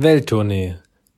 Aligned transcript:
Welttournee, 0.00 0.76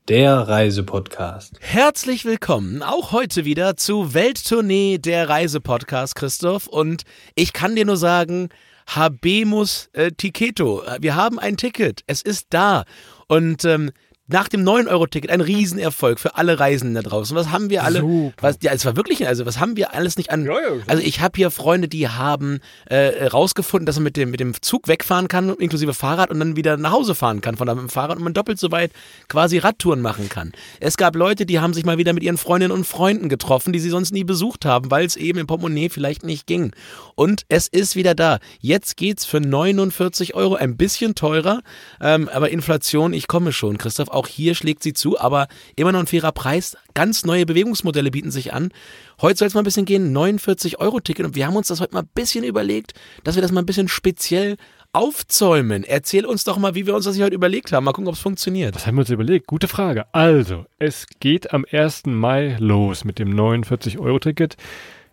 der 0.09 0.49
Reisepodcast. 0.49 1.59
Herzlich 1.61 2.25
willkommen 2.25 2.83
auch 2.83 3.13
heute 3.13 3.45
wieder 3.45 3.77
zu 3.77 4.15
Welttournee, 4.15 4.97
der 4.97 5.29
Reisepodcast, 5.29 6.15
Christoph. 6.15 6.67
Und 6.67 7.03
ich 7.35 7.53
kann 7.53 7.77
dir 7.77 7.85
nur 7.85 7.99
sagen, 7.99 8.49
Habemus 8.87 9.91
äh, 9.93 10.13
Tiketo. 10.13 10.83
Wir 10.99 11.15
haben 11.15 11.39
ein 11.39 11.59
Ticket. 11.59 12.05
Es 12.07 12.23
ist 12.23 12.47
da. 12.49 12.85
Und 13.29 13.67
ähm, 13.67 13.91
nach 14.33 14.49
dem 14.49 14.65
9-Euro-Ticket 14.65 15.31
ein 15.31 15.41
Riesenerfolg 15.41 16.21
für 16.21 16.37
alle 16.37 16.59
Reisenden 16.61 16.95
da 16.95 17.09
draußen. 17.09 17.37
Was 17.37 17.51
haben 17.51 17.71
wir 17.71 17.85
alle? 17.85 18.01
Super. 18.01 18.33
Was, 18.41 18.59
ja, 18.63 18.73
es 18.73 18.85
war 18.85 18.97
wirklich, 18.97 19.27
also 19.27 19.47
was 19.47 19.59
haben 19.59 19.77
wir 19.77 19.95
alles 19.95 20.17
nicht 20.17 20.31
an? 20.31 20.45
Ja, 20.45 20.53
ja, 20.53 20.83
also 20.87 21.03
ich 21.03 21.21
habe 21.21 21.37
hier 21.37 21.51
Freunde, 21.51 21.89
die 21.89 22.09
haben 22.09 22.61
äh, 22.87 23.27
rausgefunden, 23.27 23.87
dass 23.87 23.97
man 23.97 24.05
mit 24.05 24.17
dem, 24.17 24.31
mit 24.31 24.41
dem 24.41 24.61
Zug 24.61 24.89
wegfahren 24.89 25.29
kann, 25.29 25.55
inklusive 25.57 25.95
Fahrrad 25.95 26.31
und 26.31 26.39
dann 26.39 26.57
wieder 26.57 26.77
nach 26.77 26.93
Hause 26.93 27.15
fahren 27.15 27.41
kann 27.41 27.57
von 27.57 27.67
da 27.67 27.75
mit 27.75 27.83
dem 27.83 27.89
Fahrrad 27.89 28.19
und 28.19 28.25
man 28.25 28.35
doppelt 28.35 28.59
so 28.59 28.71
weit 28.71 28.93
quasi 29.29 29.59
Radtouren 29.59 30.01
machen 30.01 30.29
kann. 30.29 30.53
Es 30.79 30.97
gab 30.97 31.17
Leute, 31.17 31.47
die 31.47 31.61
haben 31.61 31.75
sich 31.75 31.85
mal 31.85 31.99
wieder 31.99 32.13
mit 32.13 32.23
ihren 32.23 32.39
Freundinnen 32.39 32.73
und 32.73 32.85
Freunden 32.87 33.29
getroffen, 33.29 33.73
die 33.73 33.81
sie 33.81 33.91
sonst 33.91 34.13
nie 34.13 34.25
besucht 34.25 34.65
haben, 34.65 34.91
weil 34.91 35.07
es 35.07 35.17
eben 35.17 35.39
im 35.39 35.47
Portemonnaie 35.47 35.89
vielleicht 35.89 36.25
nicht 36.25 36.47
ging. 36.47 36.73
Und 37.15 37.43
es 37.49 37.67
ist 37.69 37.97
wieder 37.97 38.15
da. 38.15 38.39
Jetzt 38.61 38.97
geht's 38.97 39.25
für 39.25 39.41
49 39.41 40.35
Euro, 40.35 40.55
ein 40.55 40.77
bisschen 40.77 41.15
teurer, 41.15 41.63
ähm, 42.01 42.29
aber 42.33 42.51
Inflation, 42.51 43.13
ich 43.13 43.27
komme 43.27 43.53
schon, 43.53 43.79
Christoph, 43.79 44.09
auch 44.09 44.20
hier 44.27 44.55
schlägt 44.55 44.83
sie 44.83 44.93
zu, 44.93 45.19
aber 45.19 45.49
immer 45.77 45.93
noch 45.93 46.01
ein 46.01 46.07
fairer 46.07 46.33
Preis. 46.33 46.77
Ganz 46.95 47.25
neue 47.25 47.47
Bewegungsmodelle 47.47 48.11
bieten 48.11 48.31
sich 48.31 48.53
an. 48.53 48.73
Heute 49.21 49.39
soll 49.39 49.49
es 49.49 49.55
mal 49.55 49.61
ein 49.61 49.65
bisschen 49.65 49.85
gehen, 49.85 50.13
49 50.13 50.81
Euro 50.81 51.01
Ticket 51.01 51.27
und 51.27 51.35
wir 51.35 51.47
haben 51.47 51.57
uns 51.57 51.69
das 51.69 51.81
heute 51.81 51.95
mal 51.95 52.03
ein 52.03 52.11
bisschen 52.15 52.45
überlegt, 52.45 52.95
dass 53.25 53.35
wir 53.35 53.43
das 53.43 53.53
mal 53.53 53.61
ein 53.61 53.67
bisschen 53.67 53.89
speziell 53.89 54.57
aufzäumen. 54.93 55.85
Erzähl 55.85 56.27
uns 56.27 56.45
doch 56.45 56.59
mal, 56.59 56.75
wie 56.75 56.87
wir 56.87 56.95
uns 56.95 57.05
das 57.05 57.15
hier 57.15 57.25
heute 57.25 57.35
überlegt 57.35 57.73
haben. 57.73 57.85
Mal 57.85 57.93
gucken, 57.93 58.09
ob 58.09 58.15
es 58.15 58.21
funktioniert. 58.21 58.75
Was 58.75 58.87
haben 58.87 58.97
wir 58.97 59.01
uns 59.01 59.11
überlegt? 59.11 59.47
Gute 59.47 59.69
Frage. 59.69 60.13
Also, 60.13 60.67
es 60.79 61.07
geht 61.21 61.53
am 61.53 61.65
1. 61.71 62.07
Mai 62.07 62.57
los 62.59 63.05
mit 63.05 63.19
dem 63.19 63.35
49-Euro-Ticket. 63.35 64.57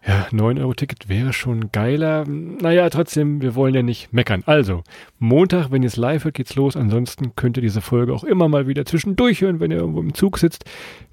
Ja, 0.07 0.25
9-Euro-Ticket 0.31 1.09
wäre 1.09 1.33
schon 1.33 1.69
geiler. 1.73 2.23
Naja, 2.25 2.89
trotzdem, 2.89 3.41
wir 3.41 3.55
wollen 3.55 3.75
ja 3.75 3.83
nicht 3.83 4.13
meckern. 4.13 4.41
Also, 4.45 4.83
Montag, 5.19 5.69
wenn 5.69 5.83
ihr 5.83 5.87
es 5.87 5.97
live 5.97 6.23
hört, 6.23 6.35
geht's 6.35 6.55
los. 6.55 6.77
Ansonsten 6.77 7.35
könnt 7.35 7.57
ihr 7.57 7.61
diese 7.61 7.81
Folge 7.81 8.13
auch 8.13 8.23
immer 8.23 8.47
mal 8.47 8.67
wieder 8.67 8.85
zwischendurch 8.85 9.41
hören, 9.41 9.59
wenn 9.59 9.69
ihr 9.69 9.79
irgendwo 9.79 9.99
im 9.99 10.13
Zug 10.13 10.37
sitzt. 10.37 10.63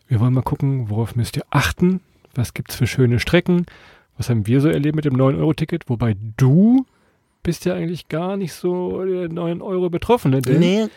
Wir 0.06 0.20
wollen 0.20 0.32
mal 0.32 0.42
gucken, 0.42 0.90
worauf 0.90 1.16
müsst 1.16 1.36
ihr 1.36 1.42
achten. 1.50 2.02
Was 2.36 2.54
gibt's 2.54 2.76
für 2.76 2.86
schöne 2.86 3.18
Strecken? 3.18 3.66
Was 4.16 4.30
haben 4.30 4.46
wir 4.46 4.60
so 4.60 4.68
erlebt 4.68 4.94
mit 4.94 5.04
dem 5.04 5.16
9-Euro-Ticket? 5.16 5.88
Wobei 5.88 6.14
du 6.36 6.86
bist 7.44 7.64
ja 7.64 7.74
eigentlich 7.74 8.08
gar 8.08 8.36
nicht 8.36 8.52
so 8.52 9.04
der 9.04 9.28
9 9.28 9.62
Euro 9.62 9.88
Betroffene. 9.88 10.42
Denn 10.42 10.58
Nee, 10.58 10.88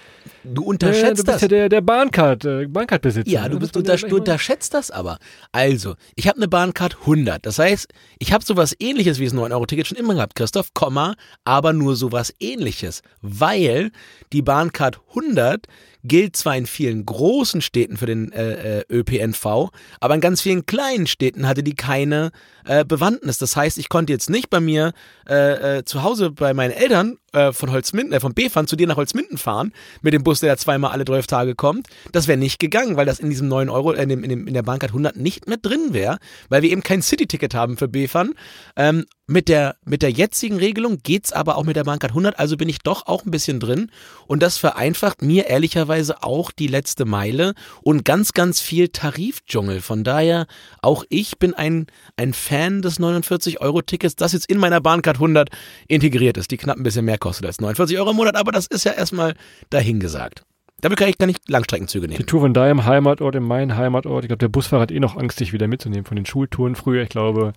du 0.43 0.63
äh, 0.63 0.65
unterschätzt 0.65 1.19
du 1.19 1.23
bist 1.25 1.27
das. 1.27 1.41
ja 1.43 1.47
der, 1.47 1.69
der 1.69 1.81
Bahncard, 1.81 2.45
äh, 2.45 2.65
Bahncard-Besitzer. 2.65 3.29
Ja, 3.29 3.43
ne? 3.43 3.51
du, 3.51 3.59
bist, 3.59 3.75
du, 3.75 3.79
unter, 3.79 3.95
du 3.97 4.15
unterschätzt 4.15 4.73
das 4.73 4.89
aber. 4.89 5.19
Also, 5.51 5.93
ich 6.15 6.27
habe 6.27 6.37
eine 6.37 6.47
Bahncard 6.47 6.97
100. 7.01 7.45
Das 7.45 7.59
heißt, 7.59 7.93
ich 8.17 8.33
habe 8.33 8.43
sowas 8.43 8.75
ähnliches 8.79 9.19
wie 9.19 9.25
das 9.25 9.35
9-Euro-Ticket 9.35 9.85
schon 9.85 9.97
immer 9.97 10.15
gehabt, 10.15 10.35
Christoph, 10.35 10.73
Komma, 10.73 11.15
aber 11.43 11.73
nur 11.73 11.95
sowas 11.95 12.33
ähnliches. 12.39 13.03
Weil 13.21 13.91
die 14.33 14.41
Bahncard 14.41 14.99
100 15.09 15.67
gilt 16.03 16.35
zwar 16.35 16.55
in 16.55 16.65
vielen 16.65 17.05
großen 17.05 17.61
Städten 17.61 17.97
für 17.97 18.05
den 18.05 18.31
äh, 18.31 18.79
äh, 18.79 18.83
ÖPNV, 18.89 19.69
aber 19.99 20.15
in 20.15 20.21
ganz 20.21 20.41
vielen 20.41 20.65
kleinen 20.65 21.07
Städten 21.07 21.47
hatte 21.47 21.63
die 21.63 21.75
keine 21.75 22.31
äh, 22.65 22.85
Bewandtnis. 22.85 23.37
Das 23.37 23.55
heißt, 23.55 23.77
ich 23.77 23.89
konnte 23.89 24.13
jetzt 24.13 24.29
nicht 24.29 24.49
bei 24.49 24.59
mir 24.59 24.93
äh, 25.29 25.77
äh, 25.77 25.85
zu 25.85 26.03
Hause 26.03 26.31
bei 26.31 26.53
meinen 26.53 26.71
Eltern 26.71 27.17
äh, 27.33 27.51
von 27.51 27.71
Holzminden, 27.71 28.13
äh, 28.13 28.19
von 28.19 28.33
Befern 28.33 28.67
zu 28.67 28.75
dir 28.75 28.87
nach 28.87 28.97
Holzminden 28.97 29.37
fahren 29.37 29.73
mit 30.01 30.13
dem 30.13 30.23
Bus, 30.23 30.39
der 30.39 30.53
da 30.53 30.57
zweimal 30.57 30.91
alle 30.91 31.05
12 31.05 31.27
Tage 31.27 31.55
kommt. 31.55 31.87
Das 32.11 32.27
wäre 32.27 32.37
nicht 32.37 32.59
gegangen, 32.59 32.97
weil 32.97 33.05
das 33.05 33.19
in 33.19 33.29
diesem 33.29 33.47
9 33.47 33.69
Euro, 33.69 33.93
äh, 33.93 34.03
in, 34.03 34.09
dem, 34.09 34.23
in, 34.23 34.29
dem, 34.29 34.47
in 34.47 34.53
der 34.53 34.63
Bahncard 34.63 34.91
100 34.91 35.17
nicht 35.17 35.47
mehr 35.47 35.57
drin 35.57 35.93
wäre, 35.93 36.17
weil 36.49 36.61
wir 36.61 36.71
eben 36.71 36.83
kein 36.83 37.01
City-Ticket 37.01 37.53
haben 37.53 37.77
für 37.77 37.87
Befern. 37.87 38.33
Ähm, 38.75 39.05
mit 39.28 39.49
der, 39.49 39.76
mit 39.86 40.02
der 40.02 40.10
jetzigen 40.10 40.58
Regelung 40.58 40.99
geht's 41.04 41.33
aber 41.33 41.58
auch 41.58 41.65
mit 41.65 41.76
der 41.76 41.83
Bahncard 41.83 42.11
100, 42.11 42.39
also 42.39 42.55
bin 42.55 42.70
ich 42.70 42.80
doch 42.80 43.08
auch 43.08 43.26
ein 43.26 43.32
bisschen 43.32 43.60
drin 43.60 43.92
und 44.26 44.42
das 44.42 44.58
vereinfacht 44.58 45.21
mir 45.21 45.48
ehrlicherweise 45.48 46.23
auch 46.23 46.52
die 46.52 46.67
letzte 46.67 47.04
Meile 47.04 47.54
und 47.82 48.05
ganz, 48.05 48.32
ganz 48.32 48.61
viel 48.61 48.87
Tarifdschungel. 48.87 49.82
Von 49.82 50.05
daher, 50.05 50.48
auch 50.82 51.04
ich 51.10 51.37
bin 51.37 51.54
ein, 51.54 51.87
ein 52.16 52.33
Fan 52.33 52.82
des 52.82 52.99
49-Euro-Tickets, 52.99 54.16
das 54.16 54.32
jetzt 54.32 54.49
in 54.49 54.60
meiner 54.60 54.80
Bahncard 54.80 55.17
100 55.17 55.49
integriert 55.87 56.37
ist, 56.37 56.52
die 56.52 56.58
knapp 56.58 56.77
ein 56.77 56.83
bisschen 56.83 57.05
mehr 57.05 57.17
kostet 57.17 57.45
als 57.45 57.60
49 57.60 57.99
Euro 57.99 58.11
im 58.11 58.16
Monat, 58.16 58.36
aber 58.37 58.54
das 58.54 58.67
ist 58.67 58.86
ja 58.86 58.93
erstmal 58.93 59.36
dahingesagt. 59.70 60.43
Damit 60.82 60.99
kann 60.99 61.10
ich 61.10 61.17
gar 61.17 61.26
nicht 61.26 61.49
Langstreckenzüge 61.49 62.08
Die 62.08 62.14
nehmen. 62.14 62.27
Tour 62.27 62.42
von 62.42 62.54
deinem 62.54 62.86
Heimatort 62.86 63.36
in 63.36 63.43
meinen 63.43 63.76
Heimatort. 63.76 64.23
Ich 64.23 64.27
glaube, 64.27 64.39
der 64.39 64.48
Busfahrer 64.48 64.83
hat 64.83 64.92
eh 64.92 64.99
noch 64.99 65.17
Angst, 65.17 65.39
dich 65.39 65.52
wieder 65.52 65.67
mitzunehmen 65.67 66.05
von 66.05 66.15
den 66.15 66.26
Schultouren 66.26 66.76
früher. 66.76 67.02
Ich 67.02 67.10
glaube, 67.10 67.54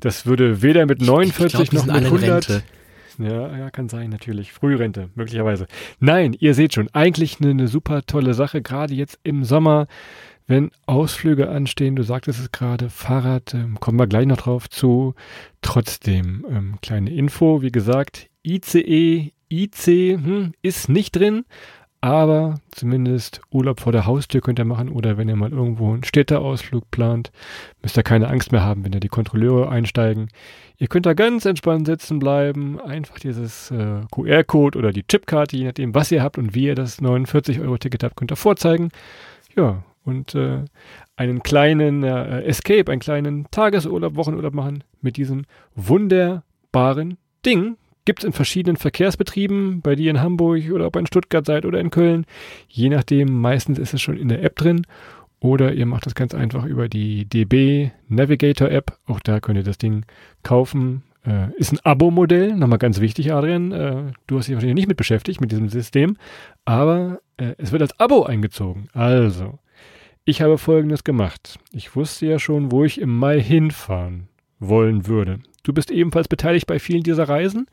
das 0.00 0.26
würde 0.26 0.60
weder 0.60 0.84
mit 0.86 1.00
49 1.00 1.60
ich 1.60 1.70
glaub, 1.70 1.70
die 1.70 1.76
noch 1.76 1.86
mit 1.86 1.94
alle 1.94 2.08
in 2.08 2.12
100. 2.12 2.48
Rente. 2.48 2.64
Ja, 3.18 3.56
ja, 3.56 3.70
kann 3.70 3.88
sein, 3.88 4.10
natürlich. 4.10 4.52
Frührente, 4.52 5.08
möglicherweise. 5.14 5.68
Nein, 6.00 6.34
ihr 6.38 6.54
seht 6.54 6.74
schon, 6.74 6.88
eigentlich 6.92 7.40
eine, 7.40 7.50
eine 7.50 7.68
super 7.68 8.02
tolle 8.02 8.34
Sache, 8.34 8.60
gerade 8.60 8.92
jetzt 8.92 9.20
im 9.22 9.44
Sommer, 9.44 9.86
wenn 10.48 10.72
Ausflüge 10.86 11.48
anstehen. 11.48 11.94
Du 11.94 12.02
sagtest 12.02 12.40
es 12.40 12.50
gerade, 12.50 12.90
Fahrrad, 12.90 13.54
ähm, 13.54 13.78
kommen 13.78 13.98
wir 13.98 14.08
gleich 14.08 14.26
noch 14.26 14.38
drauf 14.38 14.68
zu. 14.68 15.14
Trotzdem, 15.62 16.44
ähm, 16.50 16.78
kleine 16.82 17.10
Info, 17.10 17.62
wie 17.62 17.70
gesagt, 17.70 18.28
ICE, 18.42 19.32
IC 19.48 19.86
hm, 19.86 20.52
ist 20.62 20.88
nicht 20.88 21.14
drin, 21.14 21.44
aber 22.04 22.56
zumindest 22.70 23.40
Urlaub 23.50 23.80
vor 23.80 23.90
der 23.90 24.04
Haustür 24.04 24.42
könnt 24.42 24.58
ihr 24.58 24.66
machen 24.66 24.90
oder 24.90 25.16
wenn 25.16 25.26
ihr 25.26 25.36
mal 25.36 25.52
irgendwo 25.52 25.90
einen 25.90 26.04
Städteausflug 26.04 26.90
plant, 26.90 27.32
müsst 27.80 27.96
ihr 27.96 28.02
keine 28.02 28.28
Angst 28.28 28.52
mehr 28.52 28.62
haben, 28.62 28.84
wenn 28.84 28.92
da 28.92 29.00
die 29.00 29.08
Kontrolleure 29.08 29.70
einsteigen. 29.70 30.28
Ihr 30.76 30.88
könnt 30.88 31.06
da 31.06 31.14
ganz 31.14 31.46
entspannt 31.46 31.86
sitzen 31.86 32.18
bleiben, 32.18 32.78
einfach 32.78 33.18
dieses 33.18 33.70
äh, 33.70 34.02
QR-Code 34.10 34.78
oder 34.78 34.92
die 34.92 35.06
Chipkarte, 35.06 35.56
je 35.56 35.64
nachdem, 35.64 35.94
was 35.94 36.12
ihr 36.12 36.22
habt 36.22 36.36
und 36.36 36.54
wie 36.54 36.66
ihr 36.66 36.74
das 36.74 37.00
49-Euro-Ticket 37.00 38.04
habt, 38.04 38.16
könnt 38.16 38.30
ihr 38.30 38.36
vorzeigen. 38.36 38.90
Ja, 39.56 39.82
und 40.04 40.34
äh, 40.34 40.62
einen 41.16 41.42
kleinen 41.42 42.02
äh, 42.02 42.42
Escape, 42.42 42.92
einen 42.92 43.00
kleinen 43.00 43.46
Tagesurlaub, 43.50 44.16
Wochenurlaub 44.16 44.52
machen 44.52 44.84
mit 45.00 45.16
diesem 45.16 45.46
wunderbaren 45.74 47.16
Ding. 47.46 47.78
Gibt 48.04 48.20
es 48.20 48.24
in 48.24 48.32
verschiedenen 48.32 48.76
Verkehrsbetrieben, 48.76 49.80
bei 49.80 49.94
dir 49.94 50.10
in 50.10 50.20
Hamburg 50.20 50.70
oder 50.70 50.86
ob 50.86 50.96
ihr 50.96 51.00
in 51.00 51.06
Stuttgart 51.06 51.46
seid 51.46 51.64
oder 51.64 51.80
in 51.80 51.90
Köln. 51.90 52.26
Je 52.68 52.88
nachdem, 52.88 53.40
meistens 53.40 53.78
ist 53.78 53.94
es 53.94 54.02
schon 54.02 54.16
in 54.16 54.28
der 54.28 54.42
App 54.42 54.56
drin. 54.56 54.86
Oder 55.40 55.74
ihr 55.74 55.84
macht 55.84 56.06
das 56.06 56.14
ganz 56.14 56.34
einfach 56.34 56.64
über 56.64 56.88
die 56.88 57.26
DB 57.26 57.90
Navigator 58.08 58.70
App. 58.70 58.98
Auch 59.06 59.20
da 59.20 59.40
könnt 59.40 59.58
ihr 59.58 59.64
das 59.64 59.76
Ding 59.76 60.06
kaufen. 60.42 61.02
Äh, 61.26 61.52
ist 61.56 61.72
ein 61.72 61.80
Abo-Modell. 61.82 62.54
Nochmal 62.56 62.78
ganz 62.78 63.00
wichtig, 63.00 63.32
Adrian. 63.32 63.72
Äh, 63.72 64.12
du 64.26 64.38
hast 64.38 64.48
dich 64.48 64.54
wahrscheinlich 64.54 64.76
nicht 64.76 64.88
mit 64.88 64.96
beschäftigt, 64.96 65.40
mit 65.40 65.52
diesem 65.52 65.68
System. 65.68 66.16
Aber 66.64 67.20
äh, 67.36 67.54
es 67.58 67.72
wird 67.72 67.82
als 67.82 67.98
Abo 68.00 68.22
eingezogen. 68.24 68.88
Also, 68.92 69.58
ich 70.24 70.40
habe 70.40 70.56
Folgendes 70.56 71.04
gemacht. 71.04 71.58
Ich 71.72 71.94
wusste 71.94 72.26
ja 72.26 72.38
schon, 72.38 72.72
wo 72.72 72.84
ich 72.84 73.00
im 73.00 73.14
Mai 73.14 73.40
hinfahren 73.40 74.28
wollen 74.58 75.06
würde. 75.06 75.40
Du 75.64 75.72
bist 75.72 75.90
ebenfalls 75.90 76.28
beteiligt 76.28 76.66
bei 76.66 76.78
vielen 76.78 77.02
dieser 77.02 77.28
Reisen. 77.28 77.66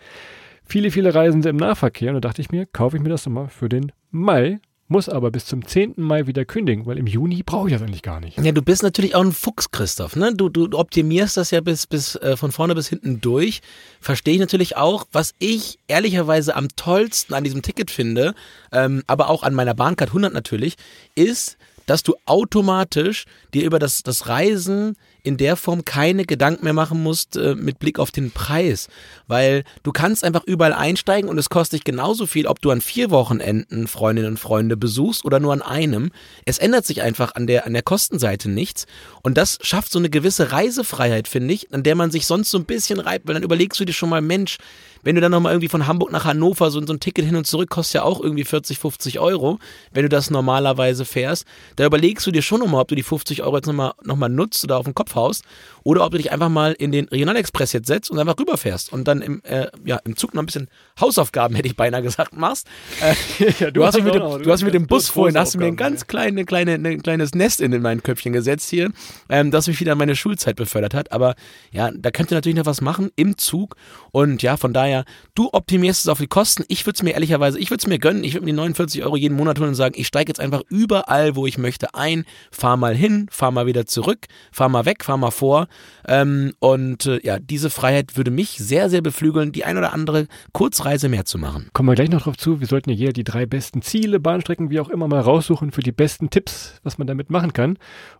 Viele, 0.65 0.91
viele 0.91 1.13
Reisende 1.13 1.49
im 1.49 1.57
Nahverkehr. 1.57 2.09
Und 2.09 2.15
da 2.15 2.21
dachte 2.21 2.41
ich 2.41 2.49
mir, 2.49 2.65
kaufe 2.65 2.97
ich 2.97 3.03
mir 3.03 3.09
das 3.09 3.25
nochmal 3.25 3.49
für 3.49 3.69
den 3.69 3.91
Mai, 4.09 4.59
muss 4.87 5.09
aber 5.09 5.31
bis 5.31 5.45
zum 5.45 5.65
10. 5.65 5.95
Mai 5.97 6.27
wieder 6.27 6.45
kündigen, 6.45 6.85
weil 6.85 6.97
im 6.97 7.07
Juni 7.07 7.43
brauche 7.43 7.67
ich 7.67 7.73
das 7.73 7.81
eigentlich 7.81 8.01
gar 8.01 8.19
nicht. 8.19 8.37
Ja, 8.37 8.51
du 8.51 8.61
bist 8.61 8.83
natürlich 8.83 9.15
auch 9.15 9.23
ein 9.23 9.33
Fuchs, 9.33 9.71
Christoph. 9.71 10.15
Ne? 10.15 10.33
Du, 10.33 10.49
du 10.49 10.77
optimierst 10.77 11.37
das 11.37 11.51
ja 11.51 11.61
bis, 11.61 11.85
bis 11.87 12.15
äh, 12.15 12.37
von 12.37 12.51
vorne 12.51 12.75
bis 12.75 12.87
hinten 12.87 13.19
durch. 13.19 13.61
Verstehe 13.99 14.33
ich 14.35 14.39
natürlich 14.39 14.77
auch. 14.77 15.05
Was 15.11 15.33
ich 15.39 15.77
ehrlicherweise 15.87 16.55
am 16.55 16.69
tollsten 16.75 17.33
an 17.33 17.43
diesem 17.43 17.61
Ticket 17.61 17.91
finde, 17.91 18.33
ähm, 18.71 19.03
aber 19.07 19.29
auch 19.29 19.43
an 19.43 19.53
meiner 19.53 19.73
Bahncard 19.73 20.09
100 20.09 20.33
natürlich, 20.33 20.75
ist, 21.15 21.57
dass 21.85 22.03
du 22.03 22.15
automatisch 22.25 23.25
dir 23.53 23.63
über 23.63 23.79
das, 23.79 24.03
das 24.03 24.27
Reisen 24.27 24.95
in 25.23 25.37
der 25.37 25.55
Form 25.55 25.85
keine 25.85 26.25
Gedanken 26.25 26.63
mehr 26.63 26.73
machen 26.73 27.01
musst 27.03 27.35
äh, 27.37 27.55
mit 27.55 27.79
Blick 27.79 27.99
auf 27.99 28.11
den 28.11 28.31
Preis. 28.31 28.87
Weil 29.27 29.63
du 29.83 29.91
kannst 29.91 30.23
einfach 30.23 30.43
überall 30.45 30.73
einsteigen 30.73 31.29
und 31.29 31.37
es 31.37 31.49
kostet 31.49 31.79
dich 31.79 31.83
genauso 31.83 32.25
viel, 32.25 32.47
ob 32.47 32.61
du 32.61 32.71
an 32.71 32.81
vier 32.81 33.11
Wochenenden 33.11 33.87
Freundinnen 33.87 34.31
und 34.31 34.39
Freunde 34.39 34.77
besuchst 34.77 35.23
oder 35.25 35.39
nur 35.39 35.53
an 35.53 35.61
einem. 35.61 36.11
Es 36.45 36.57
ändert 36.57 36.85
sich 36.85 37.01
einfach 37.01 37.35
an 37.35 37.47
der, 37.47 37.65
an 37.65 37.73
der 37.73 37.83
Kostenseite 37.83 38.49
nichts. 38.49 38.85
Und 39.21 39.37
das 39.37 39.59
schafft 39.61 39.91
so 39.91 39.99
eine 39.99 40.09
gewisse 40.09 40.51
Reisefreiheit, 40.51 41.27
finde 41.27 41.53
ich, 41.53 41.73
an 41.73 41.83
der 41.83 41.95
man 41.95 42.11
sich 42.11 42.25
sonst 42.25 42.49
so 42.49 42.57
ein 42.57 42.65
bisschen 42.65 42.99
reibt, 42.99 43.27
weil 43.27 43.35
dann 43.35 43.43
überlegst 43.43 43.79
du 43.79 43.85
dir 43.85 43.93
schon 43.93 44.09
mal, 44.09 44.21
Mensch, 44.21 44.57
wenn 45.03 45.15
du 45.15 45.21
dann 45.21 45.31
nochmal 45.31 45.53
irgendwie 45.53 45.69
von 45.69 45.87
Hamburg 45.87 46.11
nach 46.11 46.25
Hannover, 46.25 46.69
so, 46.71 46.85
so 46.85 46.93
ein 46.93 46.99
Ticket 46.99 47.25
hin 47.25 47.35
und 47.35 47.47
zurück 47.47 47.69
kostet 47.69 47.95
ja 47.95 48.03
auch 48.03 48.21
irgendwie 48.21 48.43
40, 48.43 48.77
50 48.77 49.19
Euro, 49.19 49.59
wenn 49.91 50.03
du 50.03 50.09
das 50.09 50.29
normalerweise 50.29 51.05
fährst, 51.05 51.45
da 51.75 51.85
überlegst 51.85 52.25
du 52.25 52.31
dir 52.31 52.41
schon 52.41 52.59
nochmal, 52.59 52.81
ob 52.81 52.87
du 52.87 52.95
die 52.95 53.03
50 53.03 53.43
Euro 53.43 53.57
jetzt 53.57 53.67
nochmal 53.67 53.93
noch 54.03 54.15
mal 54.15 54.29
nutzt 54.29 54.63
oder 54.63 54.77
auf 54.77 54.85
den 54.85 54.93
Kopf 54.93 55.10
Kopf 55.11 55.15
haust 55.15 55.43
oder 55.83 56.05
ob 56.05 56.11
du 56.11 56.17
dich 56.17 56.31
einfach 56.31 56.49
mal 56.49 56.73
in 56.73 56.91
den 56.91 57.07
Regionalexpress 57.07 57.73
jetzt 57.73 57.87
setzt 57.87 58.11
und 58.11 58.19
einfach 58.19 58.37
rüberfährst 58.37 58.93
und 58.93 59.07
dann 59.07 59.21
im, 59.21 59.41
äh, 59.43 59.67
ja, 59.83 59.97
im 60.05 60.15
Zug 60.15 60.33
noch 60.33 60.43
ein 60.43 60.45
bisschen 60.45 60.67
Hausaufgaben, 60.99 61.55
hätte 61.61 61.67
ich 61.67 61.75
beinahe 61.75 62.01
gesagt, 62.01 62.35
machst. 62.35 62.67
Äh, 63.01 63.15
ja, 63.59 63.71
du, 63.71 63.83
hast 63.83 64.01
mit 64.01 64.13
dem, 64.13 64.43
du 64.43 64.51
hast 64.51 64.63
mit 64.63 64.73
dem 64.73 64.87
Bus 64.87 65.09
vorhin, 65.09 65.37
hast 65.37 65.55
du 65.55 65.57
mir 65.57 65.65
ein 65.65 65.75
ganz 65.75 66.07
kleine, 66.07 66.45
kleine, 66.45 66.73
ein 66.73 67.01
kleines 67.01 67.33
Nest 67.33 67.61
in, 67.61 67.73
in 67.73 67.81
mein 67.81 68.03
Köpfchen 68.03 68.33
gesetzt 68.33 68.69
hier, 68.69 68.91
ähm, 69.29 69.51
das 69.51 69.67
mich 69.67 69.79
wieder 69.79 69.93
an 69.93 69.97
meine 69.97 70.15
Schulzeit 70.15 70.55
befördert 70.55 70.93
hat. 70.93 71.11
Aber 71.11 71.35
ja, 71.71 71.89
da 71.91 72.11
könnt 72.11 72.31
ihr 72.31 72.35
natürlich 72.35 72.57
noch 72.57 72.65
was 72.65 72.81
machen 72.81 73.09
im 73.15 73.37
Zug 73.37 73.75
und 74.11 74.43
ja, 74.43 74.57
von 74.57 74.73
daher, 74.73 75.05
du 75.35 75.49
optimierst 75.51 76.01
es 76.01 76.09
auf 76.09 76.19
die 76.19 76.27
Kosten. 76.27 76.63
Ich 76.67 76.85
würde 76.85 76.97
es 76.97 77.03
mir 77.03 77.13
ehrlicherweise, 77.13 77.57
ich 77.57 77.71
würde 77.71 77.81
es 77.81 77.87
mir 77.87 77.97
gönnen, 77.97 78.23
ich 78.23 78.33
würde 78.33 78.45
mir 78.45 78.51
die 78.51 78.57
49 78.57 79.03
Euro 79.03 79.15
jeden 79.15 79.35
Monat 79.35 79.59
holen 79.59 79.69
und 79.69 79.75
sagen, 79.75 79.95
ich 79.97 80.07
steige 80.07 80.29
jetzt 80.29 80.39
einfach 80.39 80.61
überall, 80.69 81.35
wo 81.35 81.47
ich 81.47 81.57
möchte, 81.57 81.95
ein, 81.95 82.25
fahr 82.51 82.77
mal 82.77 82.95
hin, 82.95 83.27
fahr 83.31 83.51
mal 83.51 83.65
wieder 83.65 83.87
zurück, 83.87 84.27
fahr 84.51 84.69
mal 84.69 84.85
weg, 84.85 85.00
fahr 85.03 85.17
mal 85.17 85.31
vor 85.31 85.67
ähm, 86.07 86.53
und 86.59 87.05
äh, 87.05 87.19
ja, 87.23 87.39
diese 87.39 87.69
Freiheit 87.69 88.17
würde 88.17 88.31
mich 88.31 88.57
sehr, 88.57 88.89
sehr 88.89 89.01
beflügeln, 89.01 89.51
die 89.51 89.65
ein 89.65 89.77
oder 89.77 89.93
andere 89.93 90.27
Kurzreise 90.53 91.09
mehr 91.09 91.25
zu 91.25 91.37
machen. 91.37 91.69
Kommen 91.73 91.89
wir 91.89 91.95
gleich 91.95 92.09
noch 92.09 92.23
drauf 92.23 92.37
zu. 92.37 92.59
Wir 92.59 92.67
sollten 92.67 92.89
ja 92.89 92.95
hier 92.95 93.13
die 93.13 93.23
drei 93.23 93.45
besten 93.45 93.81
Ziele, 93.81 94.19
Bahnstrecken, 94.19 94.69
wie 94.69 94.79
auch 94.79 94.89
immer, 94.89 95.07
mal 95.07 95.21
raussuchen 95.21 95.71
für 95.71 95.81
die 95.81 95.91
besten 95.91 96.29
Tipps, 96.29 96.79
was 96.83 96.97
man 96.97 97.07
damit 97.07 97.29
machen 97.29 97.53
kann. 97.53 97.77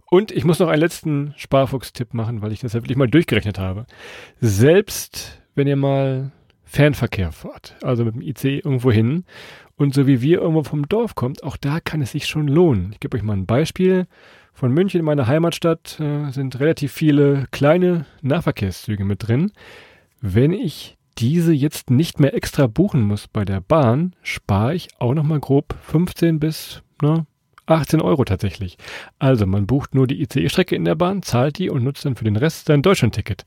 Und 0.10 0.32
ich 0.32 0.44
muss 0.44 0.60
noch 0.60 0.68
einen 0.68 0.82
letzten 0.82 1.34
Sparfuchs-Tipp 1.38 2.14
machen, 2.14 2.42
weil 2.42 2.52
ich 2.52 2.60
das 2.60 2.74
ja 2.74 2.82
wirklich 2.82 2.98
mal 2.98 3.08
durchgerechnet 3.08 3.60
habe. 3.60 3.86
Selbst 4.40 5.42
wenn 5.56 5.68
ihr 5.68 5.76
mal 5.76 6.32
Fernverkehr 6.66 7.32
fahrt, 7.32 7.76
also 7.82 8.06
mit 8.06 8.16
dem 8.16 8.22
IC 8.22 8.44
irgendwo 8.44 8.92
hin 8.92 9.26
und 9.76 9.94
so 9.94 10.08
wie 10.08 10.22
wir 10.22 10.40
irgendwo 10.40 10.64
vom 10.64 10.88
Dorf 10.88 11.16
kommt, 11.16 11.44
auch 11.44 11.58
da 11.58 11.80
kann 11.80 12.02
es 12.02 12.12
sich 12.12 12.28
schon 12.28 12.48
lohnen. 12.48 12.92
Ich 12.94 13.00
gebe 13.00 13.18
euch 13.18 13.24
mal 13.24 13.34
ein 13.34 13.46
Beispiel. 13.46 14.08
Von 14.54 14.74
München 14.74 15.00
in 15.00 15.06
meiner 15.06 15.28
Heimatstadt 15.28 16.00
äh, 16.00 16.30
sind 16.32 16.60
relativ 16.60 16.92
viele 16.92 17.46
kleine 17.52 18.06
Nahverkehrszüge 18.22 19.06
mit 19.06 19.28
drin. 19.28 19.52
Wenn 20.20 20.54
ich 20.54 20.98
diese 21.18 21.54
jetzt 21.54 21.90
nicht 21.90 22.20
mehr 22.20 22.34
extra 22.34 22.68
buchen 22.68 23.02
muss 23.02 23.28
bei 23.28 23.46
der 23.46 23.62
Bahn, 23.62 24.16
spare 24.24 24.76
ich 24.76 24.90
auch 25.00 25.14
nochmal 25.14 25.40
grob 25.40 25.76
15 25.82 26.40
bis 26.40 26.84
ne, 27.02 27.26
18 27.66 28.02
Euro 28.02 28.26
tatsächlich. 28.26 28.78
Also 29.20 29.46
man 29.46 29.68
bucht 29.68 29.96
nur 29.96 30.08
die 30.08 30.22
ICE-Strecke 30.22 30.76
in 30.76 30.86
der 30.86 30.96
Bahn, 30.96 31.22
zahlt 31.22 31.58
die 31.58 31.70
und 31.70 31.84
nutzt 31.84 32.06
dann 32.06 32.16
für 32.16 32.24
den 32.24 32.36
Rest 32.36 32.66
sein 32.66 32.82
Deutschland-Ticket. 32.82 33.46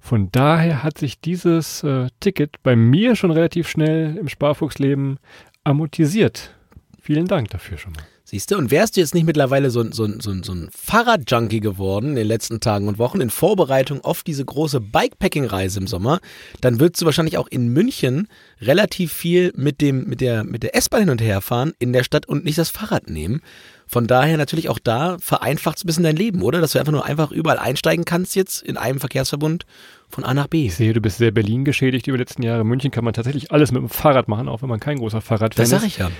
Von 0.00 0.30
daher 0.32 0.82
hat 0.82 0.98
sich 0.98 1.20
dieses 1.20 1.82
äh, 1.82 2.08
Ticket 2.20 2.62
bei 2.62 2.76
mir 2.76 3.16
schon 3.16 3.30
relativ 3.30 3.68
schnell 3.68 4.16
im 4.16 4.28
Sparfuchsleben 4.28 5.18
amortisiert. 5.64 6.54
Vielen 7.00 7.26
Dank 7.26 7.50
dafür 7.50 7.78
schon 7.78 7.92
mal. 7.92 8.04
Siehst 8.28 8.50
du, 8.50 8.56
und 8.56 8.72
wärst 8.72 8.96
du 8.96 9.00
jetzt 9.00 9.14
nicht 9.14 9.24
mittlerweile 9.24 9.70
so, 9.70 9.88
so, 9.92 10.08
so, 10.18 10.34
so 10.42 10.52
ein 10.52 10.68
Fahrradjunkie 10.76 11.60
geworden 11.60 12.08
in 12.08 12.16
den 12.16 12.26
letzten 12.26 12.58
Tagen 12.58 12.88
und 12.88 12.98
Wochen 12.98 13.20
in 13.20 13.30
Vorbereitung 13.30 14.00
auf 14.00 14.24
diese 14.24 14.44
große 14.44 14.80
Bikepacking-Reise 14.80 15.78
im 15.78 15.86
Sommer, 15.86 16.18
dann 16.60 16.80
würdest 16.80 17.00
du 17.00 17.06
wahrscheinlich 17.06 17.38
auch 17.38 17.46
in 17.46 17.68
München 17.68 18.26
relativ 18.60 19.12
viel 19.12 19.52
mit 19.54 19.80
dem, 19.80 20.08
mit 20.08 20.20
der, 20.20 20.42
mit 20.42 20.64
der 20.64 20.74
S-Bahn 20.74 21.02
hin 21.02 21.10
und 21.10 21.22
her 21.22 21.40
fahren 21.40 21.72
in 21.78 21.92
der 21.92 22.02
Stadt 22.02 22.26
und 22.26 22.44
nicht 22.44 22.58
das 22.58 22.70
Fahrrad 22.70 23.08
nehmen. 23.08 23.42
Von 23.86 24.08
daher 24.08 24.36
natürlich 24.36 24.68
auch 24.68 24.80
da 24.80 25.18
vereinfacht 25.20 25.76
es 25.76 25.84
ein 25.84 25.86
bisschen 25.86 26.02
dein 26.02 26.16
Leben, 26.16 26.42
oder? 26.42 26.60
Dass 26.60 26.72
du 26.72 26.80
einfach 26.80 26.90
nur 26.90 27.04
einfach 27.04 27.30
überall 27.30 27.60
einsteigen 27.60 28.04
kannst 28.04 28.34
jetzt 28.34 28.60
in 28.60 28.76
einem 28.76 28.98
Verkehrsverbund 28.98 29.66
von 30.08 30.24
A 30.24 30.34
nach 30.34 30.48
B. 30.48 30.66
Ich 30.66 30.74
sehe, 30.74 30.92
du 30.92 31.00
bist 31.00 31.18
sehr 31.18 31.30
Berlin 31.30 31.64
geschädigt 31.64 32.08
über 32.08 32.16
die 32.16 32.22
letzten 32.22 32.42
Jahre. 32.42 32.64
München 32.64 32.90
kann 32.90 33.04
man 33.04 33.14
tatsächlich 33.14 33.52
alles 33.52 33.70
mit 33.70 33.82
dem 33.82 33.88
Fahrrad 33.88 34.26
machen, 34.26 34.48
auch 34.48 34.62
wenn 34.62 34.68
man 34.68 34.80
kein 34.80 34.98
großer 34.98 35.20
Fahrradfan 35.20 35.62
ist. 35.62 35.72
Das 35.72 35.80
sag 35.82 35.86
ich 35.86 35.98
ja. 35.98 36.10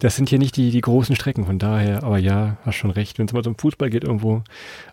Das 0.00 0.16
sind 0.16 0.30
hier 0.30 0.38
nicht 0.38 0.56
die, 0.56 0.70
die 0.70 0.80
großen 0.80 1.14
Strecken, 1.14 1.44
von 1.44 1.58
daher, 1.58 2.02
aber 2.02 2.18
ja, 2.18 2.56
hast 2.64 2.76
schon 2.76 2.90
recht. 2.90 3.18
Wenn 3.18 3.26
es 3.26 3.32
mal 3.32 3.44
zum 3.44 3.56
Fußball 3.56 3.90
geht, 3.90 4.02
irgendwo 4.02 4.42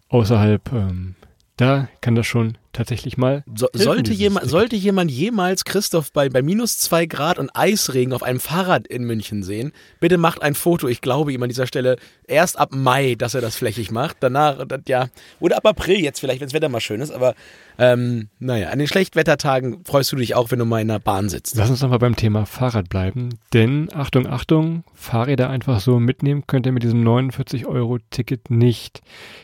außerhalb, 0.09 0.71
ähm, 0.73 1.15
da 1.55 1.87
kann 2.01 2.15
das 2.15 2.27
schon 2.27 2.57
tatsächlich 2.77 3.17
mal. 3.17 3.43
So, 3.55 3.67
sollte, 3.73 4.13
jemand, 4.13 4.49
sollte 4.49 4.75
jemand 4.75 5.11
jemals 5.11 5.65
Christoph 5.65 6.11
bei, 6.11 6.29
bei 6.29 6.41
minus 6.41 6.77
zwei 6.79 7.05
Grad 7.05 7.39
und 7.39 7.49
Eisregen 7.53 8.13
auf 8.13 8.23
einem 8.23 8.39
Fahrrad 8.39 8.87
in 8.87 9.03
München 9.03 9.43
sehen, 9.43 9.71
bitte 9.99 10.17
macht 10.17 10.41
ein 10.41 10.55
Foto. 10.55 10.87
Ich 10.87 11.01
glaube 11.01 11.33
ihm 11.33 11.43
an 11.43 11.49
dieser 11.49 11.67
Stelle 11.67 11.97
erst 12.25 12.59
ab 12.59 12.69
Mai, 12.73 13.15
dass 13.15 13.33
er 13.33 13.41
das 13.41 13.55
flächig 13.55 13.91
macht. 13.91 14.17
Danach, 14.19 14.65
ja, 14.87 15.07
oder 15.39 15.57
ab 15.57 15.65
April 15.65 15.99
jetzt 15.99 16.19
vielleicht, 16.19 16.39
wenn 16.39 16.47
das 16.47 16.53
Wetter 16.53 16.69
mal 16.69 16.79
schön 16.79 17.01
ist. 17.01 17.11
Aber 17.11 17.33
ähm, 17.79 18.29
naja, 18.39 18.69
an 18.69 18.79
den 18.79 18.87
Schlechtwettertagen 18.87 19.83
freust 19.83 20.11
du 20.11 20.15
dich 20.15 20.35
auch, 20.35 20.51
wenn 20.51 20.59
du 20.59 20.65
mal 20.65 20.81
in 20.81 20.87
der 20.87 20.99
Bahn 20.99 21.29
sitzt. 21.29 21.55
Lass 21.55 21.69
uns 21.69 21.81
nochmal 21.81 21.99
beim 21.99 22.15
Thema 22.15 22.45
Fahrrad 22.45 22.89
bleiben. 22.89 23.29
Denn, 23.53 23.89
Achtung, 23.93 24.27
Achtung, 24.27 24.83
Fahrräder 24.93 25.49
einfach 25.49 25.79
so 25.79 25.99
mitnehmen 25.99 26.43
könnt 26.47 26.65
ihr 26.65 26.71
mit 26.71 26.83
diesem 26.83 27.03
49-Euro-Ticket 27.03 28.49
nicht. 28.49 29.01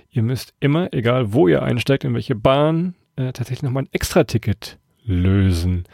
Ihr 0.09 0.23
müsst 0.23 0.53
immer, 0.59 0.93
egal 0.93 1.33
wo 1.33 1.47
ihr 1.47 1.63
einsteigt, 1.63 2.03
in 2.03 2.13
welche 2.13 2.35
Bahn, 2.35 2.93
äh, 3.15 3.33
tatsächlich 3.33 3.63
nochmal 3.63 3.83
ein 3.83 3.89
Extra-Ticket 3.91 4.77
lösen. 5.05 5.85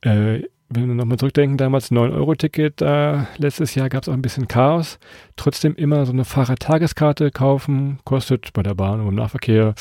Äh, 0.00 0.42
wenn 0.70 0.88
wir 0.88 0.94
nochmal 0.94 1.18
zurückdenken, 1.18 1.56
damals 1.56 1.90
9-Euro-Ticket, 1.92 2.80
da 2.80 3.28
letztes 3.36 3.74
Jahr 3.74 3.88
gab 3.88 4.02
es 4.02 4.08
auch 4.08 4.14
ein 4.14 4.22
bisschen 4.22 4.48
Chaos. 4.48 4.98
Trotzdem 5.36 5.74
immer 5.76 6.04
so 6.06 6.12
eine 6.12 6.24
Fahrradtageskarte 6.24 7.30
kaufen, 7.30 7.98
kostet 8.04 8.52
bei 8.52 8.62
der 8.62 8.74
Bahn 8.74 9.00
und 9.00 9.08
im 9.08 9.14
Nahverkehr, 9.14 9.74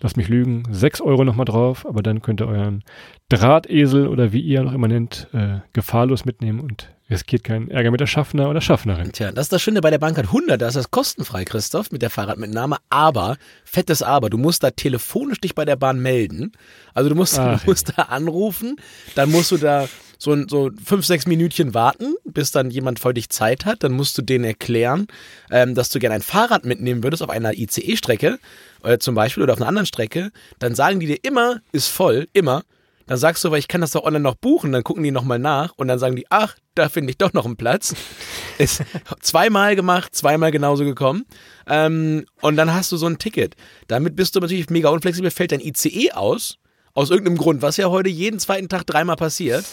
lass 0.00 0.16
mich 0.16 0.28
lügen, 0.28 0.62
6 0.70 1.00
Euro 1.00 1.24
nochmal 1.24 1.44
drauf, 1.46 1.84
aber 1.86 2.02
dann 2.02 2.22
könnt 2.22 2.40
ihr 2.40 2.48
euren 2.48 2.84
Drahtesel 3.28 4.08
oder 4.08 4.32
wie 4.32 4.40
ihr 4.40 4.62
noch 4.62 4.72
immer 4.72 4.88
nennt, 4.88 5.28
äh, 5.32 5.58
gefahrlos 5.72 6.24
mitnehmen 6.24 6.60
und 6.60 6.88
riskiert 7.10 7.44
keinen 7.44 7.70
Ärger 7.70 7.90
mit 7.90 8.00
der 8.00 8.06
Schaffner 8.06 8.48
oder 8.48 8.60
Schaffnerin. 8.60 9.12
Tja, 9.12 9.32
das 9.32 9.46
ist 9.46 9.52
das 9.52 9.62
Schöne 9.62 9.80
bei 9.80 9.90
der 9.90 9.98
Bankcard 9.98 10.28
100, 10.28 10.60
da 10.60 10.68
ist 10.68 10.76
das 10.76 10.90
kostenfrei, 10.90 11.44
Christoph, 11.44 11.90
mit 11.90 12.02
der 12.02 12.10
Fahrradmitnahme, 12.10 12.76
aber, 12.88 13.36
fettes 13.64 14.02
Aber, 14.02 14.30
du 14.30 14.38
musst 14.38 14.62
da 14.62 14.70
telefonisch 14.70 15.40
dich 15.40 15.54
bei 15.54 15.64
der 15.64 15.76
Bahn 15.76 16.00
melden. 16.00 16.52
Also 16.94 17.08
du 17.08 17.14
musst, 17.14 17.38
Ach, 17.38 17.60
du 17.60 17.70
musst 17.70 17.92
da 17.96 18.02
anrufen, 18.02 18.76
dann 19.14 19.30
musst 19.30 19.50
du 19.50 19.56
da 19.56 19.88
so, 20.20 20.36
so 20.46 20.70
fünf, 20.84 21.06
sechs 21.06 21.26
Minütchen 21.26 21.74
warten, 21.74 22.14
bis 22.24 22.52
dann 22.52 22.70
jemand 22.70 22.98
vor 22.98 23.14
dich 23.14 23.30
Zeit 23.30 23.64
hat. 23.64 23.82
Dann 23.82 23.92
musst 23.92 24.16
du 24.18 24.22
denen 24.22 24.44
erklären, 24.44 25.06
ähm, 25.50 25.74
dass 25.74 25.88
du 25.88 25.98
gerne 25.98 26.16
ein 26.16 26.22
Fahrrad 26.22 26.64
mitnehmen 26.64 27.02
würdest 27.02 27.22
auf 27.22 27.30
einer 27.30 27.54
ICE-Strecke 27.54 28.38
äh, 28.84 28.98
zum 28.98 29.14
Beispiel 29.14 29.42
oder 29.42 29.54
auf 29.54 29.60
einer 29.60 29.68
anderen 29.68 29.86
Strecke. 29.86 30.30
Dann 30.58 30.74
sagen 30.74 31.00
die 31.00 31.06
dir 31.06 31.18
immer, 31.22 31.60
ist 31.72 31.88
voll, 31.88 32.28
immer. 32.34 32.62
Dann 33.10 33.18
sagst 33.18 33.42
du, 33.42 33.50
weil 33.50 33.58
ich 33.58 33.66
kann 33.66 33.80
das 33.80 33.90
doch 33.90 34.04
online 34.04 34.22
noch 34.22 34.36
buchen, 34.36 34.70
dann 34.70 34.84
gucken 34.84 35.02
die 35.02 35.10
nochmal 35.10 35.40
nach 35.40 35.72
und 35.74 35.88
dann 35.88 35.98
sagen 35.98 36.14
die, 36.14 36.26
ach, 36.30 36.54
da 36.76 36.88
finde 36.88 37.10
ich 37.10 37.18
doch 37.18 37.32
noch 37.32 37.44
einen 37.44 37.56
Platz. 37.56 37.92
Ist 38.58 38.84
zweimal 39.20 39.74
gemacht, 39.74 40.14
zweimal 40.14 40.52
genauso 40.52 40.84
gekommen. 40.84 41.24
Ähm, 41.66 42.24
und 42.40 42.54
dann 42.54 42.72
hast 42.72 42.92
du 42.92 42.96
so 42.96 43.06
ein 43.06 43.18
Ticket. 43.18 43.56
Damit 43.88 44.14
bist 44.14 44.36
du 44.36 44.40
natürlich 44.40 44.70
mega 44.70 44.90
unflexibel, 44.90 45.32
fällt 45.32 45.50
dein 45.50 45.58
ICE 45.58 46.12
aus. 46.12 46.58
Aus 46.94 47.10
irgendeinem 47.10 47.38
Grund, 47.38 47.62
was 47.62 47.78
ja 47.78 47.90
heute 47.90 48.10
jeden 48.10 48.38
zweiten 48.38 48.68
Tag 48.68 48.86
dreimal 48.86 49.16
passiert 49.16 49.64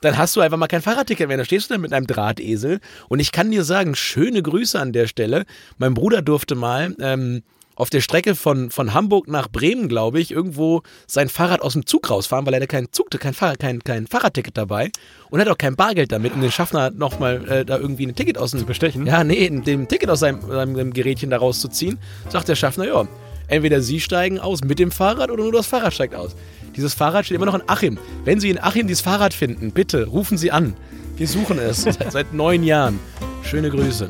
dann 0.00 0.16
hast 0.16 0.36
du 0.36 0.40
einfach 0.40 0.56
mal 0.56 0.68
kein 0.68 0.80
Fahrradticket 0.80 1.26
mehr. 1.26 1.38
Da 1.38 1.44
stehst 1.44 1.68
du 1.68 1.74
dann 1.74 1.80
mit 1.80 1.92
einem 1.92 2.06
Drahtesel. 2.06 2.78
Und 3.08 3.18
ich 3.18 3.32
kann 3.32 3.50
dir 3.50 3.64
sagen, 3.64 3.96
schöne 3.96 4.44
Grüße 4.44 4.78
an 4.78 4.92
der 4.92 5.08
Stelle. 5.08 5.44
Mein 5.76 5.94
Bruder 5.94 6.22
durfte 6.22 6.54
mal 6.54 6.94
ähm, 7.00 7.42
auf 7.78 7.90
der 7.90 8.00
Strecke 8.00 8.34
von, 8.34 8.70
von 8.70 8.92
Hamburg 8.92 9.28
nach 9.28 9.48
Bremen, 9.48 9.88
glaube 9.88 10.18
ich, 10.18 10.32
irgendwo 10.32 10.82
sein 11.06 11.28
Fahrrad 11.28 11.62
aus 11.62 11.74
dem 11.74 11.86
Zug 11.86 12.10
rausfahren, 12.10 12.44
weil 12.44 12.54
er 12.54 12.66
kein 12.66 12.88
Zug, 12.90 13.08
kein, 13.10 13.34
Fahrrad, 13.34 13.60
kein, 13.60 13.84
kein 13.84 14.08
Fahrradticket 14.08 14.56
dabei 14.58 14.90
und 15.30 15.40
hat 15.40 15.48
auch 15.48 15.56
kein 15.56 15.76
Bargeld 15.76 16.10
damit, 16.10 16.34
um 16.34 16.40
den 16.40 16.50
Schaffner 16.50 16.90
nochmal 16.90 17.48
äh, 17.48 17.64
da 17.64 17.78
irgendwie 17.78 18.04
ein 18.04 18.16
Ticket 18.16 18.36
aus 18.36 18.50
dem 18.50 18.66
Bestechen. 18.66 19.06
Ja, 19.06 19.22
nee, 19.22 19.48
dem 19.48 19.86
Ticket 19.86 20.10
aus 20.10 20.18
seinem, 20.20 20.40
seinem 20.40 20.92
Gerätchen 20.92 21.30
da 21.30 21.38
rauszuziehen. 21.38 21.98
Sagt 22.28 22.48
der 22.48 22.56
Schaffner, 22.56 22.84
ja, 22.84 23.06
entweder 23.46 23.80
Sie 23.80 24.00
steigen 24.00 24.40
aus 24.40 24.64
mit 24.64 24.80
dem 24.80 24.90
Fahrrad 24.90 25.30
oder 25.30 25.44
nur 25.44 25.52
das 25.52 25.68
Fahrrad 25.68 25.94
steigt 25.94 26.16
aus. 26.16 26.34
Dieses 26.74 26.94
Fahrrad 26.94 27.26
steht 27.26 27.36
immer 27.36 27.46
noch 27.46 27.54
in 27.54 27.62
Achim. 27.68 27.96
Wenn 28.24 28.40
Sie 28.40 28.50
in 28.50 28.58
Achim 28.58 28.88
dieses 28.88 29.02
Fahrrad 29.02 29.32
finden, 29.32 29.70
bitte 29.70 30.08
rufen 30.08 30.36
Sie 30.36 30.50
an. 30.50 30.74
Wir 31.16 31.28
suchen 31.28 31.60
es 31.60 31.82
seit, 31.82 32.10
seit 32.10 32.34
neun 32.34 32.64
Jahren. 32.64 32.98
Schöne 33.44 33.70
Grüße. 33.70 34.08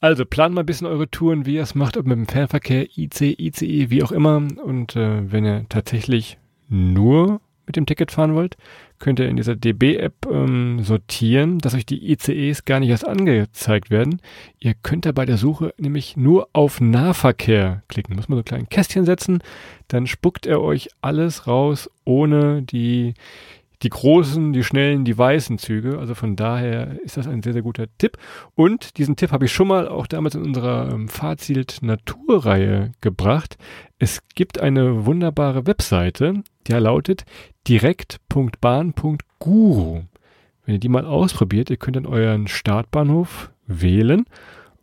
Also 0.00 0.24
plant 0.24 0.54
mal 0.54 0.62
ein 0.62 0.66
bisschen 0.66 0.86
eure 0.86 1.10
Touren, 1.10 1.44
wie 1.44 1.56
ihr 1.56 1.62
es 1.62 1.74
macht, 1.74 1.96
ob 1.96 2.06
mit 2.06 2.16
dem 2.16 2.28
Fernverkehr, 2.28 2.86
IC, 2.96 3.38
ICE, 3.38 3.90
wie 3.90 4.02
auch 4.02 4.12
immer. 4.12 4.36
Und 4.36 4.94
äh, 4.94 5.30
wenn 5.32 5.44
ihr 5.44 5.66
tatsächlich 5.68 6.38
nur 6.68 7.40
mit 7.66 7.76
dem 7.76 7.86
Ticket 7.86 8.12
fahren 8.12 8.34
wollt, 8.34 8.56
könnt 8.98 9.20
ihr 9.20 9.28
in 9.28 9.36
dieser 9.36 9.54
DB-App 9.54 10.26
ähm, 10.30 10.82
sortieren, 10.82 11.58
dass 11.58 11.74
euch 11.74 11.84
die 11.84 12.10
ICEs 12.10 12.64
gar 12.64 12.80
nicht 12.80 12.88
erst 12.88 13.06
angezeigt 13.06 13.90
werden. 13.90 14.20
Ihr 14.58 14.74
könnt 14.74 15.04
da 15.04 15.12
bei 15.12 15.26
der 15.26 15.36
Suche 15.36 15.74
nämlich 15.78 16.16
nur 16.16 16.48
auf 16.52 16.80
Nahverkehr 16.80 17.82
klicken. 17.88 18.16
Muss 18.16 18.28
man 18.28 18.36
so 18.36 18.40
ein 18.40 18.44
kleines 18.44 18.70
Kästchen 18.70 19.04
setzen, 19.04 19.42
dann 19.88 20.06
spuckt 20.06 20.46
er 20.46 20.62
euch 20.62 20.88
alles 21.00 21.46
raus, 21.46 21.90
ohne 22.04 22.62
die 22.62 23.14
die 23.82 23.90
großen, 23.90 24.52
die 24.52 24.64
schnellen, 24.64 25.04
die 25.04 25.16
weißen 25.16 25.58
Züge. 25.58 25.98
Also 25.98 26.14
von 26.14 26.36
daher 26.36 27.00
ist 27.02 27.16
das 27.16 27.28
ein 27.28 27.42
sehr, 27.42 27.52
sehr 27.52 27.62
guter 27.62 27.86
Tipp. 27.98 28.16
Und 28.54 28.96
diesen 28.98 29.16
Tipp 29.16 29.32
habe 29.32 29.44
ich 29.44 29.52
schon 29.52 29.68
mal 29.68 29.88
auch 29.88 30.06
damals 30.06 30.34
in 30.34 30.42
unserer 30.42 30.90
ähm, 30.92 31.08
Fahrzielt 31.08 31.78
Naturreihe 31.82 32.92
gebracht. 33.00 33.56
Es 33.98 34.20
gibt 34.34 34.60
eine 34.60 35.06
wunderbare 35.06 35.66
Webseite, 35.66 36.42
die 36.66 36.72
lautet 36.72 37.24
direkt.bahn.guru. 37.66 40.02
Wenn 40.64 40.74
ihr 40.74 40.80
die 40.80 40.88
mal 40.88 41.06
ausprobiert, 41.06 41.70
ihr 41.70 41.76
könnt 41.76 41.96
an 41.96 42.06
euren 42.06 42.48
Startbahnhof 42.48 43.52
wählen. 43.66 44.26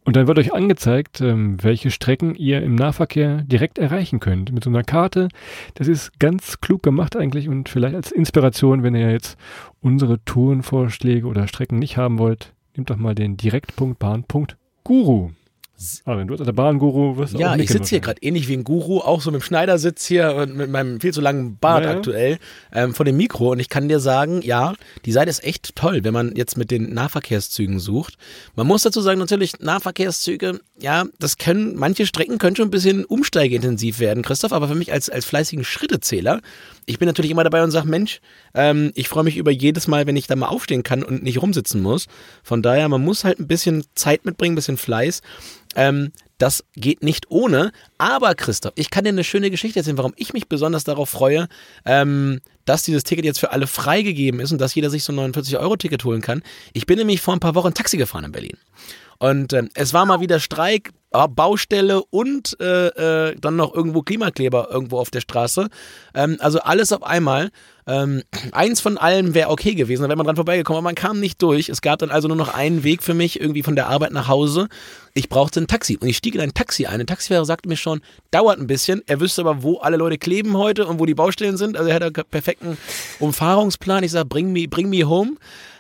Und 0.06 0.16
dann 0.16 0.28
wird 0.28 0.38
euch 0.38 0.54
angezeigt, 0.54 1.20
ähm, 1.20 1.62
welche 1.64 1.90
Strecken 1.90 2.36
ihr 2.36 2.62
im 2.62 2.76
Nahverkehr 2.76 3.42
direkt 3.42 3.80
erreichen 3.80 4.20
könnt. 4.20 4.52
Mit 4.52 4.64
so 4.64 4.70
einer 4.70 4.84
Karte. 4.84 5.30
Das 5.74 5.88
ist 5.88 6.20
ganz 6.20 6.62
klug 6.62 6.84
gemacht 6.84 7.16
eigentlich 7.18 7.50
und 7.50 7.70
vielleicht 7.70 7.96
als 7.96 8.12
Inspiration, 8.12 8.84
wenn 8.84 8.94
ihr 8.94 9.12
jetzt 9.12 9.36
unsere 9.82 10.24
Tourenvorschläge 10.24 11.26
oder 11.26 11.48
Strecken 11.48 11.80
nicht 11.80 11.98
haben 11.98 12.20
wollt, 12.20 12.54
nehmt 12.78 12.92
doch 12.92 12.98
mal 12.98 13.16
den 13.16 13.36
Direktpunktbahn.guru. 13.36 15.32
Ah, 16.06 16.18
wenn 16.18 16.28
du 16.28 16.36
der 16.38 16.54
Bahnguru 16.54 17.18
wirst 17.18 17.34
Ja, 17.34 17.56
ich 17.56 17.70
sitze 17.70 17.90
hier 17.90 18.00
gerade 18.00 18.22
ähnlich 18.22 18.48
wie 18.48 18.54
ein 18.54 18.64
Guru, 18.64 19.00
auch 19.00 19.20
so 19.22 19.30
mit 19.30 19.42
dem 19.42 19.44
Schneidersitz 19.44 20.06
hier 20.06 20.34
und 20.34 20.56
mit 20.56 20.70
meinem 20.70 21.02
viel 21.02 21.14
zu 21.14 21.20
langen 21.20 21.58
Bart 21.58 21.84
Ja, 21.84 21.92
ja. 21.92 21.98
aktuell 21.98 22.38
ähm, 22.72 22.94
vor 22.94 23.04
dem 23.04 23.18
Mikro. 23.18 23.52
Und 23.52 23.60
ich 23.60 23.68
kann 23.68 23.90
dir 23.90 24.00
sagen, 24.00 24.42
ja, 24.42 24.74
die 25.04 25.12
Seite 25.12 25.30
ist 25.30 25.44
echt 25.44 25.76
toll, 25.76 26.04
wenn 26.04 26.14
man 26.14 26.34
jetzt 26.36 26.58
mit 26.58 26.72
den 26.72 26.94
Nahverkehrszügen 26.94 27.80
sucht. 27.80 28.18
Man 28.56 28.68
muss 28.68 28.84
dazu 28.84 29.02
sagen, 29.02 29.20
natürlich, 29.20 29.60
Nahverkehrszüge, 29.60 30.62
ja, 30.80 31.06
das 31.20 31.38
können, 31.38 31.76
manche 31.76 32.06
Strecken 32.06 32.38
können 32.38 32.56
schon 32.56 32.68
ein 32.68 32.72
bisschen 32.72 33.04
umsteigeintensiv 33.04 34.00
werden, 34.00 34.24
Christoph, 34.24 34.54
aber 34.54 34.70
für 34.70 34.76
mich 34.76 34.94
als, 34.94 35.10
als 35.10 35.26
fleißigen 35.26 35.66
Schrittezähler, 35.66 36.42
ich 36.86 37.00
bin 37.00 37.08
natürlich 37.08 37.32
immer 37.32 37.44
dabei 37.44 37.64
und 37.64 37.72
sage, 37.72 37.88
Mensch, 37.88 38.22
ähm, 38.54 38.92
ich 38.96 39.10
freue 39.10 39.24
mich 39.24 39.38
über 39.38 39.52
jedes 39.52 39.88
Mal, 39.88 40.06
wenn 40.06 40.16
ich 40.16 40.28
da 40.28 40.36
mal 40.36 40.48
aufstehen 40.48 40.84
kann 40.84 41.04
und 41.04 41.24
nicht 41.24 41.42
rumsitzen 41.42 41.82
muss. 41.82 42.06
Von 42.44 42.62
daher, 42.62 42.88
man 42.90 43.04
muss 43.04 43.24
halt 43.24 43.40
ein 43.40 43.48
bisschen 43.48 43.84
Zeit 43.96 44.24
mitbringen, 44.26 44.54
ein 44.54 44.56
bisschen 44.56 44.78
Fleiß. 44.78 45.22
Ähm, 45.76 46.12
das 46.38 46.66
geht 46.76 47.04
nicht 47.04 47.30
ohne. 47.30 47.72
Aber 47.98 48.36
Christoph, 48.36 48.74
ich 48.76 48.90
kann 48.90 49.04
dir 49.04 49.10
eine 49.10 49.24
schöne 49.24 49.50
Geschichte 49.50 49.80
erzählen, 49.80 49.98
warum 49.98 50.14
ich 50.18 50.34
mich 50.34 50.50
besonders 50.50 50.84
darauf 50.84 51.10
freue, 51.10 51.48
ähm, 51.86 52.42
dass 52.66 52.84
dieses 52.84 53.04
Ticket 53.04 53.26
jetzt 53.26 53.40
für 53.40 53.52
alle 53.52 53.68
freigegeben 53.68 54.40
ist 54.40 54.52
und 54.52 54.60
dass 54.60 54.76
jeder 54.76 54.90
sich 54.90 55.04
so 55.04 55.14
ein 55.14 55.34
49-Euro-Ticket 55.34 56.04
holen 56.04 56.22
kann. 56.22 56.42
Ich 56.74 56.86
bin 56.86 56.98
nämlich 56.98 57.22
vor 57.22 57.36
ein 57.36 57.40
paar 57.40 57.56
Wochen 57.56 57.74
Taxi 57.74 57.98
gefahren 57.98 58.26
in 58.26 58.32
Berlin. 58.32 58.58
Und 59.18 59.54
ähm, 59.54 59.70
es 59.76 59.94
war 59.94 60.06
mal 60.06 60.20
wieder 60.20 60.40
Streik, 60.40 60.92
Baustelle 61.28 62.04
und 62.04 62.58
äh, 62.60 62.88
äh, 63.30 63.36
dann 63.40 63.56
noch 63.56 63.74
irgendwo 63.74 64.02
Klimakleber 64.02 64.70
irgendwo 64.72 65.00
auf 65.00 65.10
der 65.10 65.22
Straße. 65.22 65.70
Ähm, 66.14 66.38
also 66.40 66.60
alles 66.60 66.92
auf 66.92 67.04
einmal. 67.04 67.50
Ähm, 67.88 68.24
eins 68.52 68.82
von 68.82 68.98
allem 68.98 69.36
wäre 69.36 69.50
okay 69.50 69.76
gewesen, 69.76 70.02
dann 70.02 70.10
wäre 70.10 70.18
man 70.18 70.26
dran 70.26 70.36
vorbeigekommen, 70.36 70.80
aber 70.80 70.86
man 70.86 70.96
kam 70.96 71.20
nicht 71.20 71.40
durch. 71.42 71.70
Es 71.70 71.82
gab 71.82 72.00
dann 72.00 72.10
also 72.10 72.28
nur 72.28 72.38
noch 72.38 72.54
einen 72.54 72.84
Weg 72.84 73.04
für 73.04 73.14
mich, 73.14 73.40
irgendwie 73.40 73.62
von 73.62 73.76
der 73.76 73.88
Arbeit 73.88 74.12
nach 74.12 74.28
Hause. 74.28 74.68
Ich 75.14 75.30
brauchte 75.30 75.62
ein 75.62 75.68
Taxi 75.68 75.98
und 75.98 76.08
ich 76.08 76.18
stieg 76.18 76.34
in 76.34 76.42
ein 76.42 76.54
Taxi 76.54 76.88
ein. 76.88 77.00
Ein 77.00 77.08
Taxifahrer 77.08 77.46
sagte 77.46 77.70
mir 77.70 77.78
schon, 77.78 78.02
dauert 78.32 78.60
ein 78.60 78.68
bisschen. 78.68 79.04
Er 79.06 79.20
wüsste 79.20 79.42
aber, 79.42 79.62
wo 79.62 79.78
alle 79.78 79.98
Leute 79.98 80.18
kleben 80.18 80.58
heute 80.58 80.88
und 80.88 81.00
wo 81.00 81.06
die 81.06 81.14
Baustellen 81.14 81.58
sind. 81.58 81.78
Also 81.78 81.90
er 81.90 81.96
hat 81.96 82.04
einen 82.04 82.14
perfekten 82.14 82.78
Umfahrungsplan. 83.20 84.04
Ich 84.04 84.12
sage, 84.12 84.26
bring 84.26 84.52
me, 84.52 84.68
bring 84.68 84.90
me 84.90 85.04
home. 85.04 85.36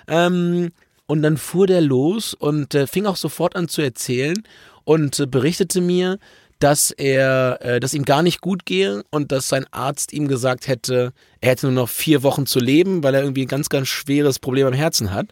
Ähm, 0.08 0.72
und 1.08 1.22
dann 1.22 1.38
fuhr 1.38 1.68
der 1.68 1.82
los 1.82 2.34
und 2.34 2.74
äh, 2.74 2.88
fing 2.88 3.06
auch 3.06 3.15
sofort 3.15 3.56
an 3.56 3.68
zu 3.68 3.82
erzählen 3.82 4.44
und 4.86 5.30
berichtete 5.30 5.82
mir, 5.82 6.18
dass 6.60 6.92
er, 6.92 7.60
äh, 7.62 7.80
dass 7.80 7.94
ihm 7.94 8.06
gar 8.06 8.24
nicht 8.24 8.42
gut 8.42 8.65
gehe 8.65 9.04
und 9.10 9.32
dass 9.32 9.50
sein 9.50 9.65
Arzt 9.72 10.13
ihm 10.13 10.27
gesagt 10.27 10.68
hätte, 10.68 11.12
er 11.42 11.51
hätte 11.51 11.68
nur 11.68 11.75
noch 11.75 11.89
vier 11.89 12.24
Wochen 12.24 12.46
zu 12.46 12.60
leben, 12.60 13.04
weil 13.04 13.13
er 13.13 13.22
irgendwie 13.22 13.44
ein 13.44 13.50
ganz, 13.50 13.68
ganz 13.70 13.89
schweres 13.89 14.39
Problem 14.39 14.68
am 14.68 14.74
Herzen 14.74 15.13
hat. 15.13 15.27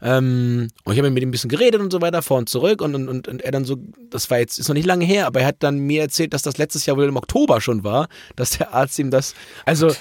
Ähm, 0.00 0.68
und 0.84 0.92
ich 0.92 0.98
habe 0.98 1.10
mit 1.10 1.22
ihm 1.22 1.28
ein 1.28 1.32
bisschen 1.32 1.50
geredet 1.50 1.80
und 1.80 1.92
so 1.92 2.00
weiter, 2.00 2.22
vor 2.22 2.38
und 2.38 2.48
zurück 2.48 2.82
und, 2.82 2.94
und, 2.94 3.28
und 3.28 3.42
er 3.42 3.50
dann 3.50 3.64
so, 3.64 3.76
das 4.10 4.30
war 4.30 4.38
jetzt, 4.38 4.58
ist 4.58 4.68
noch 4.68 4.74
nicht 4.74 4.86
lange 4.86 5.04
her, 5.04 5.26
aber 5.26 5.40
er 5.40 5.46
hat 5.46 5.56
dann 5.60 5.78
mir 5.78 6.02
erzählt, 6.02 6.34
dass 6.34 6.42
das 6.42 6.56
letztes 6.58 6.86
Jahr 6.86 6.96
wohl 6.96 7.04
im 7.04 7.16
Oktober 7.16 7.60
schon 7.60 7.84
war, 7.84 8.08
dass 8.36 8.58
der 8.58 8.74
Arzt 8.74 8.98
ihm 8.98 9.10
das, 9.10 9.34
also 9.64 9.92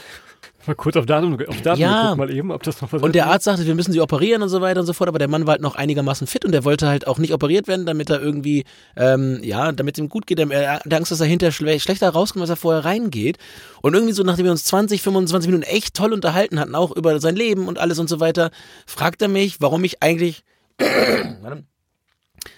Mal 0.67 0.75
kurz 0.75 0.95
auf 0.97 1.05
Datum, 1.05 1.38
auf 1.47 1.62
Datum 1.62 1.79
Ja. 1.79 2.01
geguckt, 2.01 2.17
mal 2.17 2.31
eben, 2.31 2.51
ob 2.51 2.62
das 2.63 2.81
noch 2.81 2.91
was 2.91 3.01
Und 3.01 3.15
der 3.15 3.27
Arzt 3.27 3.45
sagte, 3.45 3.65
wir 3.65 3.75
müssen 3.75 3.91
sie 3.93 4.01
operieren 4.01 4.41
und 4.41 4.50
so 4.50 4.62
weiter 4.62 4.81
und 4.81 4.86
so 4.86 4.93
fort, 4.93 5.07
aber 5.07 5.19
der 5.19 5.27
Mann 5.29 5.45
war 5.47 5.53
halt 5.53 5.62
noch 5.62 5.75
einigermaßen 5.75 6.27
fit 6.27 6.43
und 6.45 6.51
der 6.51 6.65
wollte 6.65 6.88
halt 6.88 7.07
auch 7.07 7.17
nicht 7.17 7.33
operiert 7.33 7.67
werden, 7.67 7.86
damit 7.86 8.09
er 8.09 8.21
irgendwie, 8.21 8.65
ähm, 8.95 9.39
ja, 9.41 9.71
damit 9.71 9.97
ihm 9.97 10.09
gut 10.09 10.27
geht. 10.27 10.39
Er 10.39 10.74
hat 10.74 10.93
Angst, 10.93 11.12
dass 11.12 11.21
er 11.21 11.27
hinterher 11.27 11.51
schle 11.51 11.79
schlechter 11.79 12.09
rauskommt, 12.09 12.41
als 12.41 12.50
er 12.50 12.55
vorher 12.57 12.86
reingeht. 12.86 13.38
Und 13.81 13.93
irgendwie 13.93 14.13
so, 14.13 14.24
nachdem 14.24 14.45
wir 14.45 14.51
uns 14.51 14.65
20, 14.65 15.01
25 15.01 15.50
Minuten 15.50 15.63
echt 15.63 15.95
toll 15.95 16.13
unterhalten 16.13 16.59
hatten, 16.59 16.75
auch 16.75 16.95
über 16.95 17.19
sein 17.19 17.36
Leben 17.36 17.67
und 17.67 17.77
alles 17.79 18.00
und 18.00 18.09
so 18.09 18.19
weiter, 18.19 18.51
fragt 18.86 19.21
er 19.21 19.27
mich, 19.29 19.62
warum 19.62 19.83
ich 19.83 20.03
eigentlich. 20.03 20.43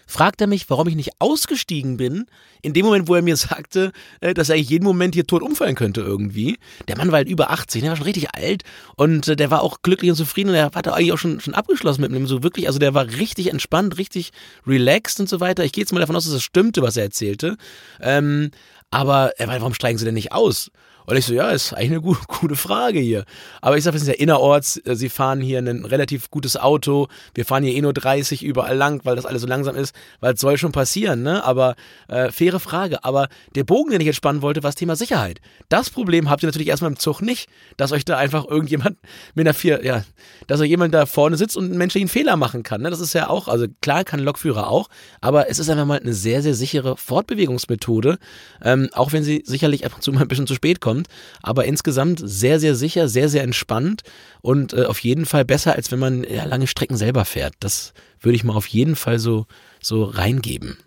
fragt 0.10 0.42
er 0.42 0.48
mich, 0.48 0.70
warum 0.70 0.88
ich 0.88 0.96
nicht 0.96 1.12
ausgestiegen 1.20 1.98
bin, 1.98 2.26
in 2.64 2.74
dem 2.74 2.86
Moment, 2.86 3.08
wo 3.08 3.16
er 3.16 3.22
mir 3.22 3.38
sagte, 3.38 3.92
äh, 4.22 4.34
dass 4.34 4.50
er 4.50 4.56
eigentlich 4.56 4.70
jeden 4.70 4.84
Moment 4.84 5.14
hier 5.14 5.28
tot 5.28 5.44
umfallen 5.44 5.76
könnte 5.76 6.02
irgendwie. 6.02 6.58
Der 6.88 6.98
Mann 6.98 7.12
war 7.12 7.18
halt 7.18 7.30
über 7.30 7.52
80, 7.52 7.82
der 7.82 7.92
war 7.92 7.98
schon 7.98 8.06
richtig 8.06 8.34
alt 8.34 8.64
und 8.96 9.28
äh, 9.28 9.36
der 9.36 9.52
war 9.52 9.62
auch 9.62 9.84
glücklich 9.84 10.10
und 10.10 10.18
zufrieden 10.18 10.50
und 10.50 10.56
er 10.56 10.72
hatte 10.74 10.94
eigentlich 10.94 11.14
auch 11.14 11.18
schon, 11.18 11.40
schon 11.40 11.54
abgeschlossen 11.54 12.02
mit 12.02 12.12
ihm, 12.12 12.26
so 12.26 12.42
wirklich, 12.42 12.68
also 12.68 12.80
der 12.80 12.96
war 12.96 13.06
richtig 13.06 13.52
entspannt, 13.52 13.98
richtig 14.00 14.32
relaxed 14.66 15.20
und 15.20 15.30
so 15.30 15.40
weiter. 15.40 15.64
Ich 15.64 15.72
gehe 15.72 15.84
jetzt 15.84 15.94
mal 15.94 16.00
davon 16.00 16.16
aus, 16.16 16.26
dass 16.26 16.34
es 16.34 16.44
stimmte, 16.44 16.82
was 16.82 16.98
er 16.98 17.04
erzählte. 17.04 17.56
Ähm, 18.02 18.50
aber 18.90 19.34
er 19.38 19.46
meinte, 19.46 19.62
warum 19.62 19.76
steigen 19.76 20.00
sie 20.00 20.06
denn 20.06 20.16
nicht 20.16 20.32
aus? 20.32 20.72
Und 21.10 21.18
ich 21.18 21.26
so, 21.26 21.34
ja, 21.34 21.50
ist 21.50 21.74
eigentlich 21.74 21.90
eine 21.90 22.02
gute, 22.02 22.22
gute 22.28 22.56
Frage 22.56 23.00
hier. 23.00 23.26
Aber 23.62 23.78
ich 23.78 23.84
sage, 23.84 23.96
wir 23.96 24.00
sind 24.00 24.10
ja 24.10 24.20
innerorts, 24.20 24.78
äh, 24.86 24.96
sie 24.96 25.10
fahren 25.10 25.42
hier 25.42 25.58
ein 25.58 25.86
relativ 25.86 26.30
gutes 26.30 26.56
Auto, 26.56 27.08
wir 27.34 27.46
fahren 27.46 27.64
hier 27.64 27.74
eh 27.74 27.82
nur 27.82 27.94
30 27.94 28.44
überall 28.44 28.78
lang, 28.78 29.02
weil 29.06 29.16
das 29.16 29.26
alles 29.26 29.42
so 29.42 29.48
langsam 29.48 29.76
ist, 29.76 29.96
weil 30.20 30.36
es 30.36 30.40
soll 30.40 30.60
schon 30.60 30.72
passieren, 30.72 31.24
ne? 31.24 31.44
Aber 31.44 31.76
äh, 32.10 32.32
faire 32.32 32.60
Frage. 32.60 33.04
Aber 33.04 33.28
der 33.56 33.64
Bogen, 33.64 33.90
den 33.90 34.02
ich 34.02 34.06
jetzt 34.06 34.18
spannen 34.18 34.44
wollte, 34.44 34.62
war 34.62 34.68
das 34.68 34.76
Thema 34.76 34.96
Sicherheit. 34.96 35.42
Das 35.68 35.90
Problem 35.90 36.30
habt 36.30 36.44
ihr 36.44 36.48
natürlich 36.48 36.68
erstmal 36.68 36.92
im 36.92 37.00
Zug 37.00 37.22
nicht, 37.22 37.50
dass 37.76 37.92
euch 37.92 38.06
da 38.06 38.18
einfach 38.18 38.46
irgendjemand 38.48 39.00
mit 39.34 39.48
einer 39.48 39.56
vier, 39.56 39.84
ja, 39.84 40.04
dass 40.46 40.62
euch 40.62 40.70
jemand 40.70 40.94
da 40.94 41.08
vorne 41.08 41.38
sitzt 41.38 41.58
und 41.58 41.66
einen 41.66 41.78
menschlichen 41.80 42.10
Fehler 42.10 42.36
machen 42.36 42.62
kann. 42.62 42.82
Ne? 42.82 42.92
Das 42.92 43.00
ist 43.00 43.14
ja 43.14 43.30
auch, 43.30 43.48
also 43.48 43.66
klar 43.82 44.04
kann 44.04 44.20
Lokführer 44.20 44.70
auch, 44.70 44.90
aber 45.22 45.50
es 45.50 45.58
ist 45.58 45.72
einfach 45.72 45.88
mal 45.88 46.00
eine 46.00 46.14
sehr, 46.14 46.44
sehr 46.44 46.54
sichere 46.54 46.98
Fortbewegungsmethode, 46.98 48.20
ähm, 48.64 48.90
auch 48.94 49.12
wenn 49.12 49.24
sie 49.24 49.42
sicherlich 49.44 49.86
und 49.86 50.04
zu 50.04 50.12
mal 50.12 50.22
ein 50.22 50.28
bisschen 50.28 50.46
zu 50.46 50.54
spät 50.54 50.82
kommt, 50.82 50.99
aber 51.42 51.66
insgesamt 51.66 52.22
sehr, 52.24 52.60
sehr 52.60 52.76
sicher, 52.76 53.08
sehr, 53.08 53.30
sehr 53.30 53.44
entspannt 53.44 54.04
und 54.42 54.74
äh, 54.74 54.86
auf 54.86 55.00
jeden 55.00 55.26
Fall 55.26 55.46
besser, 55.46 55.76
als 55.76 55.92
wenn 55.92 56.00
man 56.00 56.24
ja, 56.24 56.46
lange 56.46 56.68
Strecken 56.68 56.98
selber 56.98 57.26
fährt. 57.26 57.54
Das 57.60 57.94
würde 58.20 58.36
ich 58.36 58.44
mal 58.44 58.56
auf 58.56 58.68
jeden 58.68 58.96
Fall 58.96 59.20
so, 59.20 59.46
so 59.82 60.04
reingeben. 60.04 60.78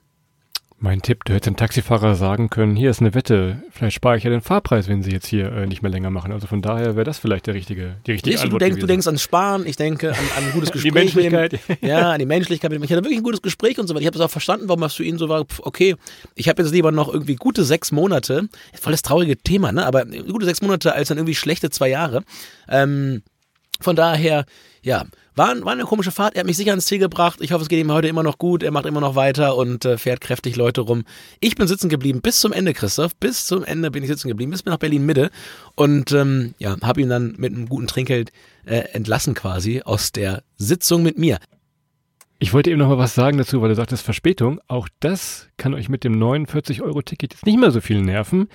Mein 0.85 1.01
Tipp, 1.01 1.25
du 1.25 1.33
hättest 1.33 1.47
dem 1.47 1.57
Taxifahrer 1.57 2.17
sagen 2.17 2.51
können, 2.51 2.75
hier 2.75 2.91
ist 2.91 2.99
eine 3.01 3.15
Wette, 3.15 3.63
vielleicht 3.71 3.95
spare 3.95 4.17
ich 4.17 4.25
ja 4.25 4.31
den 4.31 4.41
Fahrpreis, 4.41 4.89
wenn 4.89 5.01
sie 5.05 5.13
jetzt 5.13 5.29
hier 5.29 5.53
äh, 5.53 5.67
nicht 5.69 5.81
mehr 5.81 5.93
länger 5.93 6.11
machen. 6.11 6.33
Also 6.33 6.49
von 6.49 6.61
daher 6.61 6.97
wäre 6.97 7.05
das 7.05 7.19
vielleicht 7.21 7.47
der 7.47 7.55
richtige, 7.55 7.95
die 8.05 8.11
richtige 8.11 8.33
Siehst 8.37 8.43
du, 8.43 8.49
du, 8.49 8.57
Antwort 8.57 8.63
denkst, 8.63 8.75
du 8.75 8.81
gewesen. 8.81 8.89
denkst 8.89 9.07
ans 9.07 9.23
Sparen, 9.23 9.65
ich 9.65 9.77
denke 9.77 10.09
an, 10.11 10.17
an 10.37 10.45
ein 10.45 10.53
gutes 10.53 10.71
Die 10.73 10.81
Gespräch. 10.91 11.15
mit 11.15 11.25
dem- 11.27 11.33
Menschlichkeit. 11.35 11.79
Ja, 11.89 12.11
an 12.11 12.19
die 12.19 12.27
Menschlichkeit. 12.27 12.73
Ich 12.73 12.81
hatte 12.81 12.97
wirklich 13.05 13.19
ein 13.19 13.23
gutes 13.23 13.43
Gespräch 13.43 13.79
und 13.79 13.87
so 13.87 13.95
weiter. 13.95 14.01
Ich 14.01 14.07
habe 14.09 14.19
das 14.19 14.27
auch 14.27 14.31
verstanden, 14.33 14.67
warum 14.67 14.81
das 14.81 14.95
für 14.95 15.05
ihn 15.05 15.19
so 15.19 15.29
war. 15.29 15.45
Pf, 15.45 15.61
Okay, 15.63 15.95
ich 16.35 16.49
habe 16.49 16.61
jetzt 16.61 16.73
lieber 16.73 16.91
noch 16.91 17.13
irgendwie 17.13 17.37
gute 17.37 17.63
sechs 17.63 17.93
Monate. 17.93 18.49
Voll 18.75 18.91
das 18.93 19.03
traurige 19.03 19.37
Thema, 19.37 19.71
ne? 19.71 19.87
Aber 19.87 20.05
gute 20.05 20.47
sechs 20.47 20.63
Monate 20.63 20.93
als 20.95 21.07
dann 21.07 21.17
irgendwie 21.19 21.37
schlechte 21.37 21.71
zwei 21.71 21.91
Jahre. 21.91 22.25
Ähm, 22.69 23.23
von 23.83 23.97
daher, 23.97 24.45
ja, 24.83 25.05
war, 25.35 25.65
war 25.65 25.73
eine 25.73 25.85
komische 25.85 26.11
Fahrt. 26.11 26.35
Er 26.35 26.41
hat 26.41 26.47
mich 26.47 26.57
sicher 26.57 26.71
ans 26.73 26.87
Ziel 26.87 26.99
gebracht. 26.99 27.41
Ich 27.41 27.53
hoffe, 27.53 27.63
es 27.63 27.69
geht 27.69 27.81
ihm 27.81 27.93
heute 27.93 28.09
immer 28.09 28.23
noch 28.23 28.39
gut. 28.39 28.63
Er 28.63 28.71
macht 28.71 28.87
immer 28.87 29.01
noch 29.01 29.15
weiter 29.15 29.57
und 29.57 29.85
äh, 29.85 29.97
fährt 29.97 30.21
kräftig 30.21 30.57
Leute 30.57 30.83
rum. 30.83 31.05
Ich 31.41 31.55
bin 31.55 31.67
sitzen 31.67 31.89
geblieben 31.89 32.21
bis 32.21 32.41
zum 32.41 32.53
Ende, 32.53 32.75
Christoph. 32.75 33.17
Bis 33.17 33.47
zum 33.47 33.65
Ende 33.65 33.91
bin 33.91 34.03
ich 34.03 34.11
sitzen 34.11 34.29
geblieben, 34.29 34.51
bis 34.51 34.65
nach 34.65 34.77
Berlin 34.77 35.07
Mitte 35.07 35.31
und 35.75 36.13
ähm, 36.13 36.55
ja, 36.59 36.77
habe 36.83 37.01
ihn 37.01 37.09
dann 37.09 37.35
mit 37.39 37.55
einem 37.55 37.69
guten 37.69 37.87
Trinkgeld 37.87 38.31
äh, 38.67 38.81
entlassen 38.93 39.35
quasi 39.35 39.83
aus 39.83 40.13
der 40.13 40.43
Sitzung 40.57 41.03
mit 41.03 41.19
mir. 41.19 41.39
Ich 42.39 42.53
wollte 42.53 42.71
eben 42.71 42.81
noch 42.81 42.89
mal 42.89 42.99
was 42.99 43.15
sagen 43.15 43.39
dazu, 43.39 43.63
weil 43.63 43.69
du 43.69 43.77
sagtest 43.77 44.03
Verspätung. 44.03 44.61
Auch 44.67 44.89
das 44.99 45.49
kann 45.59 45.75
euch 45.75 45.89
mit 45.89 46.03
dem 46.03 46.21
49-Euro-Ticket 46.21 47.35
jetzt 47.35 47.47
nicht 47.47 47.59
mehr 47.59 47.71
so 47.71 47.81
viel 47.81 48.03
nerven, 48.03 48.49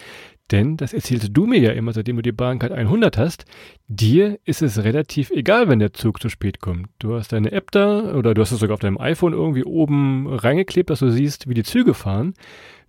denn 0.52 0.78
das 0.78 0.94
erzählst 0.94 1.30
du 1.32 1.46
mir 1.46 1.60
ja 1.60 1.72
immer, 1.72 1.94
seitdem 1.94 2.16
du 2.16 2.22
die 2.22 2.32
Bahncard 2.32 2.72
100 2.72 3.18
hast. 3.18 3.46
Dir 3.88 4.40
ist 4.46 4.62
es 4.62 4.84
relativ 4.84 5.30
egal, 5.32 5.68
wenn 5.68 5.80
der 5.80 5.94
Zug 5.94 6.22
zu 6.22 6.30
spät 6.30 6.62
kommt. 6.62 6.88
Du 7.00 7.16
hast 7.16 7.34
deine 7.34 7.52
App 7.52 7.72
da 7.72 8.14
oder 8.14 8.34
du 8.34 8.42
hast 8.42 8.52
es 8.52 8.60
sogar 8.60 8.76
auf 8.76 8.80
deinem 8.80 9.00
iPhone 9.00 9.34
irgendwie 9.34 9.64
oben 9.64 10.28
reingeklebt, 10.28 10.90
dass 10.90 11.00
du 11.00 11.10
siehst, 11.10 11.50
wie 11.50 11.54
die 11.54 11.64
Züge 11.64 11.94
fahren. 11.94 12.34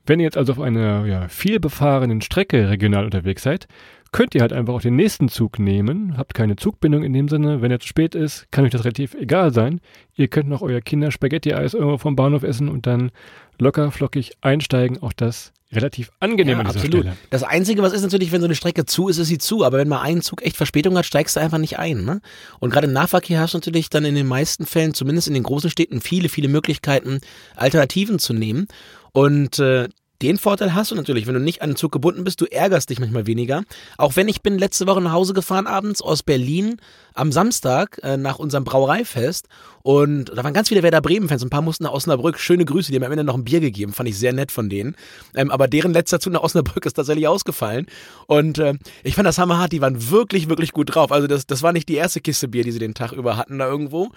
Wenn 0.07 0.21
ihr 0.21 0.25
jetzt 0.25 0.39
also 0.39 0.53
auf 0.53 0.61
einer 0.61 1.05
ja, 1.05 1.29
viel 1.29 1.61
befahrenen 1.61 2.23
Strecke 2.23 2.71
regional 2.71 3.05
unterwegs 3.05 3.43
seid, 3.43 3.69
könnt 4.13 4.35
ihr 4.35 4.41
halt 4.41 4.53
einfach 4.53 4.75
auch 4.75 4.81
den 4.81 4.97
nächsten 4.97 5.29
Zug 5.29 5.59
nehmen, 5.59 6.17
habt 6.17 6.35
keine 6.35 6.57
Zugbindung 6.57 7.03
in 7.03 7.13
dem 7.13 7.29
Sinne. 7.29 7.63
Wenn 7.63 7.71
er 7.71 7.81
zu 7.81 7.89
spät 7.89 8.15
ist, 8.15 8.51
kann 8.51 8.65
euch 8.65 8.71
das 8.71 8.85
relativ 8.85 9.15
egal 9.15 9.53
sein. 9.53 9.81
Ihr 10.15 10.29
könnt 10.29 10.49
noch 10.49 10.63
euer 10.63 10.81
Kinder 10.81 11.11
Spaghetti-Eis 11.11 11.75
irgendwo 11.75 11.99
vom 11.99 12.17
Bahnhof 12.17 12.43
essen 12.43 12.69
und 12.69 12.87
dann 12.87 13.11
locker 13.59 13.91
flockig 13.91 14.33
einsteigen. 14.41 15.03
Auch 15.03 15.13
das 15.13 15.53
relativ 15.73 16.11
angenehm 16.21 16.55
Ja, 16.55 16.61
an 16.61 16.67
dieser 16.67 16.79
absolut. 16.79 17.01
Stelle. 17.01 17.17
Das 17.31 17.43
Einzige, 17.43 17.83
was 17.83 17.93
ist 17.93 18.03
natürlich, 18.03 18.33
wenn 18.33 18.41
so 18.41 18.47
eine 18.47 18.55
Strecke 18.55 18.87
zu 18.87 19.09
ist, 19.09 19.19
ist 19.19 19.29
sie 19.29 19.39
zu. 19.39 19.65
Aber 19.65 19.79
wenn 19.79 19.89
mal 19.89 20.01
ein 20.01 20.23
Zug 20.23 20.43
echt 20.43 20.57
Verspätung 20.57 20.97
hat, 20.97 21.05
steigst 21.07 21.37
du 21.37 21.41
einfach 21.41 21.59
nicht 21.59 21.79
ein. 21.79 22.05
Ne? 22.05 22.21
Und 22.59 22.71
gerade 22.71 22.87
im 22.87 22.93
Nahverkehr 22.93 23.41
hast 23.41 23.55
du 23.55 23.59
natürlich 23.59 23.91
dann 23.91 24.05
in 24.05 24.15
den 24.15 24.27
meisten 24.27 24.65
Fällen, 24.65 24.95
zumindest 24.95 25.29
in 25.29 25.35
den 25.35 25.43
großen 25.43 25.71
Städten, 25.71 26.01
viele, 26.01 26.29
viele 26.29 26.49
Möglichkeiten, 26.49 27.21
Alternativen 27.57 28.19
zu 28.19 28.33
nehmen. 28.33 28.69
Und 29.13 29.59
äh, 29.59 29.89
Den 30.21 30.37
Vorteil 30.37 30.75
hast 30.75 30.91
du 30.91 30.97
natürlich, 30.97 31.29
wenn 31.29 31.35
du 31.35 31.41
nicht 31.41 31.63
an 31.63 31.71
den 31.71 31.77
Zug 31.77 31.93
gebunden 31.93 32.25
bist, 32.25 32.41
du 32.41 32.45
ärgerst 32.47 32.91
dich 32.91 32.99
manchmal 32.99 33.29
weniger. 33.29 33.63
Auch 33.99 34.17
wenn 34.17 34.27
ich 34.27 34.43
bin 34.43 34.59
letzte 34.59 34.89
Woche 34.89 35.01
nach 35.01 35.13
Hause 35.13 35.33
gefahren 35.33 35.69
abends 35.69 36.03
aus 36.03 36.25
Berlin 36.25 36.81
am 37.15 37.31
Samstag 37.31 38.01
äh, 38.03 38.17
nach 38.17 38.41
unserem 38.41 38.65
Brauereifest 38.65 39.47
und 39.83 40.37
da 40.37 40.43
waren 40.43 40.55
ganz 40.55 40.71
viele 40.71 40.83
Werder 40.83 41.01
Bremen-Fans, 41.01 41.45
ein 41.45 41.51
paar 41.51 41.63
mussten 41.63 41.85
nach 41.85 41.93
Osnabrück. 41.93 42.41
Schöne 42.41 42.65
Grüße, 42.65 42.91
die 42.91 42.97
haben 42.97 43.05
am 43.05 43.13
Ende 43.13 43.23
noch 43.23 43.37
ein 43.37 43.45
Bier 43.45 43.61
gegeben, 43.61 43.93
fand 43.93 44.09
ich 44.09 44.19
sehr 44.19 44.33
nett 44.33 44.51
von 44.51 44.69
denen. 44.69 44.97
Ähm, 45.37 45.53
aber 45.53 45.69
deren 45.69 45.93
letzter 45.93 46.19
Zug 46.19 46.33
nach 46.33 46.43
Osnabrück 46.43 46.85
ist 46.87 46.95
tatsächlich 46.95 47.29
ausgefallen 47.29 47.87
und 48.27 48.59
äh, 48.59 48.75
ich 49.05 49.15
fand 49.15 49.27
das 49.27 49.39
hammerhart, 49.39 49.71
die 49.71 49.81
waren 49.81 50.11
wirklich, 50.11 50.49
wirklich 50.49 50.73
gut 50.73 50.95
drauf. 50.97 51.13
Also 51.13 51.29
das, 51.29 51.47
das 51.47 51.63
war 51.63 51.73
nicht 51.73 51.89
die 51.89 51.95
erste 51.95 52.21
Kiste 52.21 52.49
Bier, 52.49 52.65
die 52.65 52.73
sie 52.73 52.81
den 52.81 52.95
Tag 52.95 53.13
über 53.13 53.37
hatten 53.37 53.59
da 53.59 53.69
irgendwo. 53.69 54.11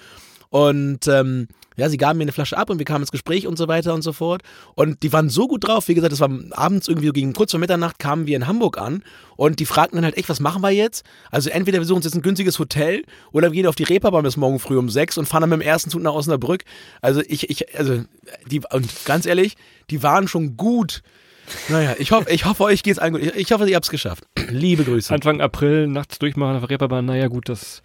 Und 0.52 1.08
ähm, 1.08 1.48
ja, 1.78 1.88
sie 1.88 1.96
gaben 1.96 2.18
mir 2.18 2.26
eine 2.26 2.34
Flasche 2.34 2.58
ab 2.58 2.70
und 2.70 2.78
wir 2.78 2.86
kamen 2.86 3.04
ins 3.04 3.12
Gespräch 3.12 3.48
und 3.48 3.58
so 3.58 3.70
weiter 3.70 3.94
und 3.94 4.02
so 4.02 4.12
fort. 4.12 4.42
Und 4.76 5.02
die 5.02 5.14
waren 5.14 5.30
so 5.30 5.48
gut 5.48 5.66
drauf. 5.66 5.88
Wie 5.88 5.94
gesagt, 5.94 6.12
es 6.12 6.20
war 6.20 6.30
abends 6.52 6.90
irgendwie 6.90 7.10
gegen 7.12 7.32
kurz 7.32 7.52
vor 7.52 7.60
Mitternacht 7.62 8.00
kamen 8.00 8.28
wir 8.28 8.36
in 8.36 8.48
Hamburg 8.48 8.78
an 8.78 9.04
und 9.38 9.62
die 9.62 9.66
fragten 9.66 9.96
dann 9.96 10.04
halt 10.04 10.18
echt, 10.18 10.28
was 10.28 10.42
machen 10.42 10.62
wir 10.62 10.72
jetzt? 10.72 11.06
Also 11.32 11.50
entweder 11.50 11.80
wir 11.80 11.86
suchen 11.86 11.98
uns 11.98 12.06
jetzt 12.06 12.16
ein 12.16 12.22
günstiges 12.22 12.60
Hotel 12.60 13.04
oder 13.32 13.52
wir 13.52 13.62
gehen 13.62 13.68
auf 13.68 13.78
die 13.78 13.84
Reeperbahn 13.84 14.24
bis 14.24 14.36
morgen 14.36 14.60
früh 14.60 14.78
um 14.78 14.90
sechs 14.90 15.18
und 15.18 15.26
fahren 15.26 15.42
dann 15.42 15.52
mit 15.52 15.62
dem 15.62 15.66
ersten 15.66 15.90
Zug 15.90 16.02
nach 16.02 16.14
Osnabrück. 16.14 16.66
Also 17.02 17.22
ich, 17.26 17.50
ich, 17.50 17.80
also 17.80 18.04
die, 18.46 18.62
und 18.72 19.06
ganz 19.06 19.26
ehrlich, 19.26 19.56
die 19.90 20.04
waren 20.04 20.28
schon 20.28 20.58
gut. 20.58 21.02
Naja, 21.70 21.96
ich 21.98 22.12
hoffe, 22.12 22.30
ich 22.30 22.44
hoffe, 22.44 22.64
euch 22.64 22.84
geht's 22.84 23.00
allen 23.00 23.14
gut. 23.14 23.22
Ich, 23.22 23.52
hoffe, 23.54 23.70
ihr 23.70 23.76
habt's 23.78 23.90
geschafft. 23.90 24.26
Liebe 24.50 24.84
Grüße. 24.84 25.14
Anfang 25.14 25.40
April 25.40 25.88
nachts 25.88 26.20
durchmachen 26.20 26.56
auf 26.56 26.62
der 26.64 26.72
Reeperbahn, 26.72 27.06
naja 27.06 27.28
gut, 27.28 27.48
das 27.48 27.82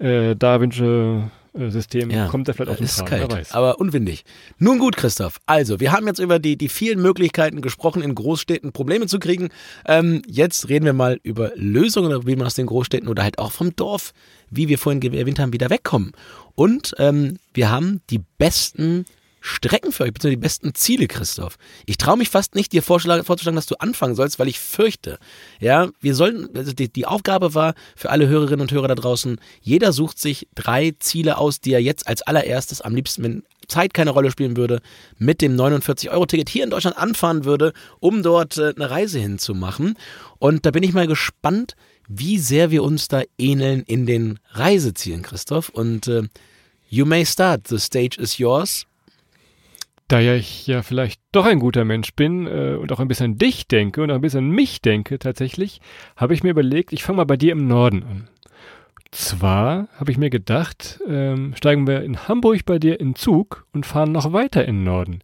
äh, 0.00 0.36
Da 0.36 0.60
Vinci 0.60 1.22
System 1.54 2.10
Ja, 2.10 2.26
kommt 2.26 2.48
er 2.48 2.54
vielleicht 2.54 2.80
dem 2.80 2.84
ist 2.84 2.98
Tragen, 2.98 3.28
kalt, 3.28 3.54
aber 3.54 3.78
unwindig. 3.78 4.24
Nun 4.58 4.78
gut, 4.78 4.96
Christoph. 4.96 5.38
Also, 5.46 5.78
wir 5.78 5.92
haben 5.92 6.06
jetzt 6.06 6.18
über 6.18 6.38
die, 6.38 6.56
die 6.56 6.68
vielen 6.68 7.00
Möglichkeiten 7.00 7.60
gesprochen, 7.60 8.02
in 8.02 8.14
Großstädten 8.14 8.72
Probleme 8.72 9.06
zu 9.06 9.18
kriegen. 9.18 9.50
Ähm, 9.86 10.22
jetzt 10.26 10.68
reden 10.68 10.84
wir 10.84 10.92
mal 10.92 11.20
über 11.22 11.52
Lösungen, 11.54 12.26
wie 12.26 12.36
man 12.36 12.46
aus 12.46 12.54
den 12.54 12.66
Großstädten 12.66 13.08
oder 13.08 13.22
halt 13.22 13.38
auch 13.38 13.52
vom 13.52 13.74
Dorf, 13.76 14.12
wie 14.50 14.68
wir 14.68 14.78
vorhin 14.78 15.00
erwähnt 15.14 15.38
haben, 15.38 15.52
wieder 15.52 15.70
wegkommen. 15.70 16.12
Und 16.54 16.94
ähm, 16.98 17.38
wir 17.52 17.70
haben 17.70 18.00
die 18.10 18.20
besten 18.38 19.04
Strecken 19.46 19.92
für 19.92 20.04
euch, 20.04 20.14
beziehungsweise 20.14 20.38
die 20.38 20.42
besten 20.42 20.74
Ziele, 20.74 21.06
Christoph. 21.06 21.58
Ich 21.84 21.98
traue 21.98 22.16
mich 22.16 22.30
fast 22.30 22.54
nicht, 22.54 22.72
dir 22.72 22.82
vorzuschlagen, 22.82 23.54
dass 23.54 23.66
du 23.66 23.74
anfangen 23.78 24.14
sollst, 24.14 24.38
weil 24.38 24.48
ich 24.48 24.58
fürchte. 24.58 25.18
Ja, 25.60 25.90
wir 26.00 26.14
sollen, 26.14 26.48
also 26.56 26.72
die, 26.72 26.90
die 26.90 27.04
Aufgabe 27.04 27.52
war 27.52 27.74
für 27.94 28.08
alle 28.08 28.26
Hörerinnen 28.26 28.62
und 28.62 28.72
Hörer 28.72 28.88
da 28.88 28.94
draußen, 28.94 29.38
jeder 29.60 29.92
sucht 29.92 30.18
sich 30.18 30.48
drei 30.54 30.94
Ziele 30.98 31.36
aus, 31.36 31.60
die 31.60 31.74
er 31.74 31.82
jetzt 31.82 32.08
als 32.08 32.22
allererstes, 32.22 32.80
am 32.80 32.94
liebsten, 32.94 33.22
wenn 33.22 33.42
Zeit 33.68 33.92
keine 33.92 34.12
Rolle 34.12 34.30
spielen 34.30 34.56
würde, 34.56 34.80
mit 35.18 35.42
dem 35.42 35.56
49-Euro-Ticket 35.56 36.48
hier 36.48 36.64
in 36.64 36.70
Deutschland 36.70 36.96
anfahren 36.96 37.44
würde, 37.44 37.74
um 38.00 38.22
dort 38.22 38.56
äh, 38.56 38.72
eine 38.74 38.88
Reise 38.88 39.18
hinzumachen. 39.18 39.98
Und 40.38 40.64
da 40.64 40.70
bin 40.70 40.82
ich 40.82 40.94
mal 40.94 41.06
gespannt, 41.06 41.76
wie 42.08 42.38
sehr 42.38 42.70
wir 42.70 42.82
uns 42.82 43.08
da 43.08 43.20
ähneln 43.36 43.82
in 43.82 44.06
den 44.06 44.38
Reisezielen, 44.52 45.20
Christoph. 45.20 45.68
Und 45.68 46.08
äh, 46.08 46.22
you 46.88 47.04
may 47.04 47.26
start, 47.26 47.68
the 47.68 47.78
stage 47.78 48.18
is 48.18 48.38
yours. 48.38 48.86
Da 50.08 50.20
ja 50.20 50.34
ich 50.34 50.66
ja 50.66 50.82
vielleicht 50.82 51.20
doch 51.32 51.46
ein 51.46 51.60
guter 51.60 51.84
Mensch 51.84 52.14
bin 52.14 52.46
äh, 52.46 52.76
und 52.78 52.92
auch 52.92 53.00
ein 53.00 53.08
bisschen 53.08 53.32
an 53.32 53.38
dich 53.38 53.68
denke 53.68 54.02
und 54.02 54.10
auch 54.10 54.16
ein 54.16 54.20
bisschen 54.20 54.50
an 54.50 54.50
mich 54.50 54.82
denke 54.82 55.18
tatsächlich, 55.18 55.80
habe 56.16 56.34
ich 56.34 56.42
mir 56.42 56.50
überlegt, 56.50 56.92
ich 56.92 57.02
fange 57.02 57.16
mal 57.18 57.24
bei 57.24 57.38
dir 57.38 57.52
im 57.52 57.66
Norden 57.66 58.02
an. 58.02 58.28
Zwar 59.10 59.88
habe 59.96 60.10
ich 60.10 60.18
mir 60.18 60.28
gedacht, 60.28 61.00
ähm, 61.08 61.54
steigen 61.56 61.86
wir 61.86 62.02
in 62.02 62.26
Hamburg 62.28 62.64
bei 62.66 62.78
dir 62.78 62.98
in 63.00 63.14
Zug 63.14 63.66
und 63.72 63.86
fahren 63.86 64.12
noch 64.12 64.32
weiter 64.32 64.66
in 64.66 64.78
den 64.78 64.84
Norden. 64.84 65.20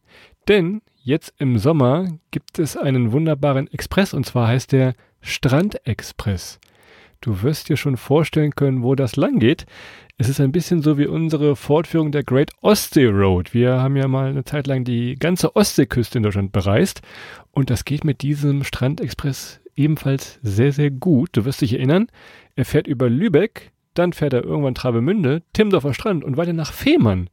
Denn 0.49 0.81
jetzt 1.03 1.35
im 1.39 1.59
Sommer 1.59 2.07
gibt 2.31 2.59
es 2.59 2.77
einen 2.77 3.13
wunderbaren 3.13 3.71
Express 3.73 4.15
und 4.15 4.25
zwar 4.25 4.49
heißt 4.49 4.73
der 4.73 4.95
Strandexpress. 5.21 6.61
Du 7.21 7.43
wirst 7.43 7.69
dir 7.69 7.77
schon 7.77 7.99
vorstellen 7.99 8.55
können, 8.55 8.83
wo 8.83 8.95
das 8.95 9.17
lang 9.17 9.41
geht. 9.41 9.67
Es 10.17 10.31
ist 10.31 10.41
ein 10.41 10.53
bisschen 10.53 10.81
so 10.81 10.97
wie 10.97 11.07
unsere 11.07 11.55
Fortführung 11.55 12.13
der 12.13 12.25
Great 12.25 12.51
Ostsee 12.63 13.07
Road. 13.07 13.53
Wir 13.53 13.73
haben 13.81 13.97
ja 13.97 14.09
mal 14.09 14.31
eine 14.31 14.45
Zeit 14.45 14.67
lang 14.67 14.85
die 14.85 15.17
ganze 15.17 15.55
Ostseeküste 15.55 16.19
in 16.19 16.23
Deutschland 16.23 16.53
bereist 16.53 17.03
und 17.51 17.69
das 17.69 17.85
geht 17.85 18.05
mit 18.05 18.23
diesem 18.23 18.65
Strandexpress 18.65 19.61
ebenfalls 19.77 20.39
sehr, 20.43 20.73
sehr 20.73 20.91
gut. 20.91 21.31
Du 21.33 21.45
wirst 21.45 21.61
dich 21.61 21.75
erinnern, 21.75 22.09
er 22.57 22.65
fährt 22.65 22.87
über 22.87 23.11
Lübeck, 23.11 23.73
dann 23.93 24.15
fährt 24.15 24.33
er 24.33 24.45
irgendwann 24.45 24.75
Travemünde, 24.75 25.43
Timmendorfer 25.53 25.93
Strand 25.93 26.25
und 26.25 26.39
weiter 26.39 26.55
nach 26.55 26.73
Fehmarn. 26.73 27.29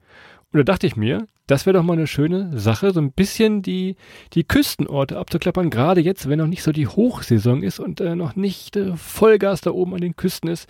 Und 0.51 0.59
da 0.59 0.63
dachte 0.63 0.87
ich 0.87 0.97
mir, 0.97 1.27
das 1.47 1.65
wäre 1.65 1.77
doch 1.77 1.83
mal 1.83 1.93
eine 1.93 2.07
schöne 2.07 2.57
Sache, 2.59 2.91
so 2.91 2.99
ein 2.99 3.11
bisschen 3.11 3.61
die, 3.61 3.95
die 4.33 4.43
Küstenorte 4.43 5.17
abzuklappern, 5.17 5.69
gerade 5.69 6.01
jetzt, 6.01 6.29
wenn 6.29 6.39
noch 6.39 6.47
nicht 6.47 6.61
so 6.61 6.73
die 6.73 6.87
Hochsaison 6.87 7.63
ist 7.63 7.79
und 7.79 8.01
äh, 8.01 8.15
noch 8.15 8.35
nicht 8.35 8.75
äh, 8.75 8.95
Vollgas 8.97 9.61
da 9.61 9.71
oben 9.71 9.95
an 9.95 10.01
den 10.01 10.15
Küsten 10.15 10.49
ist. 10.49 10.67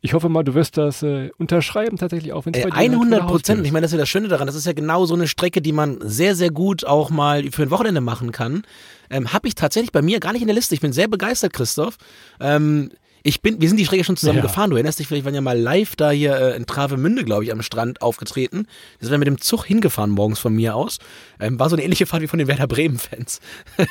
Ich 0.00 0.14
hoffe 0.14 0.28
mal, 0.28 0.42
du 0.42 0.54
wirst 0.54 0.76
das 0.76 1.02
äh, 1.04 1.30
unterschreiben 1.38 1.96
tatsächlich 1.96 2.32
auch, 2.32 2.44
wenn 2.44 2.54
es 2.54 2.62
bei 2.62 2.70
dir 2.70 2.76
halt 2.76 2.92
vor 2.92 2.92
der 2.92 2.98
100 2.98 3.22
Haustür 3.22 3.36
Prozent. 3.36 3.66
Ich 3.66 3.72
meine, 3.72 3.82
das 3.82 3.92
ist 3.92 3.96
ja 3.96 4.02
das 4.02 4.08
Schöne 4.08 4.28
daran. 4.28 4.46
Das 4.46 4.56
ist 4.56 4.66
ja 4.66 4.72
genau 4.72 5.06
so 5.06 5.14
eine 5.14 5.28
Strecke, 5.28 5.62
die 5.62 5.72
man 5.72 5.98
sehr, 6.02 6.34
sehr 6.34 6.50
gut 6.50 6.84
auch 6.84 7.10
mal 7.10 7.50
für 7.50 7.62
ein 7.62 7.70
Wochenende 7.70 8.00
machen 8.00 8.32
kann. 8.32 8.62
Ähm, 9.10 9.32
Habe 9.32 9.46
ich 9.48 9.54
tatsächlich 9.54 9.92
bei 9.92 10.02
mir 10.02 10.18
gar 10.20 10.32
nicht 10.32 10.42
in 10.42 10.48
der 10.48 10.56
Liste. 10.56 10.74
Ich 10.74 10.80
bin 10.80 10.92
sehr 10.92 11.08
begeistert, 11.08 11.52
Christoph. 11.52 11.96
Ähm, 12.40 12.90
ich 13.26 13.42
bin, 13.42 13.60
wir 13.60 13.68
sind 13.68 13.76
die 13.78 13.84
Strecke 13.84 14.04
schon 14.04 14.16
zusammen 14.16 14.38
Ja. 14.38 14.42
gefahren. 14.42 14.70
Du 14.70 14.76
erinnerst 14.76 14.98
dich 14.98 15.06
vielleicht, 15.08 15.24
wir 15.24 15.26
waren 15.26 15.34
ja 15.34 15.40
mal 15.40 15.58
live 15.58 15.96
da 15.96 16.10
hier 16.10 16.36
äh, 16.36 16.56
in 16.56 16.66
Travemünde, 16.66 17.24
glaube 17.24 17.44
ich, 17.44 17.52
am 17.52 17.62
Strand 17.62 18.00
aufgetreten. 18.02 18.66
Wir 18.98 19.06
sind 19.06 19.10
dann 19.12 19.18
mit 19.20 19.26
dem 19.28 19.40
Zug 19.40 19.64
hingefahren 19.66 20.10
morgens 20.10 20.38
von 20.38 20.54
mir 20.54 20.76
aus. 20.76 20.98
Ähm, 21.40 21.58
war 21.58 21.68
so 21.68 21.76
eine 21.76 21.84
ähnliche 21.84 22.06
Fahrt 22.06 22.22
wie 22.22 22.28
von 22.28 22.38
den 22.38 22.48
Werder 22.48 22.66
Bremen-Fans. 22.66 23.40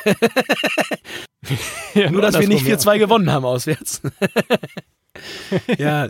Ja, 1.93 2.09
Nur, 2.09 2.23
dass 2.23 2.39
wir 2.39 2.47
nicht 2.47 2.65
andersrum, 2.65 2.93
4-2 2.93 2.97
gewonnen 2.97 3.31
haben 3.31 3.45
auswärts. 3.45 4.01
ja, 5.77 6.09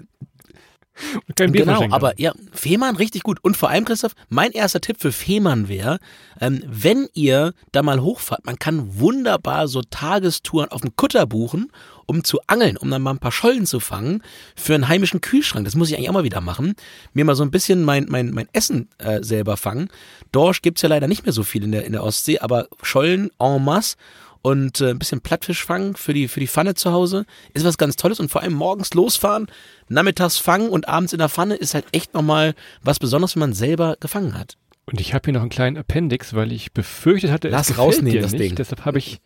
kein 1.36 1.52
Bier 1.52 1.66
genau, 1.66 1.86
aber 1.92 2.18
ja, 2.20 2.32
Fehmarn 2.54 2.96
richtig 2.96 3.24
gut. 3.24 3.40
Und 3.44 3.58
vor 3.58 3.70
allem, 3.70 3.84
Christoph, 3.84 4.14
mein 4.30 4.52
erster 4.52 4.80
Tipp 4.80 4.98
für 5.00 5.12
Fehmarn 5.12 5.68
wäre, 5.68 6.00
ähm, 6.40 6.64
wenn 6.68 7.08
ihr 7.14 7.54
da 7.74 7.84
mal 7.84 8.02
hochfahrt, 8.02 8.46
man 8.46 8.58
kann 8.58 8.98
wunderbar 8.98 9.68
so 9.68 9.82
Tagestouren 9.82 10.70
auf 10.72 10.82
dem 10.82 10.96
Kutter 10.96 11.26
buchen, 11.28 11.70
um 12.06 12.24
zu 12.24 12.40
angeln, 12.48 12.78
um 12.78 12.90
dann 12.90 13.02
mal 13.02 13.12
ein 13.12 13.20
paar 13.20 13.32
Schollen 13.32 13.66
zu 13.66 13.80
fangen 13.80 14.22
für 14.56 14.76
einen 14.76 14.88
heimischen 14.88 15.22
Kühlschrank. 15.22 15.66
Das 15.66 15.76
muss 15.76 15.90
ich 15.90 15.96
eigentlich 15.96 16.10
auch 16.10 16.14
mal 16.14 16.24
wieder 16.24 16.42
machen. 16.42 16.76
Mir 17.14 17.26
mal 17.26 17.36
so 17.36 17.44
ein 17.44 17.52
bisschen 17.52 17.84
mein, 17.84 18.06
mein, 18.10 18.32
mein 18.32 18.48
Essen 18.54 18.90
äh, 18.98 19.24
selber 19.24 19.58
fangen. 19.58 19.90
Dorsch 20.32 20.62
gibt's 20.62 20.82
ja 20.82 20.90
leider 20.90 21.08
nicht 21.08 21.26
mehr 21.26 21.34
so 21.34 21.44
viel 21.44 21.64
in 21.64 21.72
der, 21.72 21.86
in 21.86 21.92
der 21.92 22.04
Ostsee, 22.04 22.40
aber 22.40 22.68
Schollen 22.82 23.30
en 23.40 23.64
masse 23.64 23.96
und 24.46 24.80
äh, 24.80 24.92
ein 24.92 25.00
bisschen 25.00 25.22
Plattfisch 25.22 25.66
fangen 25.66 25.96
für 25.96 26.14
die, 26.14 26.28
für 26.28 26.40
die 26.40 26.48
Pfanne 26.48 26.76
zu 26.76 26.92
Hause 26.92 27.26
ist 27.56 27.66
was 27.66 27.80
ganz 27.80 27.96
Tolles 27.96 28.20
und 28.20 28.30
vor 28.30 28.44
allem 28.44 28.54
morgens 28.54 28.94
losfahren, 28.94 29.48
nachmittags 29.90 30.38
fangen 30.38 30.70
und 30.70 30.88
abends 30.88 31.14
in 31.14 31.20
der 31.20 31.30
Pfanne 31.30 31.56
ist 31.56 31.74
halt 31.74 31.86
echt 31.94 32.14
nochmal 32.14 32.54
was 32.84 33.00
Besonderes, 33.00 33.36
wenn 33.36 33.40
man 33.40 33.54
selber 33.54 33.98
gefangen 34.00 34.38
hat. 34.38 34.56
Und 34.86 35.02
ich 35.02 35.16
habe 35.16 35.24
hier 35.26 35.34
noch 35.34 35.42
einen 35.42 35.50
kleinen 35.50 35.78
Appendix, 35.78 36.36
weil 36.36 36.52
ich 36.52 36.74
befürchtet 36.74 37.32
hatte, 37.32 37.50
Lass 37.50 37.72
es 37.72 37.78
rausnehmen, 37.80 38.22
das 38.22 38.34
nicht. 38.34 38.42
Ding. 38.42 38.56
Deshalb 38.56 38.86
habe 38.86 39.00
ich, 39.00 39.20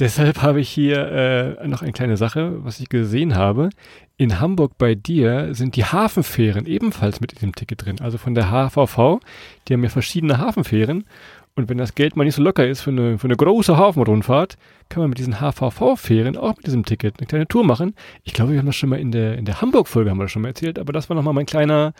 deshalb 0.00 0.42
habe 0.42 0.60
ich 0.60 0.68
hier 0.68 1.56
äh, 1.60 1.68
noch 1.68 1.82
eine 1.82 1.92
kleine 1.92 2.16
Sache, 2.16 2.64
was 2.64 2.80
ich 2.80 2.88
gesehen 2.88 3.36
habe. 3.36 3.70
In 4.16 4.40
Hamburg 4.40 4.76
bei 4.76 4.94
dir 4.94 5.54
sind 5.54 5.76
die 5.76 5.84
Hafenfähren 5.84 6.66
ebenfalls 6.66 7.20
mit 7.20 7.32
in 7.32 7.38
dem 7.38 7.54
Ticket 7.54 7.84
drin. 7.84 8.00
Also 8.00 8.18
von 8.18 8.34
der 8.34 8.50
HVV, 8.50 9.20
die 9.68 9.74
haben 9.74 9.82
ja 9.82 9.88
verschiedene 9.88 10.38
Hafenfähren. 10.38 11.04
Und 11.56 11.68
wenn 11.68 11.78
das 11.78 11.94
Geld 11.94 12.16
mal 12.16 12.24
nicht 12.24 12.36
so 12.36 12.42
locker 12.42 12.66
ist 12.66 12.80
für 12.80 12.90
eine, 12.90 13.18
für 13.18 13.26
eine 13.26 13.36
große 13.36 13.76
Hafenrundfahrt, 13.76 14.56
kann 14.88 15.02
man 15.02 15.10
mit 15.10 15.18
diesen 15.18 15.40
HVV-Fähren 15.40 16.36
auch 16.36 16.56
mit 16.56 16.66
diesem 16.66 16.84
Ticket 16.84 17.16
eine 17.18 17.26
kleine 17.26 17.46
Tour 17.46 17.64
machen. 17.64 17.94
Ich 18.22 18.32
glaube, 18.32 18.52
wir 18.52 18.58
haben 18.58 18.66
das 18.66 18.76
schon 18.76 18.88
mal 18.88 18.98
in 18.98 19.12
der, 19.12 19.36
in 19.36 19.44
der 19.44 19.60
Hamburg-Folge 19.60 20.10
haben 20.10 20.18
wir 20.18 20.24
das 20.24 20.32
schon 20.32 20.42
mal 20.42 20.48
erzählt, 20.48 20.78
aber 20.78 20.92
das 20.92 21.08
war 21.08 21.16
nochmal 21.16 21.34
mein 21.34 21.46
kleiner 21.46 21.92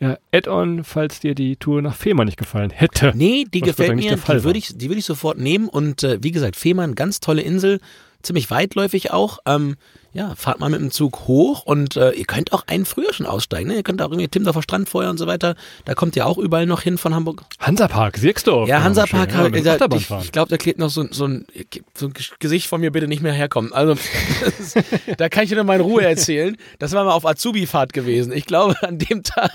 ja, 0.00 0.16
Add-on, 0.32 0.84
falls 0.84 1.20
dir 1.20 1.34
die 1.34 1.56
Tour 1.56 1.82
nach 1.82 1.94
Fehmarn 1.94 2.26
nicht 2.26 2.38
gefallen 2.38 2.70
hätte. 2.70 3.12
Nee, 3.16 3.46
die 3.52 3.60
gefällt 3.60 3.96
mir, 3.96 4.14
die 4.14 4.44
würde 4.44 4.58
ich, 4.58 4.76
die 4.76 4.88
würde 4.88 5.00
ich 5.00 5.04
sofort 5.04 5.38
nehmen 5.38 5.68
und 5.68 6.04
äh, 6.04 6.18
wie 6.22 6.30
gesagt, 6.30 6.54
Fehmarn, 6.54 6.94
ganz 6.94 7.18
tolle 7.18 7.42
Insel, 7.42 7.80
ziemlich 8.22 8.50
weitläufig 8.50 9.10
auch. 9.10 9.38
Ähm, 9.46 9.76
ja, 10.18 10.34
fahrt 10.34 10.58
mal 10.58 10.68
mit 10.68 10.80
dem 10.80 10.90
Zug 10.90 11.28
hoch 11.28 11.62
und 11.62 11.96
äh, 11.96 12.10
ihr 12.10 12.24
könnt 12.24 12.52
auch 12.52 12.64
einen 12.66 12.84
früher 12.84 13.12
schon 13.12 13.24
aussteigen. 13.24 13.68
Ne? 13.68 13.76
Ihr 13.76 13.82
könnt 13.84 14.02
auch 14.02 14.10
irgendwie 14.10 14.26
Timmendorfer 14.26 14.62
Strand 14.62 14.88
vorher 14.88 15.10
und 15.10 15.18
so 15.18 15.28
weiter. 15.28 15.54
Da 15.84 15.94
kommt 15.94 16.16
ihr 16.16 16.26
auch 16.26 16.38
überall 16.38 16.66
noch 16.66 16.82
hin 16.82 16.98
von 16.98 17.14
Hamburg. 17.14 17.44
Hansapark, 17.60 18.16
Sierksdorf. 18.16 18.68
Ja, 18.68 18.82
Hansapark, 18.82 19.30
ja, 19.32 19.46
ja, 19.46 19.72
Achterbahn 19.74 19.98
ich, 19.98 20.10
ich 20.24 20.32
glaube, 20.32 20.50
da 20.50 20.56
klebt 20.56 20.80
noch 20.80 20.90
so, 20.90 21.06
so, 21.12 21.26
ein, 21.26 21.46
so 21.94 22.06
ein 22.06 22.14
Gesicht 22.40 22.66
von 22.66 22.80
mir 22.80 22.90
bitte 22.90 23.06
nicht 23.06 23.22
mehr 23.22 23.32
herkommen. 23.32 23.72
Also, 23.72 23.92
ist, 24.58 24.76
da 25.16 25.28
kann 25.28 25.44
ich 25.44 25.50
dir 25.50 25.62
mal 25.62 25.76
in 25.76 25.82
Ruhe 25.82 26.02
erzählen. 26.02 26.56
Das 26.80 26.92
war 26.92 27.04
mal 27.04 27.12
auf 27.12 27.24
Azubi-Fahrt 27.24 27.92
gewesen. 27.92 28.32
Ich 28.32 28.44
glaube, 28.44 28.74
an 28.82 28.98
dem 28.98 29.22
Tag, 29.22 29.52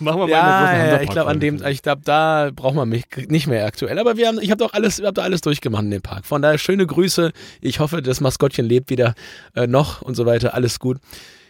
machen 0.00 0.20
wir 0.20 0.26
mal 0.26 0.30
ja, 0.30 0.60
großen 0.60 0.86
ja, 0.86 1.00
ich 1.02 1.10
glaube, 1.10 1.30
an 1.30 1.40
dem, 1.40 1.64
ich 1.66 1.82
glaube, 1.82 2.02
da 2.04 2.50
braucht 2.54 2.74
man 2.74 2.88
mich 2.88 3.04
nicht 3.28 3.46
mehr 3.46 3.66
aktuell. 3.66 3.98
Aber 3.98 4.16
wir 4.16 4.28
haben, 4.28 4.40
ich 4.40 4.50
habe 4.50 4.58
doch 4.58 4.72
alles, 4.72 5.00
habe 5.00 5.12
doch 5.14 5.24
alles 5.24 5.40
durchgemacht 5.40 5.84
in 5.84 5.90
dem 5.90 6.02
Park. 6.02 6.26
Von 6.26 6.42
daher 6.42 6.58
schöne 6.58 6.86
Grüße. 6.86 7.32
Ich 7.60 7.80
hoffe, 7.80 8.02
das 8.02 8.20
Maskottchen 8.20 8.66
lebt 8.66 8.90
wieder 8.90 9.14
äh, 9.54 9.66
noch 9.66 10.02
und 10.02 10.14
so 10.14 10.26
weiter. 10.26 10.54
Alles 10.54 10.78
gut. 10.78 10.98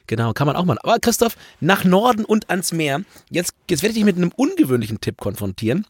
Genau, 0.06 0.32
kann 0.32 0.46
man 0.46 0.56
auch 0.56 0.64
machen. 0.64 0.78
Aber 0.82 0.98
Christoph, 0.98 1.36
nach 1.60 1.84
Norden 1.84 2.24
und 2.24 2.48
ans 2.48 2.72
Meer. 2.72 3.02
Jetzt, 3.30 3.54
jetzt 3.68 3.82
werde 3.82 3.90
ich 3.90 3.96
dich 3.96 4.04
mit 4.04 4.16
einem 4.16 4.32
ungewöhnlichen 4.34 5.00
Tipp 5.00 5.18
konfrontieren. 5.18 5.86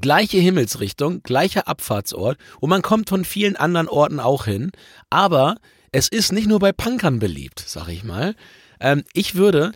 gleiche 0.00 0.38
Himmelsrichtung, 0.38 1.22
gleicher 1.22 1.68
Abfahrtsort 1.68 2.38
und 2.60 2.70
man 2.70 2.82
kommt 2.82 3.08
von 3.08 3.24
vielen 3.24 3.56
anderen 3.56 3.88
Orten 3.88 4.20
auch 4.20 4.46
hin. 4.46 4.72
Aber 5.10 5.56
es 5.92 6.08
ist 6.08 6.32
nicht 6.32 6.48
nur 6.48 6.58
bei 6.58 6.72
Punkern 6.72 7.18
beliebt, 7.18 7.62
sag 7.66 7.88
ich 7.88 8.02
mal. 8.04 8.34
Ähm, 8.80 9.04
ich 9.12 9.34
würde 9.34 9.72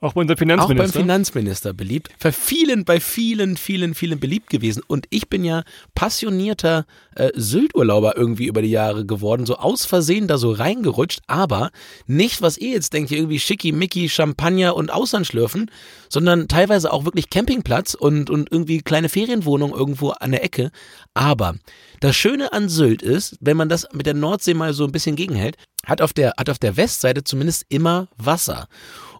auch 0.00 0.12
bei 0.12 0.20
unserem 0.20 0.38
Finanzminister. 0.38 0.84
Auch 0.84 0.92
beim 0.92 1.02
Finanzminister 1.02 1.74
beliebt. 1.74 2.10
Bei 2.20 2.30
vielen, 2.30 2.84
bei 2.84 3.00
vielen, 3.00 3.56
vielen, 3.56 3.94
vielen 3.94 4.20
beliebt 4.20 4.48
gewesen. 4.48 4.82
Und 4.86 5.06
ich 5.10 5.28
bin 5.28 5.44
ja 5.44 5.64
passionierter 5.96 6.86
äh, 7.16 7.30
Sylt-Urlauber 7.34 8.16
irgendwie 8.16 8.46
über 8.46 8.62
die 8.62 8.70
Jahre 8.70 9.04
geworden. 9.04 9.44
So 9.44 9.56
aus 9.56 9.86
Versehen 9.86 10.28
da 10.28 10.38
so 10.38 10.52
reingerutscht. 10.52 11.20
Aber 11.26 11.70
nicht, 12.06 12.42
was 12.42 12.58
ihr 12.58 12.70
jetzt 12.70 12.92
denkt, 12.92 13.10
irgendwie 13.10 13.40
schickimicki, 13.40 14.08
Champagner 14.08 14.76
und 14.76 14.92
Auslandschlürfen, 14.92 15.68
sondern 16.08 16.46
teilweise 16.46 16.92
auch 16.92 17.04
wirklich 17.04 17.28
Campingplatz 17.28 17.94
und, 17.94 18.30
und 18.30 18.52
irgendwie 18.52 18.82
kleine 18.82 19.08
Ferienwohnung 19.08 19.72
irgendwo 19.74 20.10
an 20.10 20.30
der 20.30 20.44
Ecke. 20.44 20.70
Aber 21.14 21.56
das 21.98 22.14
Schöne 22.14 22.52
an 22.52 22.68
Sylt 22.68 23.02
ist, 23.02 23.36
wenn 23.40 23.56
man 23.56 23.68
das 23.68 23.88
mit 23.92 24.06
der 24.06 24.14
Nordsee 24.14 24.54
mal 24.54 24.72
so 24.74 24.84
ein 24.84 24.92
bisschen 24.92 25.16
gegenhält, 25.16 25.56
hat 25.84 26.02
auf 26.02 26.12
der, 26.12 26.34
hat 26.38 26.50
auf 26.50 26.58
der 26.58 26.76
Westseite 26.76 27.24
zumindest 27.24 27.66
immer 27.68 28.08
Wasser. 28.16 28.68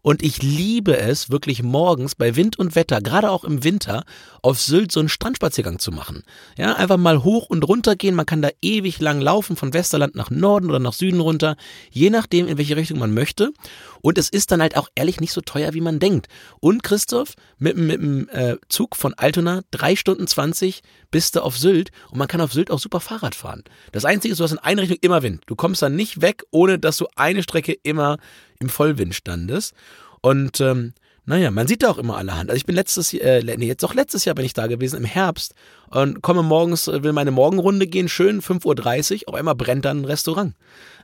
Und 0.02 0.22
ich 0.22 0.42
liebe 0.42 0.96
es, 0.96 1.30
wirklich 1.30 1.62
morgens 1.62 2.14
bei 2.14 2.36
Wind 2.36 2.58
und 2.58 2.74
Wetter, 2.74 3.00
gerade 3.00 3.30
auch 3.30 3.44
im 3.44 3.64
Winter, 3.64 4.04
auf 4.42 4.60
Sylt 4.60 4.92
so 4.92 5.00
einen 5.00 5.08
Strandspaziergang 5.08 5.78
zu 5.78 5.90
machen. 5.90 6.22
Ja, 6.56 6.74
einfach 6.74 6.96
mal 6.96 7.24
hoch 7.24 7.46
und 7.46 7.66
runter 7.66 7.96
gehen. 7.96 8.14
Man 8.14 8.26
kann 8.26 8.42
da 8.42 8.50
ewig 8.62 9.00
lang 9.00 9.20
laufen, 9.20 9.56
von 9.56 9.74
Westerland 9.74 10.14
nach 10.14 10.30
Norden 10.30 10.68
oder 10.68 10.78
nach 10.78 10.92
Süden 10.92 11.20
runter, 11.20 11.56
je 11.90 12.10
nachdem, 12.10 12.46
in 12.48 12.58
welche 12.58 12.76
Richtung 12.76 12.98
man 12.98 13.14
möchte. 13.14 13.52
Und 14.00 14.18
es 14.18 14.28
ist 14.28 14.52
dann 14.52 14.62
halt 14.62 14.76
auch 14.76 14.88
ehrlich 14.94 15.20
nicht 15.20 15.32
so 15.32 15.40
teuer, 15.40 15.74
wie 15.74 15.80
man 15.80 15.98
denkt. 15.98 16.28
Und 16.60 16.82
Christoph, 16.82 17.34
mit, 17.58 17.76
mit 17.76 18.00
dem 18.00 18.28
äh, 18.28 18.56
Zug 18.68 18.96
von 18.96 19.14
Altona, 19.14 19.62
drei 19.70 19.96
Stunden 19.96 20.26
zwanzig 20.26 20.82
bist 21.10 21.36
du 21.36 21.42
auf 21.42 21.56
Sylt 21.56 21.90
und 22.10 22.18
man 22.18 22.28
kann 22.28 22.40
auf 22.40 22.52
Sylt 22.52 22.70
auch 22.70 22.78
super 22.78 23.00
Fahrrad 23.00 23.34
fahren. 23.34 23.64
Das 23.92 24.04
Einzige 24.04 24.32
ist, 24.32 24.38
du 24.38 24.44
hast 24.44 24.52
in 24.52 24.58
eine 24.58 24.82
Richtung 24.82 24.98
immer 25.00 25.22
Wind. 25.22 25.42
Du 25.46 25.56
kommst 25.56 25.82
dann 25.82 25.96
nicht 25.96 26.20
weg, 26.20 26.44
ohne 26.50 26.78
dass 26.78 26.96
du 26.96 27.06
eine 27.16 27.42
Strecke 27.42 27.72
immer 27.82 28.18
im 28.58 28.68
Vollwind 28.68 29.14
standest. 29.14 29.74
Und 30.20 30.60
ähm, 30.60 30.92
naja, 31.24 31.50
man 31.50 31.66
sieht 31.66 31.82
da 31.82 31.90
auch 31.90 31.98
immer 31.98 32.16
allerhand. 32.16 32.48
Also 32.48 32.56
ich 32.56 32.64
bin 32.64 32.74
letztes 32.74 33.12
Jahr, 33.12 33.24
äh, 33.24 33.56
nee, 33.56 33.66
jetzt 33.66 33.84
auch 33.84 33.94
letztes 33.94 34.24
Jahr 34.24 34.34
bin 34.34 34.46
ich 34.46 34.54
da 34.54 34.66
gewesen, 34.66 34.96
im 34.96 35.04
Herbst 35.04 35.54
und 35.90 36.22
komme 36.22 36.42
morgens, 36.42 36.88
äh, 36.88 37.02
will 37.02 37.12
meine 37.12 37.30
Morgenrunde 37.30 37.86
gehen, 37.86 38.08
schön 38.08 38.40
5.30 38.40 39.12
Uhr, 39.22 39.28
auf 39.28 39.34
einmal 39.34 39.54
brennt 39.54 39.84
dann 39.84 40.00
ein 40.00 40.04
Restaurant. 40.06 40.54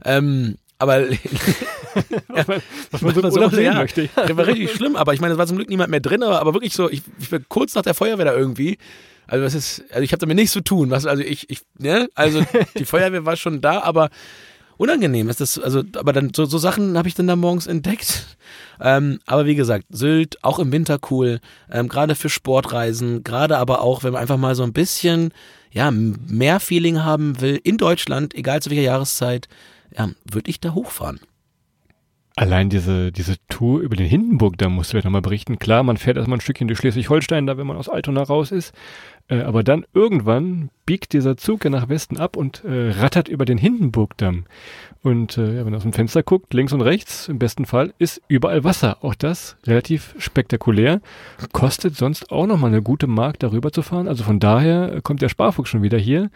Ähm, 0.02 0.56
aber 0.78 1.10
ja, 1.10 1.18
was 2.90 3.02
man 3.02 3.14
so 3.14 3.20
im 3.20 3.32
Urlaub 3.32 3.52
sehen 3.52 3.64
ja, 3.64 3.74
möchte. 3.74 4.08
Das 4.14 4.36
war 4.36 4.46
richtig 4.46 4.72
schlimm, 4.72 4.96
aber 4.96 5.14
ich 5.14 5.20
meine, 5.20 5.34
es 5.34 5.38
war 5.38 5.46
zum 5.46 5.56
Glück 5.56 5.68
niemand 5.68 5.90
mehr 5.90 6.00
drin, 6.00 6.22
aber, 6.22 6.40
aber 6.40 6.54
wirklich 6.54 6.72
so, 6.72 6.90
ich, 6.90 7.02
ich 7.20 7.30
war 7.30 7.40
kurz 7.48 7.74
nach 7.74 7.82
der 7.82 7.94
Feuerwehr 7.94 8.24
da 8.24 8.34
irgendwie. 8.34 8.78
Also 9.26 9.44
das 9.44 9.54
ist, 9.54 9.84
also 9.90 10.02
ich 10.02 10.12
habe 10.12 10.20
damit 10.20 10.36
nichts 10.36 10.52
zu 10.52 10.60
tun. 10.60 10.90
Was, 10.90 11.06
also 11.06 11.22
ich, 11.22 11.50
ich, 11.50 11.62
ne, 11.78 12.08
also 12.14 12.42
die 12.78 12.84
Feuerwehr 12.84 13.24
war 13.24 13.36
schon 13.36 13.60
da, 13.60 13.80
aber 13.82 14.10
unangenehm 14.76 15.28
ist 15.28 15.40
das, 15.40 15.58
also, 15.58 15.82
aber 15.96 16.12
dann 16.12 16.32
so, 16.34 16.44
so 16.44 16.58
Sachen 16.58 16.98
habe 16.98 17.08
ich 17.08 17.14
dann 17.14 17.26
da 17.26 17.36
morgens 17.36 17.66
entdeckt. 17.66 18.36
Ähm, 18.80 19.20
aber 19.26 19.46
wie 19.46 19.54
gesagt, 19.54 19.86
Sylt 19.90 20.42
auch 20.42 20.58
im 20.58 20.72
Winter 20.72 20.98
cool, 21.10 21.40
ähm, 21.70 21.88
gerade 21.88 22.14
für 22.14 22.28
Sportreisen, 22.28 23.24
gerade 23.24 23.58
aber 23.58 23.80
auch, 23.80 24.02
wenn 24.02 24.12
man 24.12 24.22
einfach 24.22 24.36
mal 24.36 24.54
so 24.54 24.62
ein 24.62 24.72
bisschen 24.72 25.32
ja 25.70 25.90
mehr 25.90 26.60
Feeling 26.60 27.02
haben 27.02 27.40
will 27.40 27.60
in 27.62 27.78
Deutschland, 27.78 28.34
egal 28.34 28.62
zu 28.62 28.70
welcher 28.70 28.82
Jahreszeit, 28.82 29.48
ja, 29.96 30.10
würde 30.30 30.50
ich 30.50 30.60
da 30.60 30.74
hochfahren. 30.74 31.20
Allein 32.36 32.68
diese, 32.68 33.12
diese 33.12 33.36
Tour 33.48 33.80
über 33.80 33.94
den 33.94 34.08
Hindenburg, 34.08 34.58
da 34.58 34.68
musst 34.68 34.92
du 34.92 34.96
ja 34.96 35.04
nochmal 35.04 35.22
berichten. 35.22 35.60
Klar, 35.60 35.84
man 35.84 35.96
fährt 35.96 36.16
erstmal 36.16 36.38
ein 36.38 36.40
Stückchen 36.40 36.66
durch 36.66 36.80
Schleswig-Holstein, 36.80 37.46
da 37.46 37.56
wenn 37.56 37.66
man 37.66 37.76
aus 37.76 37.88
Altona 37.88 38.24
raus 38.24 38.50
ist. 38.50 38.72
Äh, 39.28 39.40
aber 39.40 39.62
dann 39.62 39.86
irgendwann 39.94 40.70
biegt 40.84 41.14
dieser 41.14 41.36
Zug 41.36 41.64
ja 41.64 41.70
nach 41.70 41.88
Westen 41.88 42.18
ab 42.18 42.36
und 42.36 42.62
äh, 42.64 42.90
rattert 42.90 43.28
über 43.28 43.44
den 43.44 43.56
Hindenburgdamm. 43.56 44.44
Und 45.02 45.38
äh, 45.38 45.56
wenn 45.56 45.64
man 45.64 45.74
aus 45.74 45.82
dem 45.82 45.92
Fenster 45.92 46.22
guckt, 46.22 46.52
links 46.52 46.72
und 46.72 46.82
rechts, 46.82 47.28
im 47.28 47.38
besten 47.38 47.64
Fall, 47.64 47.94
ist 47.98 48.20
überall 48.28 48.64
Wasser. 48.64 49.02
Auch 49.02 49.14
das 49.14 49.56
relativ 49.66 50.14
spektakulär. 50.18 51.00
Kostet 51.52 51.96
sonst 51.96 52.30
auch 52.30 52.46
nochmal 52.46 52.70
eine 52.70 52.82
gute 52.82 53.06
Mark, 53.06 53.38
darüber 53.38 53.72
zu 53.72 53.82
fahren. 53.82 54.08
Also 54.08 54.24
von 54.24 54.40
daher 54.40 55.00
kommt 55.02 55.22
der 55.22 55.28
Sparfuchs 55.28 55.70
schon 55.70 55.82
wieder 55.82 55.98
hier 55.98 56.30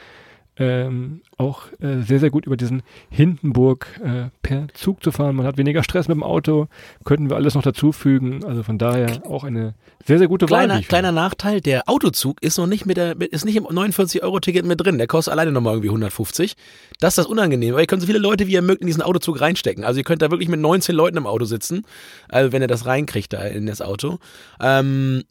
ähm, 0.58 1.22
auch 1.36 1.66
äh, 1.80 2.02
sehr, 2.02 2.18
sehr 2.18 2.30
gut 2.30 2.46
über 2.46 2.56
diesen 2.56 2.82
Hindenburg 3.10 3.86
äh, 4.02 4.30
per 4.42 4.66
Zug 4.74 5.02
zu 5.02 5.12
fahren. 5.12 5.36
Man 5.36 5.46
hat 5.46 5.56
weniger 5.56 5.84
Stress 5.84 6.08
mit 6.08 6.16
dem 6.16 6.24
Auto, 6.24 6.66
könnten 7.04 7.30
wir 7.30 7.36
alles 7.36 7.54
noch 7.54 7.62
dazufügen. 7.62 8.44
Also 8.44 8.64
von 8.64 8.76
daher 8.76 9.24
auch 9.24 9.44
eine 9.44 9.74
sehr, 10.04 10.18
sehr 10.18 10.26
gute 10.26 10.46
kleiner, 10.46 10.74
Wahl. 10.74 10.82
Kleiner 10.82 11.12
Nachteil, 11.12 11.60
der 11.60 11.88
Autozug 11.88 12.42
ist 12.42 12.58
noch 12.58 12.66
nicht 12.66 12.86
mit 12.86 12.96
der, 12.96 13.20
ist 13.20 13.44
nicht 13.44 13.56
im 13.56 13.66
49-Euro-Ticket 13.66 14.66
mit 14.66 14.80
drin. 14.80 14.98
Der 14.98 15.06
kostet 15.06 15.32
alleine 15.32 15.52
nochmal 15.52 15.74
irgendwie 15.74 15.90
150. 15.90 16.56
Das 16.98 17.12
ist 17.12 17.18
das 17.18 17.26
unangenehm, 17.26 17.74
weil 17.74 17.82
ihr 17.82 17.86
könnt 17.86 18.02
so 18.02 18.06
viele 18.06 18.18
Leute 18.18 18.48
wie 18.48 18.52
ihr 18.52 18.62
mögt 18.62 18.80
in 18.80 18.88
diesen 18.88 19.02
Autozug 19.02 19.40
reinstecken. 19.40 19.84
Also 19.84 19.98
ihr 19.98 20.04
könnt 20.04 20.22
da 20.22 20.30
wirklich 20.30 20.48
mit 20.48 20.60
19 20.60 20.94
Leuten 20.94 21.16
im 21.16 21.26
Auto 21.26 21.44
sitzen, 21.44 21.84
also 22.28 22.52
wenn 22.52 22.62
ihr 22.62 22.68
das 22.68 22.86
reinkriegt 22.86 23.32
da 23.32 23.42
in 23.42 23.66
das 23.66 23.80
Auto. 23.80 24.18
Ähm, 24.60 25.22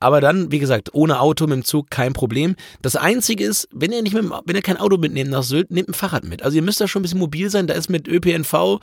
aber 0.00 0.20
dann, 0.20 0.50
wie 0.52 0.58
gesagt, 0.58 0.90
ohne 0.92 1.20
Auto 1.20 1.46
mit 1.46 1.54
dem 1.54 1.64
Zug 1.64 1.90
kein 1.90 2.12
Problem. 2.12 2.56
Das 2.82 2.96
Einzige 2.96 3.44
ist, 3.44 3.68
wenn 3.72 3.92
ihr 3.92 4.02
nicht 4.02 4.14
mit, 4.14 4.24
wenn 4.44 4.56
ihr 4.56 4.62
kein 4.62 4.76
Auto 4.76 4.98
mitnehmt 4.98 5.30
nach 5.30 5.42
Sylt, 5.42 5.70
nehmt 5.70 5.88
ein 5.88 5.94
Fahrrad 5.94 6.24
mit. 6.24 6.42
Also 6.42 6.56
ihr 6.56 6.62
müsst 6.62 6.80
da 6.80 6.88
schon 6.88 7.00
ein 7.00 7.04
bisschen 7.04 7.18
mobil 7.18 7.50
sein. 7.50 7.66
Da 7.66 7.74
ist 7.74 7.88
mit 7.88 8.08
ÖPNV 8.08 8.80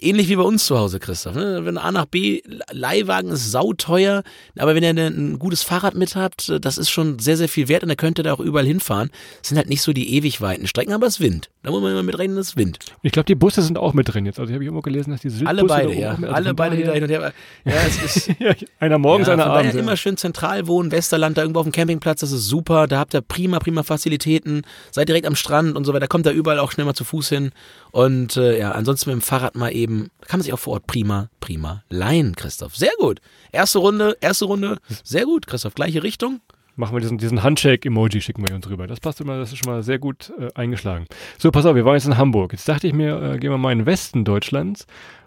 ähnlich 0.00 0.28
wie 0.28 0.36
bei 0.36 0.42
uns 0.42 0.64
zu 0.64 0.78
Hause, 0.78 1.00
Christoph. 1.00 1.34
Ne? 1.34 1.60
Wenn 1.64 1.76
A 1.76 1.92
nach 1.92 2.06
B, 2.06 2.40
Leihwagen 2.72 3.30
ist 3.30 3.50
sauteuer, 3.50 4.22
aber 4.58 4.74
wenn 4.74 4.82
ihr 4.82 4.90
ein 4.90 5.38
gutes 5.38 5.62
Fahrrad 5.62 5.94
mit 5.94 6.16
habt, 6.16 6.52
das 6.60 6.78
ist 6.78 6.90
schon 6.90 7.18
sehr, 7.18 7.36
sehr 7.36 7.48
viel 7.48 7.68
wert 7.68 7.82
und 7.82 7.90
da 7.90 7.94
könnt 7.94 8.18
ihr 8.18 8.24
da 8.24 8.32
auch 8.32 8.40
überall 8.40 8.66
hinfahren. 8.66 9.10
Das 9.40 9.48
sind 9.48 9.58
halt 9.58 9.68
nicht 9.68 9.82
so 9.82 9.92
die 9.92 10.14
ewig 10.14 10.40
weiten 10.40 10.66
Strecken, 10.66 10.92
aber 10.92 11.06
es 11.06 11.14
ist 11.16 11.20
Wind. 11.20 11.50
Da 11.62 11.70
muss 11.70 11.82
man 11.82 11.92
immer 11.92 12.02
mit 12.02 12.18
rechnen, 12.18 12.38
es 12.38 12.50
ist 12.50 12.56
Wind. 12.56 12.78
Ich 13.02 13.12
glaube, 13.12 13.26
die 13.26 13.34
Busse 13.34 13.60
sind 13.60 13.76
auch 13.76 13.92
mit 13.92 14.12
drin 14.12 14.24
jetzt. 14.24 14.40
Also 14.40 14.52
habe 14.54 14.64
ich 14.64 14.68
immer 14.68 14.80
gelesen, 14.80 15.10
dass 15.10 15.20
die 15.20 15.28
Südbusse 15.28 15.48
Alle 15.48 15.64
beide, 15.64 15.94
ja. 15.94 16.12
Also 16.12 16.26
Alle 16.26 16.54
beide, 16.54 16.76
die 16.76 16.84
da 16.84 16.92
hin 16.92 17.02
und 17.02 17.10
her. 17.10 17.32
Ja, 17.66 17.72
es 17.86 18.16
ist, 18.16 18.30
einer 18.80 18.98
morgens, 18.98 19.26
ja, 19.28 19.34
einer 19.34 19.46
abends. 19.46 19.72
daher 19.72 19.82
immer 19.82 19.96
schön 19.98 20.16
zentral 20.16 20.66
wohnen, 20.66 20.90
Westerland, 20.90 21.36
da 21.36 21.42
irgendwo 21.42 21.60
auf 21.60 21.66
dem 21.66 21.72
Campingplatz, 21.72 22.20
das 22.20 22.32
ist 22.32 22.46
super. 22.46 22.86
Da 22.86 22.98
habt 22.98 23.12
ihr 23.14 23.20
prima, 23.20 23.58
prima 23.58 23.82
Facilitäten. 23.82 24.62
Seid 24.90 25.08
direkt 25.08 25.26
am 25.26 25.36
Strand 25.36 25.76
und 25.76 25.84
so 25.84 25.92
weiter. 25.92 26.00
Da 26.00 26.06
kommt 26.06 26.24
da 26.24 26.30
überall 26.30 26.58
auch 26.58 26.72
schnell 26.72 26.86
mal 26.86 26.94
zu 26.94 27.04
Fuß 27.04 27.28
hin. 27.28 27.52
Und 27.90 28.38
äh, 28.38 28.58
ja, 28.58 28.72
ansonsten 28.72 29.10
mit 29.10 29.20
dem 29.20 29.22
Fahrrad 29.22 29.49
mal 29.54 29.74
eben 29.74 30.10
kann 30.26 30.38
man 30.38 30.42
sich 30.42 30.52
auch 30.52 30.58
vor 30.58 30.74
Ort 30.74 30.86
prima, 30.86 31.30
prima 31.40 31.84
leihen, 31.88 32.34
Christoph. 32.36 32.76
Sehr 32.76 32.92
gut. 32.98 33.20
Erste 33.52 33.78
Runde, 33.78 34.16
erste 34.20 34.44
Runde, 34.44 34.78
sehr 35.02 35.24
gut, 35.24 35.46
Christoph. 35.46 35.74
Gleiche 35.74 36.02
Richtung. 36.02 36.40
Machen 36.76 36.96
wir 36.96 37.00
diesen, 37.00 37.18
diesen 37.18 37.42
Handshake-Emoji, 37.42 38.20
schicken 38.22 38.46
wir 38.48 38.54
uns 38.54 38.68
rüber. 38.70 38.86
Das 38.86 39.00
passt 39.00 39.20
immer, 39.20 39.38
das 39.38 39.52
ist 39.52 39.58
schon 39.58 39.70
mal 39.70 39.82
sehr 39.82 39.98
gut 39.98 40.32
äh, 40.38 40.48
eingeschlagen. 40.54 41.06
So, 41.38 41.50
pass 41.50 41.66
auf, 41.66 41.74
wir 41.74 41.84
waren 41.84 41.94
jetzt 41.94 42.06
in 42.06 42.16
Hamburg. 42.16 42.52
Jetzt 42.52 42.68
dachte 42.68 42.86
ich 42.86 42.94
mir, 42.94 43.20
äh, 43.20 43.38
gehen 43.38 43.50
wir 43.50 43.58
mal 43.58 43.72
in 43.72 43.80
den 43.80 43.86
Westen 43.86 44.24
Deutschlands. 44.24 44.86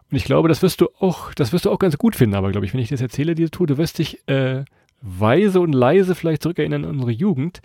Und 0.10 0.18
ich 0.18 0.24
glaube, 0.24 0.50
das 0.50 0.62
wirst 0.62 0.82
du 0.82 0.90
auch, 1.00 1.34
das 1.34 1.54
wirst 1.54 1.66
du 1.66 1.72
auch 1.72 1.80
ganz 1.80 1.98
gut 1.98 2.16
finden, 2.16 2.36
aber 2.36 2.52
glaube 2.52 2.66
ich, 2.66 2.74
wenn 2.74 2.80
ich 2.80 2.90
das 2.90 3.02
erzähle, 3.02 3.36
diese 3.36 3.52
Tour, 3.52 3.68
du 3.68 3.78
wirst 3.78 4.00
dich 4.00 4.28
äh, 4.28 4.64
weise 5.02 5.60
und 5.60 5.74
leise 5.74 6.16
vielleicht 6.16 6.44
zurückerinnern 6.44 6.86
an 6.86 6.92
unsere 6.92 7.12
Jugend. 7.12 7.62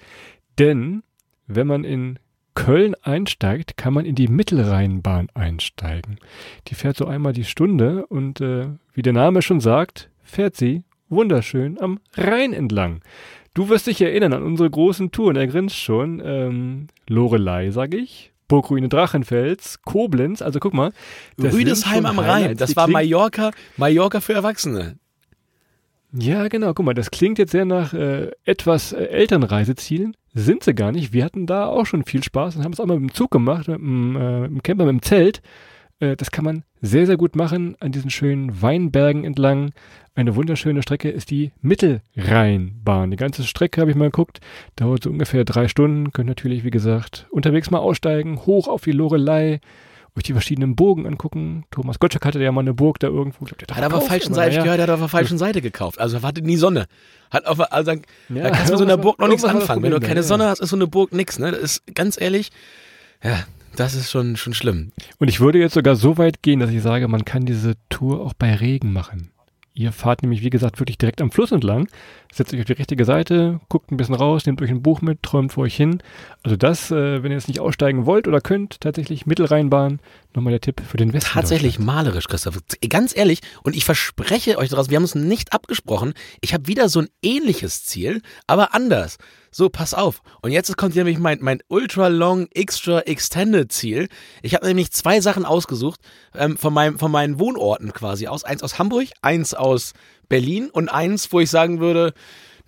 Denn 0.58 1.02
wenn 1.46 1.66
man 1.66 1.84
in 1.84 2.18
Köln 2.58 2.96
einsteigt, 3.02 3.76
kann 3.76 3.94
man 3.94 4.04
in 4.04 4.16
die 4.16 4.26
Mittelrheinbahn 4.26 5.28
einsteigen. 5.32 6.18
Die 6.66 6.74
fährt 6.74 6.96
so 6.96 7.06
einmal 7.06 7.32
die 7.32 7.44
Stunde 7.44 8.04
und 8.06 8.40
äh, 8.40 8.66
wie 8.92 9.02
der 9.02 9.12
Name 9.12 9.42
schon 9.42 9.60
sagt, 9.60 10.10
fährt 10.24 10.56
sie 10.56 10.82
wunderschön 11.08 11.80
am 11.80 12.00
Rhein 12.16 12.52
entlang. 12.52 13.00
Du 13.54 13.68
wirst 13.68 13.86
dich 13.86 14.02
erinnern 14.02 14.32
an 14.32 14.42
unsere 14.42 14.68
großen 14.68 15.12
Touren, 15.12 15.36
er 15.36 15.46
grinst 15.46 15.76
schon. 15.76 16.20
Ähm, 16.24 16.88
Lorelei, 17.06 17.70
sag 17.70 17.94
ich. 17.94 18.32
Burgruine 18.48 18.88
Drachenfels, 18.88 19.80
Koblenz, 19.82 20.42
also 20.42 20.58
guck 20.58 20.74
mal. 20.74 20.90
Rüdesheim 21.40 22.06
am 22.06 22.18
Rhein, 22.18 22.56
das 22.56 22.74
war 22.74 22.88
Mallorca, 22.88 23.52
Mallorca 23.76 24.20
für 24.20 24.32
Erwachsene. 24.32 24.98
Ja, 26.12 26.48
genau. 26.48 26.72
Guck 26.72 26.86
mal, 26.86 26.94
das 26.94 27.10
klingt 27.10 27.38
jetzt 27.38 27.52
sehr 27.52 27.64
nach 27.64 27.92
äh, 27.92 28.30
etwas 28.44 28.92
äh, 28.92 29.04
Elternreisezielen. 29.04 30.16
Sind 30.38 30.62
sie 30.62 30.72
gar 30.72 30.92
nicht. 30.92 31.12
Wir 31.12 31.24
hatten 31.24 31.46
da 31.46 31.66
auch 31.66 31.84
schon 31.84 32.04
viel 32.04 32.22
Spaß 32.22 32.54
und 32.54 32.64
haben 32.64 32.72
es 32.72 32.78
auch 32.78 32.86
mal 32.86 33.00
mit 33.00 33.10
dem 33.10 33.14
Zug 33.14 33.32
gemacht, 33.32 33.66
mit 33.66 33.78
dem, 33.78 34.14
äh, 34.14 34.40
mit 34.42 34.50
dem 34.50 34.62
Camper, 34.62 34.84
mit 34.84 34.92
dem 34.92 35.02
Zelt. 35.02 35.42
Äh, 35.98 36.14
das 36.14 36.30
kann 36.30 36.44
man 36.44 36.62
sehr, 36.80 37.06
sehr 37.06 37.16
gut 37.16 37.34
machen 37.34 37.74
an 37.80 37.90
diesen 37.90 38.08
schönen 38.08 38.62
Weinbergen 38.62 39.24
entlang. 39.24 39.72
Eine 40.14 40.36
wunderschöne 40.36 40.82
Strecke 40.82 41.10
ist 41.10 41.32
die 41.32 41.50
Mittelrheinbahn. 41.60 43.10
Die 43.10 43.16
ganze 43.16 43.42
Strecke 43.42 43.80
habe 43.80 43.90
ich 43.90 43.96
mal 43.96 44.10
geguckt. 44.10 44.40
Dauert 44.76 45.02
so 45.02 45.10
ungefähr 45.10 45.44
drei 45.44 45.66
Stunden. 45.66 46.12
Könnt 46.12 46.28
natürlich, 46.28 46.62
wie 46.62 46.70
gesagt, 46.70 47.26
unterwegs 47.32 47.72
mal 47.72 47.78
aussteigen, 47.78 48.46
hoch 48.46 48.68
auf 48.68 48.82
die 48.82 48.92
Lorelei, 48.92 49.58
euch 50.18 50.24
die 50.24 50.32
verschiedenen 50.32 50.76
Burgen 50.76 51.06
angucken. 51.06 51.64
Thomas 51.70 51.98
Gottschalk 51.98 52.24
hatte 52.26 52.42
ja 52.42 52.52
mal 52.52 52.60
eine 52.60 52.74
Burg 52.74 52.98
da 52.98 53.06
irgendwo. 53.08 53.44
Glaub, 53.44 53.76
Hat 53.76 53.82
aber 53.82 53.96
auf 53.96 54.02
der 54.04 54.10
falschen 54.10 54.34
Seite, 54.34 54.56
ich 54.56 54.62
gehört, 54.62 54.80
hat 54.80 54.90
auf 54.90 54.98
der 54.98 55.08
falschen 55.08 55.38
Seite 55.38 55.62
gekauft. 55.62 55.98
Also 55.98 56.22
hatte 56.22 56.42
nie 56.42 56.56
Sonne. 56.56 56.86
Hat 57.30 57.46
auf, 57.46 57.60
also, 57.72 57.92
da 57.92 58.34
Ja, 58.34 58.50
kannst 58.50 58.68
du 58.68 58.72
mit 58.72 58.78
so 58.78 58.84
einer 58.84 58.96
Burg 58.96 59.18
noch 59.18 59.28
nichts 59.28 59.44
anfangen. 59.44 59.82
Wenn 59.82 59.90
du 59.90 60.00
keine 60.00 60.16
da, 60.16 60.22
Sonne 60.22 60.44
ja. 60.44 60.50
hast, 60.50 60.60
ist 60.60 60.70
so 60.70 60.76
eine 60.76 60.86
Burg 60.86 61.12
nix, 61.12 61.38
ne? 61.38 61.52
Das 61.52 61.60
ist 61.60 61.94
ganz 61.94 62.20
ehrlich, 62.20 62.50
ja, 63.22 63.44
das 63.76 63.94
ist 63.94 64.10
schon, 64.10 64.36
schon 64.36 64.54
schlimm. 64.54 64.92
Und 65.18 65.28
ich 65.28 65.40
würde 65.40 65.58
jetzt 65.58 65.74
sogar 65.74 65.96
so 65.96 66.18
weit 66.18 66.42
gehen, 66.42 66.60
dass 66.60 66.70
ich 66.70 66.82
sage, 66.82 67.08
man 67.08 67.24
kann 67.24 67.46
diese 67.46 67.74
Tour 67.88 68.20
auch 68.20 68.34
bei 68.34 68.54
Regen 68.54 68.92
machen. 68.92 69.30
Ihr 69.78 69.92
fahrt 69.92 70.22
nämlich, 70.22 70.42
wie 70.42 70.50
gesagt, 70.50 70.80
wirklich 70.80 70.98
direkt 70.98 71.22
am 71.22 71.30
Fluss 71.30 71.52
entlang, 71.52 71.86
setzt 72.32 72.52
euch 72.52 72.58
auf 72.58 72.66
die 72.66 72.72
richtige 72.72 73.04
Seite, 73.04 73.60
guckt 73.68 73.92
ein 73.92 73.96
bisschen 73.96 74.16
raus, 74.16 74.44
nehmt 74.44 74.60
euch 74.60 74.70
ein 74.70 74.82
Buch 74.82 75.02
mit, 75.02 75.22
träumt 75.22 75.52
vor 75.52 75.62
euch 75.62 75.76
hin. 75.76 76.02
Also 76.42 76.56
das, 76.56 76.90
äh, 76.90 77.22
wenn 77.22 77.30
ihr 77.30 77.36
jetzt 77.36 77.46
nicht 77.46 77.60
aussteigen 77.60 78.04
wollt 78.04 78.26
oder 78.26 78.40
könnt, 78.40 78.80
tatsächlich 78.80 79.24
Mittelrheinbahn, 79.26 80.00
nochmal 80.34 80.50
der 80.50 80.60
Tipp 80.60 80.82
für 80.84 80.96
den 80.96 81.12
Westen. 81.12 81.30
Tatsächlich 81.30 81.78
malerisch, 81.78 82.26
Christoph. 82.26 82.58
Ganz 82.88 83.16
ehrlich, 83.16 83.38
und 83.62 83.76
ich 83.76 83.84
verspreche 83.84 84.58
euch 84.58 84.70
daraus, 84.70 84.90
wir 84.90 84.96
haben 84.96 85.04
uns 85.04 85.14
nicht 85.14 85.52
abgesprochen. 85.52 86.12
Ich 86.40 86.54
habe 86.54 86.66
wieder 86.66 86.88
so 86.88 87.02
ein 87.02 87.08
ähnliches 87.22 87.84
Ziel, 87.84 88.20
aber 88.48 88.74
anders. 88.74 89.16
So, 89.58 89.68
pass 89.68 89.92
auf. 89.92 90.22
Und 90.40 90.52
jetzt 90.52 90.76
kommt 90.76 90.94
nämlich 90.94 91.18
mein, 91.18 91.38
mein 91.40 91.58
Ultra 91.66 92.06
Long 92.06 92.46
Extra 92.52 93.00
Extended 93.00 93.72
Ziel. 93.72 94.08
Ich 94.40 94.54
habe 94.54 94.64
nämlich 94.64 94.92
zwei 94.92 95.20
Sachen 95.20 95.44
ausgesucht 95.44 95.98
ähm, 96.36 96.56
von, 96.56 96.72
meinem, 96.72 96.96
von 96.96 97.10
meinen 97.10 97.40
Wohnorten 97.40 97.92
quasi 97.92 98.28
aus. 98.28 98.44
Eins 98.44 98.62
aus 98.62 98.78
Hamburg, 98.78 99.08
eins 99.20 99.54
aus 99.54 99.94
Berlin 100.28 100.70
und 100.70 100.88
eins, 100.88 101.32
wo 101.32 101.40
ich 101.40 101.50
sagen 101.50 101.80
würde, 101.80 102.14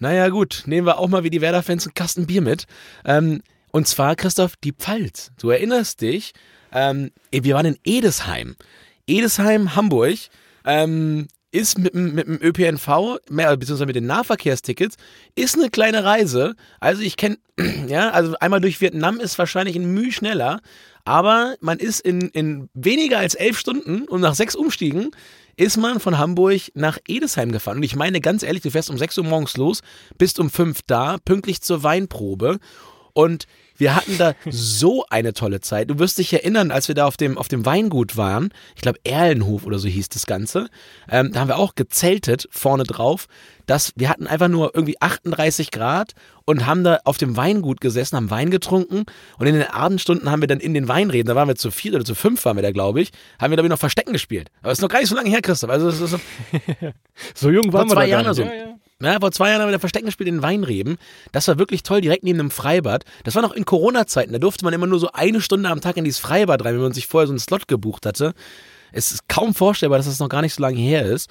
naja 0.00 0.31
gut, 0.31 0.64
nehmen 0.66 0.85
wir 0.85 0.98
auch 0.98 1.07
mal 1.07 1.22
wie 1.22 1.31
die 1.31 1.40
Werder-Fans 1.40 1.87
einen 1.87 1.94
Kasten 1.94 2.26
Bier 2.26 2.42
mit. 2.42 2.66
Ähm, 3.05 3.42
und 3.70 3.87
zwar, 3.87 4.16
Christoph, 4.16 4.57
die 4.57 4.72
Pfalz. 4.72 5.31
Du 5.38 5.50
erinnerst 5.50 6.00
dich, 6.00 6.33
ähm, 6.72 7.12
wir 7.31 7.55
waren 7.55 7.66
in 7.66 7.79
Edesheim. 7.85 8.57
Edesheim, 9.07 9.76
Hamburg. 9.76 10.18
Ähm, 10.64 11.29
ist 11.53 11.79
mit, 11.79 11.95
mit 11.95 12.27
dem 12.27 12.41
ÖPNV, 12.41 13.19
mehr, 13.29 13.57
beziehungsweise 13.57 13.87
mit 13.87 13.97
den 13.97 14.07
Nahverkehrstickets, 14.07 14.97
ist 15.35 15.57
eine 15.57 15.71
kleine 15.71 16.05
Reise. 16.05 16.55
Also 16.79 17.03
ich 17.03 17.17
kenne, 17.17 17.39
ja, 17.89 18.11
also 18.11 18.35
einmal 18.41 18.61
durch 18.61 18.81
Vietnam 18.81 19.21
ist 19.21 19.39
wahrscheinlich 19.39 19.77
ein 19.77 19.93
Mühe 19.93 20.13
schneller, 20.13 20.61
aber 21.05 21.57
man 21.61 21.79
ist 21.79 22.01
in, 22.01 22.29
in 22.29 22.69
weniger 22.75 23.19
als 23.19 23.35
elf 23.35 23.59
Stunden 23.59 24.05
und 24.05 24.21
nach 24.21 24.35
sechs 24.35 24.55
Umstiegen 24.55 25.11
ist 25.57 25.77
man 25.77 26.01
von 26.01 26.19
Hamburg 26.19 26.61
nach 26.75 26.99
Edesheim 27.07 27.53
gefahren. 27.53 27.79
Und 27.79 27.83
ich 27.83 27.97
meine 27.97 28.21
ganz 28.21 28.43
ehrlich, 28.43 28.63
du 28.63 28.71
fährst 28.71 28.91
um 28.91 28.97
sechs 28.97 29.19
Uhr 29.19 29.25
morgens 29.25 29.57
los, 29.57 29.83
bist 30.17 30.39
um 30.39 30.51
fünf 30.51 30.81
da, 30.87 31.19
pünktlich 31.25 31.61
zur 31.61 31.83
Weinprobe 31.83 32.59
und 33.13 33.47
wir 33.81 33.97
hatten 33.97 34.19
da 34.19 34.35
so 34.49 35.05
eine 35.11 35.33
tolle 35.33 35.61
Zeit. 35.61 35.90
Du 35.90 35.99
wirst 35.99 36.19
dich 36.19 36.33
erinnern, 36.33 36.71
als 36.71 36.88
wir 36.88 36.95
da 36.95 37.07
auf 37.07 37.16
dem, 37.16 37.38
auf 37.38 37.49
dem 37.49 37.66
Weingut 37.66 38.16
waren, 38.16 38.51
ich 38.77 38.83
glaube 38.83 39.01
Erlenhof 39.05 39.64
oder 39.66 39.79
so 39.79 39.88
hieß 39.88 40.09
das 40.11 40.27
Ganze, 40.27 40.69
ähm, 41.11 41.33
da 41.33 41.40
haben 41.40 41.49
wir 41.49 41.59
auch 41.59 41.75
gezeltet 41.75 42.47
vorne 42.51 42.85
drauf, 42.85 43.27
dass 43.66 43.93
wir 43.97 44.09
hatten 44.09 44.27
einfach 44.27 44.49
nur 44.49 44.75
irgendwie 44.75 45.01
38 45.01 45.71
Grad 45.71 46.12
und 46.45 46.66
haben 46.66 46.85
da 46.85 46.99
auf 47.05 47.19
dem 47.19 47.37
Weingut 47.37 47.81
gesessen, 47.81 48.16
haben 48.16 48.31
Wein 48.31 48.51
getrunken 48.51 49.05
und 49.38 49.47
in 49.47 49.55
den 49.55 49.64
Abendstunden 49.64 50.31
haben 50.31 50.40
wir 50.40 50.49
dann 50.49 50.61
in 50.61 50.75
den 50.75 50.88
Weinreden, 50.88 51.29
da 51.29 51.37
waren 51.37 51.49
wir 51.49 51.57
zu 51.57 51.71
vier 51.71 51.95
oder 51.95 52.05
zu 52.05 52.14
fünf 52.14 52.45
waren 52.45 52.57
wir 52.57 52.62
da, 52.62 52.73
glaube 52.73 53.01
ich, 53.01 53.11
haben 53.40 53.51
wir 53.51 53.57
da 53.57 53.62
noch 53.62 53.79
Verstecken 53.79 54.12
gespielt. 54.12 54.51
Aber 54.62 54.73
es 54.73 54.79
ist 54.79 54.83
noch 54.83 54.88
gar 54.88 54.99
nicht 55.01 55.09
so 55.09 55.14
lange 55.14 55.31
her, 55.31 55.40
Christoph. 55.40 55.71
Also 55.71 55.90
so, 55.90 56.07
so 57.35 57.51
jung 57.51 57.73
waren 57.73 57.88
vor 57.88 57.90
wir 57.90 57.95
zwei 57.95 58.07
da 58.07 58.11
Jahren 58.11 58.27
oder 58.27 58.31
nicht. 58.31 58.37
so. 58.37 58.43
Ja, 58.43 58.55
ja. 58.55 58.69
Ja, 59.03 59.19
vor 59.19 59.33
zwei 59.33 59.49
Jahren 59.49 59.63
haben 59.63 59.69
wir 59.69 59.73
da 59.73 59.79
Verstecken 59.79 60.07
gespielt 60.07 60.29
in 60.29 60.43
Weinreben. 60.43 60.99
Das 61.33 61.49
war 61.49 61.59
wirklich 61.59 61.83
toll, 61.83 62.03
direkt 62.03 62.23
neben 62.23 62.39
einem 62.39 62.51
Freibad. 62.51 63.05
Das 63.25 63.35
war 63.35 63.43
noch 63.43 63.53
in 63.53 63.65
Corona-Zeiten. 63.65 64.33
Da 64.33 64.39
durfte 64.39 64.65
man 64.65 64.75
immer 64.75 64.87
nur 64.87 65.01
so 65.01 65.11
eine 65.13 65.41
Stunde 65.41 65.71
am 65.71 65.81
Tag 65.81 65.97
in 65.97 66.05
dieses 66.05 66.21
Freibad 66.21 66.65
rein, 66.65 66.75
wenn 66.75 66.83
man 66.83 66.93
sich 66.93 67.07
vorher 67.07 67.27
so 67.27 67.33
einen 67.33 67.39
Slot 67.41 67.67
gebucht 67.67 68.05
hatte. 68.05 68.35
Es 68.93 69.13
ist 69.13 69.29
kaum 69.29 69.55
vorstellbar, 69.55 69.99
dass 69.99 70.07
das 70.07 70.19
noch 70.19 70.29
gar 70.29 70.43
nicht 70.43 70.55
so 70.55 70.63
lange 70.63 70.79
her 70.79 71.07
ist. 71.07 71.31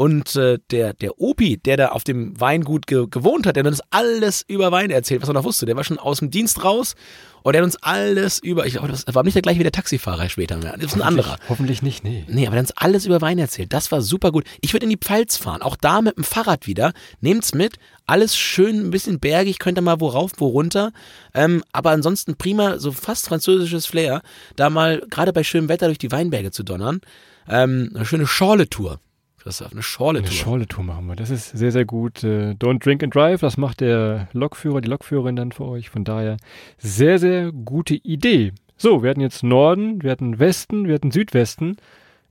Und 0.00 0.34
äh, 0.34 0.58
der, 0.70 0.94
der 0.94 1.20
Opi, 1.20 1.58
der 1.58 1.76
da 1.76 1.88
auf 1.88 2.04
dem 2.04 2.40
Weingut 2.40 2.86
ge 2.86 3.06
gewohnt 3.10 3.46
hat, 3.46 3.56
der 3.56 3.64
hat 3.64 3.70
uns 3.70 3.82
alles 3.90 4.42
über 4.48 4.72
Wein 4.72 4.88
erzählt, 4.88 5.20
was 5.20 5.28
er 5.28 5.34
noch 5.34 5.44
wusste. 5.44 5.66
Der 5.66 5.76
war 5.76 5.84
schon 5.84 5.98
aus 5.98 6.20
dem 6.20 6.30
Dienst 6.30 6.64
raus 6.64 6.94
und 7.42 7.52
der 7.52 7.60
hat 7.60 7.66
uns 7.66 7.76
alles 7.82 8.38
über, 8.38 8.64
ich 8.64 8.72
glaube, 8.72 8.88
das 8.88 9.04
war 9.08 9.22
nicht 9.24 9.34
der 9.34 9.42
gleiche 9.42 9.58
wie 9.58 9.64
der 9.64 9.72
Taxifahrer 9.72 10.30
später 10.30 10.56
mehr. 10.56 10.72
Das 10.78 10.86
ist 10.86 10.94
ein 10.94 11.02
anderer. 11.02 11.36
Hoffentlich 11.50 11.82
nicht, 11.82 12.02
nee. 12.02 12.24
Nee, 12.28 12.46
aber 12.46 12.56
dann 12.56 12.64
ist 12.64 12.78
alles 12.78 13.04
über 13.04 13.20
Wein 13.20 13.38
erzählt. 13.38 13.74
Das 13.74 13.92
war 13.92 14.00
super 14.00 14.32
gut. 14.32 14.46
Ich 14.62 14.72
würde 14.72 14.84
in 14.84 14.90
die 14.90 14.96
Pfalz 14.96 15.36
fahren. 15.36 15.60
Auch 15.60 15.76
da 15.76 16.00
mit 16.00 16.16
dem 16.16 16.24
Fahrrad 16.24 16.66
wieder. 16.66 16.94
Nehmt's 17.20 17.52
mit. 17.52 17.76
Alles 18.06 18.38
schön, 18.38 18.86
ein 18.86 18.90
bisschen 18.90 19.20
bergig. 19.20 19.58
Könnt 19.58 19.76
ihr 19.76 19.82
mal 19.82 20.00
wo 20.00 20.08
rauf, 20.08 20.32
wo 20.38 20.46
runter. 20.46 20.92
Ähm, 21.34 21.62
aber 21.72 21.90
ansonsten 21.90 22.36
prima, 22.36 22.78
so 22.78 22.92
fast 22.92 23.28
französisches 23.28 23.84
Flair. 23.84 24.22
Da 24.56 24.70
mal 24.70 25.02
gerade 25.10 25.34
bei 25.34 25.44
schönem 25.44 25.68
Wetter 25.68 25.88
durch 25.88 25.98
die 25.98 26.10
Weinberge 26.10 26.52
zu 26.52 26.62
donnern. 26.62 27.02
Ähm, 27.46 27.90
eine 27.94 28.06
schöne 28.06 28.26
Schorle-Tour. 28.26 28.98
Christoph, 29.42 29.72
eine 29.72 29.82
Schorle-Tour. 29.82 30.28
Eine 30.28 30.36
Schorle-Tour 30.36 30.84
machen 30.84 31.06
wir. 31.06 31.16
Das 31.16 31.30
ist 31.30 31.50
sehr, 31.50 31.72
sehr 31.72 31.86
gut. 31.86 32.22
Äh, 32.22 32.52
Don't 32.52 32.84
drink 32.84 33.02
and 33.02 33.14
drive, 33.14 33.40
das 33.40 33.56
macht 33.56 33.80
der 33.80 34.28
Lokführer, 34.32 34.80
die 34.80 34.88
Lokführerin 34.88 35.36
dann 35.36 35.52
für 35.52 35.64
euch. 35.64 35.88
Von 35.88 36.04
daher 36.04 36.36
sehr, 36.78 37.18
sehr 37.18 37.50
gute 37.50 37.94
Idee. 37.94 38.52
So, 38.76 39.02
wir 39.02 39.10
hatten 39.10 39.20
jetzt 39.20 39.42
Norden, 39.42 40.02
wir 40.02 40.10
hatten 40.10 40.38
Westen, 40.38 40.86
wir 40.86 40.94
hatten 40.94 41.10
Südwesten. 41.10 41.76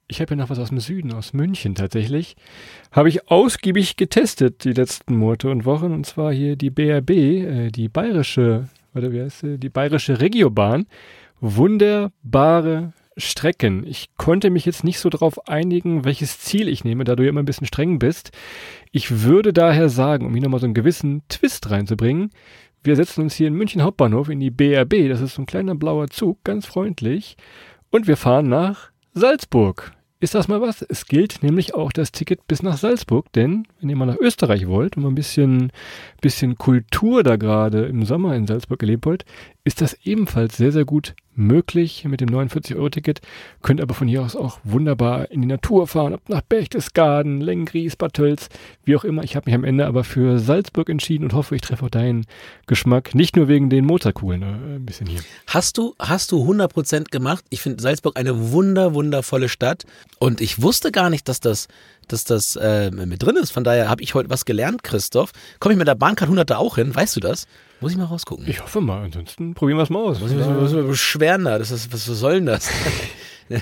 Ich 0.07 0.21
habe 0.21 0.31
ja 0.31 0.35
noch 0.37 0.49
was 0.49 0.59
aus 0.59 0.69
dem 0.69 0.79
Süden, 0.79 1.13
aus 1.13 1.33
München 1.33 1.75
tatsächlich. 1.75 2.35
Habe 2.91 3.09
ich 3.09 3.29
ausgiebig 3.29 3.95
getestet 3.95 4.63
die 4.63 4.73
letzten 4.73 5.15
Monate 5.15 5.49
und 5.49 5.65
Wochen. 5.65 5.91
Und 5.91 6.05
zwar 6.05 6.31
hier 6.31 6.55
die 6.55 6.69
BRB, 6.69 7.09
äh, 7.09 7.71
die 7.71 7.89
bayerische, 7.89 8.69
warte, 8.93 9.11
wie 9.11 9.21
heißt 9.21 9.39
sie? 9.39 9.57
Die 9.57 9.69
bayerische 9.69 10.21
Regiobahn. 10.21 10.85
Wunderbare 11.41 12.93
Strecken. 13.19 13.85
Ich 13.85 14.09
konnte 14.17 14.49
mich 14.49 14.65
jetzt 14.65 14.83
nicht 14.83 14.99
so 14.99 15.09
darauf 15.09 15.47
einigen, 15.47 16.05
welches 16.05 16.39
Ziel 16.39 16.67
ich 16.67 16.83
nehme, 16.83 17.03
da 17.03 17.15
du 17.15 17.23
ja 17.23 17.29
immer 17.29 17.41
ein 17.41 17.45
bisschen 17.45 17.67
streng 17.67 17.99
bist. 17.99 18.31
Ich 18.91 19.23
würde 19.23 19.53
daher 19.53 19.89
sagen, 19.89 20.25
um 20.25 20.33
hier 20.33 20.43
nochmal 20.43 20.59
so 20.59 20.65
einen 20.65 20.73
gewissen 20.73 21.23
Twist 21.29 21.69
reinzubringen, 21.69 22.31
wir 22.83 22.95
setzen 22.95 23.21
uns 23.21 23.35
hier 23.35 23.47
in 23.47 23.55
München 23.55 23.83
Hauptbahnhof 23.83 24.29
in 24.29 24.39
die 24.39 24.51
BRB. 24.51 25.09
Das 25.09 25.21
ist 25.21 25.35
so 25.35 25.41
ein 25.41 25.45
kleiner 25.45 25.75
blauer 25.75 26.07
Zug, 26.07 26.43
ganz 26.43 26.65
freundlich. 26.65 27.35
Und 27.89 28.07
wir 28.07 28.17
fahren 28.17 28.47
nach 28.47 28.91
Salzburg. 29.13 29.91
Ist 30.21 30.35
das 30.35 30.49
mal 30.49 30.59
was? 30.59 30.81
Es 30.81 31.05
gilt 31.05 31.43
nämlich 31.43 31.75
auch 31.75 31.93
das 31.93 32.11
Ticket 32.11 32.45
bis 32.45 32.61
nach 32.61 32.77
Salzburg, 32.77 33.31
denn 33.31 33.65
wenn 33.79 33.89
ihr 33.89 33.95
mal 33.95 34.05
nach 34.05 34.17
Österreich 34.17 34.67
wollt 34.67 34.97
und 34.97 35.03
mal 35.03 35.09
ein 35.09 35.15
bisschen, 35.15 35.71
bisschen 36.19 36.57
Kultur 36.57 37.23
da 37.23 37.37
gerade 37.37 37.85
im 37.85 38.03
Sommer 38.03 38.35
in 38.35 38.45
Salzburg 38.45 38.81
erleben 38.81 39.05
wollt, 39.05 39.23
ist 39.63 39.79
das 39.79 39.93
ebenfalls 40.03 40.57
sehr, 40.57 40.73
sehr 40.73 40.83
gut 40.83 41.15
möglich 41.39 42.05
mit 42.05 42.21
dem 42.21 42.29
49-Euro-Ticket. 42.29 43.21
Könnt 43.61 43.81
aber 43.81 43.93
von 43.93 44.07
hier 44.07 44.21
aus 44.21 44.35
auch 44.35 44.59
wunderbar 44.63 45.31
in 45.31 45.41
die 45.41 45.47
Natur 45.47 45.87
fahren, 45.87 46.13
ab 46.13 46.21
nach 46.27 46.41
Berchtesgaden, 46.41 47.41
Lengries, 47.41 47.95
Bad 47.95 48.13
Tölz, 48.13 48.49
wie 48.83 48.95
auch 48.95 49.03
immer. 49.03 49.23
Ich 49.23 49.35
habe 49.35 49.45
mich 49.49 49.55
am 49.55 49.63
Ende 49.63 49.87
aber 49.87 50.03
für 50.03 50.39
Salzburg 50.39 50.89
entschieden 50.89 51.23
und 51.23 51.33
hoffe, 51.33 51.55
ich 51.55 51.61
treffe 51.61 51.85
auch 51.85 51.89
deinen 51.89 52.25
Geschmack. 52.67 53.15
Nicht 53.15 53.35
nur 53.35 53.47
wegen 53.47 53.69
den 53.69 53.85
Mozartkugeln, 53.85 54.41
äh, 54.43 54.75
ein 54.75 54.85
bisschen 54.85 55.07
hier. 55.07 55.21
Hast 55.47 55.77
du, 55.77 55.95
hast 55.97 56.31
du 56.31 56.43
100% 56.43 57.09
gemacht? 57.09 57.43
Ich 57.49 57.61
finde 57.61 57.81
Salzburg 57.81 58.17
eine 58.19 58.51
wunder, 58.51 58.93
wundervolle 58.93 59.49
Stadt. 59.49 59.85
Und 60.19 60.41
ich 60.41 60.61
wusste 60.61 60.91
gar 60.91 61.09
nicht, 61.09 61.27
dass 61.27 61.39
das, 61.39 61.67
dass 62.07 62.25
das 62.25 62.55
äh, 62.55 62.91
mit 62.91 63.23
drin 63.23 63.37
ist. 63.37 63.51
Von 63.51 63.63
daher 63.63 63.89
habe 63.89 64.03
ich 64.03 64.13
heute 64.13 64.29
was 64.29 64.45
gelernt, 64.45 64.83
Christoph. 64.83 65.31
Komme 65.59 65.73
ich 65.73 65.79
mit 65.79 65.87
der 65.87 65.95
Bahncard 65.95 66.27
100 66.27 66.49
da 66.49 66.57
auch 66.57 66.75
hin? 66.75 66.93
Weißt 66.93 67.15
du 67.15 67.19
das? 67.19 67.47
Muss 67.81 67.93
ich 67.93 67.97
mal 67.97 68.05
rausgucken. 68.05 68.45
Ich 68.47 68.61
hoffe 68.61 68.81
mal, 68.81 69.03
ansonsten 69.03 69.53
probieren 69.53 69.77
wir 69.77 69.83
es 69.83 69.89
mal 69.89 69.99
aus. 69.99 70.19
Muss 70.19 70.31
ich 70.31 70.37
mich 70.37 70.85
beschweren 70.87 71.45
da. 71.45 71.57
Das 71.57 71.71
ist, 71.71 71.93
was, 71.93 72.05
soll 72.05 72.35
denn 72.35 72.45
das? 72.45 72.69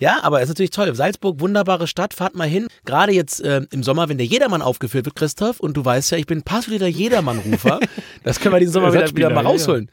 ja, 0.00 0.20
aber 0.22 0.38
es 0.38 0.44
ist 0.44 0.50
natürlich 0.50 0.70
toll. 0.70 0.94
Salzburg, 0.94 1.40
wunderbare 1.40 1.86
Stadt, 1.88 2.14
fahrt 2.14 2.36
mal 2.36 2.48
hin. 2.48 2.68
Gerade 2.84 3.12
jetzt 3.12 3.40
äh, 3.40 3.62
im 3.70 3.82
Sommer, 3.82 4.08
wenn 4.08 4.18
der 4.18 4.26
Jedermann 4.26 4.62
aufgeführt 4.62 5.04
wird, 5.04 5.16
Christoph, 5.16 5.58
und 5.60 5.76
du 5.76 5.84
weißt 5.84 6.12
ja, 6.12 6.18
ich 6.18 6.26
bin 6.26 6.42
passionierter 6.42 6.86
Jedermann-Rufer, 6.86 7.80
das 8.22 8.40
können 8.40 8.54
wir 8.54 8.60
diesen 8.60 8.72
Sommer 8.72 8.92
wieder, 8.92 9.08
wieder 9.08 9.30
mal 9.30 9.44
Ersatzspieler, 9.44 9.68
ja, 9.68 9.76
rausholen. 9.76 9.90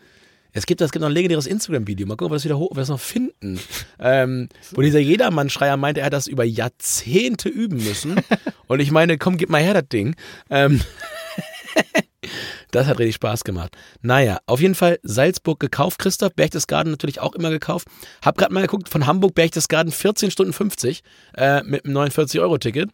Es 0.56 0.68
gibt, 0.68 0.82
es 0.82 0.92
gibt 0.92 1.02
noch 1.02 1.10
ein 1.10 1.14
legendäres 1.14 1.48
Instagram-Video. 1.48 2.06
Mal 2.06 2.14
gucken, 2.14 2.28
ob 2.28 2.32
wir 2.32 2.36
das 2.36 2.46
wieder 2.46 2.60
hoch, 2.60 2.70
ob 2.70 2.78
wir 2.78 2.82
das 2.82 2.90
noch 2.90 3.00
finden. 3.00 3.60
Ähm, 4.00 4.50
wo 4.74 4.82
dieser 4.82 5.00
Jedermann-Schreier 5.00 5.78
meinte, 5.78 6.02
er 6.02 6.06
hat 6.06 6.14
das 6.14 6.28
über 6.28 6.44
Jahrzehnte 6.44 7.50
üben 7.50 7.78
müssen. 7.78 8.22
Und 8.68 8.80
ich 8.80 8.92
meine, 8.92 9.18
komm, 9.18 9.38
gib 9.38 9.50
mal 9.50 9.64
her 9.64 9.74
das 9.74 9.88
Ding. 9.90 10.16
Ähm, 10.52 10.80
das 12.76 12.88
hat 12.88 13.00
richtig 13.00 13.16
Spaß 13.16 13.44
gemacht. 13.44 13.76
Naja, 14.02 14.40
auf 14.46 14.60
jeden 14.60 14.76
Fall 14.76 15.00
Salzburg 15.04 15.60
gekauft. 15.60 16.00
Christoph, 16.00 16.34
Berchtesgaden 16.34 16.92
natürlich 16.92 17.20
auch 17.22 17.34
immer 17.36 17.50
gekauft. 17.50 17.88
Hab 18.24 18.38
gerade 18.38 18.54
mal 18.54 18.62
geguckt, 18.62 18.90
von 18.90 19.06
Hamburg 19.06 19.36
Berchtesgaden 19.36 19.92
14 19.92 20.32
Stunden 20.32 20.54
50 20.54 21.04
äh, 21.36 21.64
mit 21.64 21.86
einem 21.86 21.98
49-Euro-Ticket. 21.98 22.90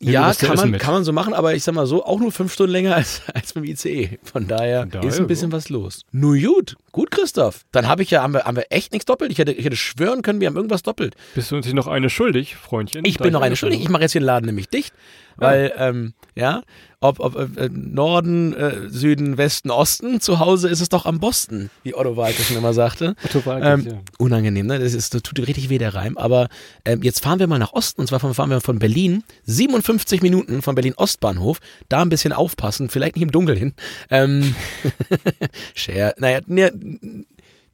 Nehmen 0.00 0.12
wir 0.12 0.20
Ja, 0.20 0.34
kann 0.34 0.56
man, 0.56 0.70
mit. 0.70 0.80
kann 0.80 0.92
man 0.92 1.04
so 1.04 1.12
machen, 1.12 1.34
aber 1.34 1.54
ich 1.54 1.62
sag 1.64 1.74
mal 1.74 1.86
so, 1.86 2.04
auch 2.04 2.18
nur 2.18 2.32
fünf 2.32 2.52
Stunden 2.52 2.72
länger 2.72 2.94
als, 2.96 3.22
als 3.32 3.52
beim 3.52 3.64
ICE. 3.64 4.18
Von 4.22 4.46
daher 4.46 4.86
daher, 4.86 5.08
ist 5.08 5.18
ein 5.18 5.26
bisschen 5.26 5.52
was 5.52 5.68
los. 5.68 6.02
Nur 6.12 6.36
gut, 6.38 6.76
gut, 6.92 7.10
Christoph. 7.10 7.62
Dann 7.72 7.88
habe 7.88 8.02
ich 8.02 8.10
ja, 8.10 8.22
haben 8.22 8.34
wir, 8.34 8.44
haben 8.44 8.56
wir 8.56 8.66
echt 8.70 8.92
nichts 8.92 9.06
doppelt. 9.06 9.32
Ich 9.32 9.38
hätte, 9.38 9.52
ich 9.52 9.64
hätte 9.64 9.76
schwören 9.76 10.22
können, 10.22 10.40
wir 10.40 10.48
haben 10.48 10.56
irgendwas 10.56 10.82
doppelt. 10.82 11.14
Bist 11.34 11.50
du 11.50 11.56
uns 11.56 11.66
nicht 11.66 11.74
noch 11.74 11.86
eine 11.86 12.10
schuldig, 12.10 12.56
Freundchen? 12.56 13.04
Ich 13.04 13.16
Da 13.18 13.24
bin 13.24 13.32
noch 13.32 13.40
eine 13.40 13.56
schuldig. 13.56 13.80
Ich 13.80 13.88
mache 13.88 14.02
jetzt 14.02 14.12
hier 14.12 14.20
den 14.20 14.26
Laden 14.26 14.46
nämlich 14.46 14.68
dicht, 14.68 14.92
weil, 15.36 15.72
ähm, 15.76 16.14
ja, 16.34 16.62
ob, 17.00 17.20
ob 17.20 17.58
äh, 17.58 17.68
Norden, 17.70 18.54
äh, 18.54 18.88
Süden, 18.88 19.36
Westen, 19.36 19.70
Osten, 19.70 20.20
zu 20.20 20.38
Hause 20.38 20.68
ist 20.68 20.80
es 20.80 20.88
doch 20.88 21.04
am 21.04 21.20
Boston, 21.20 21.68
wie 21.82 21.94
Otto 21.94 22.16
Walke 22.16 22.42
schon 22.42 22.56
immer 22.56 22.72
sagte. 22.72 23.14
Otto 23.24 23.44
Walkes, 23.44 23.86
Ähm, 23.86 23.92
ja. 23.92 24.00
Unangenehm, 24.18 24.66
ne? 24.66 24.78
Das, 24.78 24.94
ist, 24.94 25.12
das 25.14 25.22
tut 25.22 25.38
richtig 25.38 25.68
weh, 25.68 25.78
der 25.78 25.94
Reim. 25.94 26.16
Aber 26.16 26.48
ähm, 26.84 27.02
jetzt 27.02 27.22
fahren 27.22 27.38
wir 27.38 27.46
mal 27.46 27.58
nach 27.58 27.72
Osten. 27.74 28.00
Und 28.00 28.06
zwar 28.06 28.20
fahren 28.20 28.50
wir 28.50 28.60
von 28.60 28.78
Berlin 28.78 29.22
57 29.44 30.22
Minuten 30.22 30.62
von 30.62 30.74
Berlin 30.74 30.94
Ostbahnhof. 30.96 31.58
Da 31.88 32.02
ein 32.02 32.08
bisschen 32.08 32.32
aufpassen, 32.32 32.88
vielleicht 32.88 33.16
nicht 33.16 33.22
im 33.22 33.32
Dunkeln 33.32 33.58
hin. 33.58 33.74
Ähm, 34.10 34.54
Scher, 35.74 36.14
naja, 36.16 36.40
ne, 36.46 36.72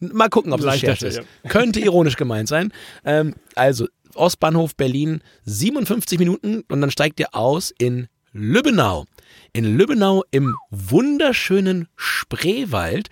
mal 0.01 0.29
gucken, 0.29 0.53
ob 0.53 0.61
es 0.61 0.67
ein 0.67 0.79
Scherz 0.79 1.03
ist. 1.03 1.15
Scherz, 1.15 1.27
Könnte 1.49 1.81
ironisch 1.81 2.17
gemeint 2.17 2.49
sein. 2.49 2.73
Ähm, 3.05 3.35
also 3.55 3.87
Ostbahnhof 4.17 4.77
Berlin 4.77 5.23
57 5.45 6.19
Minuten 6.19 6.63
und 6.69 6.81
dann 6.81 6.91
steigt 6.91 7.21
ihr 7.21 7.35
aus 7.35 7.73
in 7.79 8.09
Lübbenau. 8.33 9.07
In 9.53 9.77
Lübbenau 9.77 10.25
im 10.31 10.55
wunderschönen 10.71 11.89
Spreewald 11.97 13.09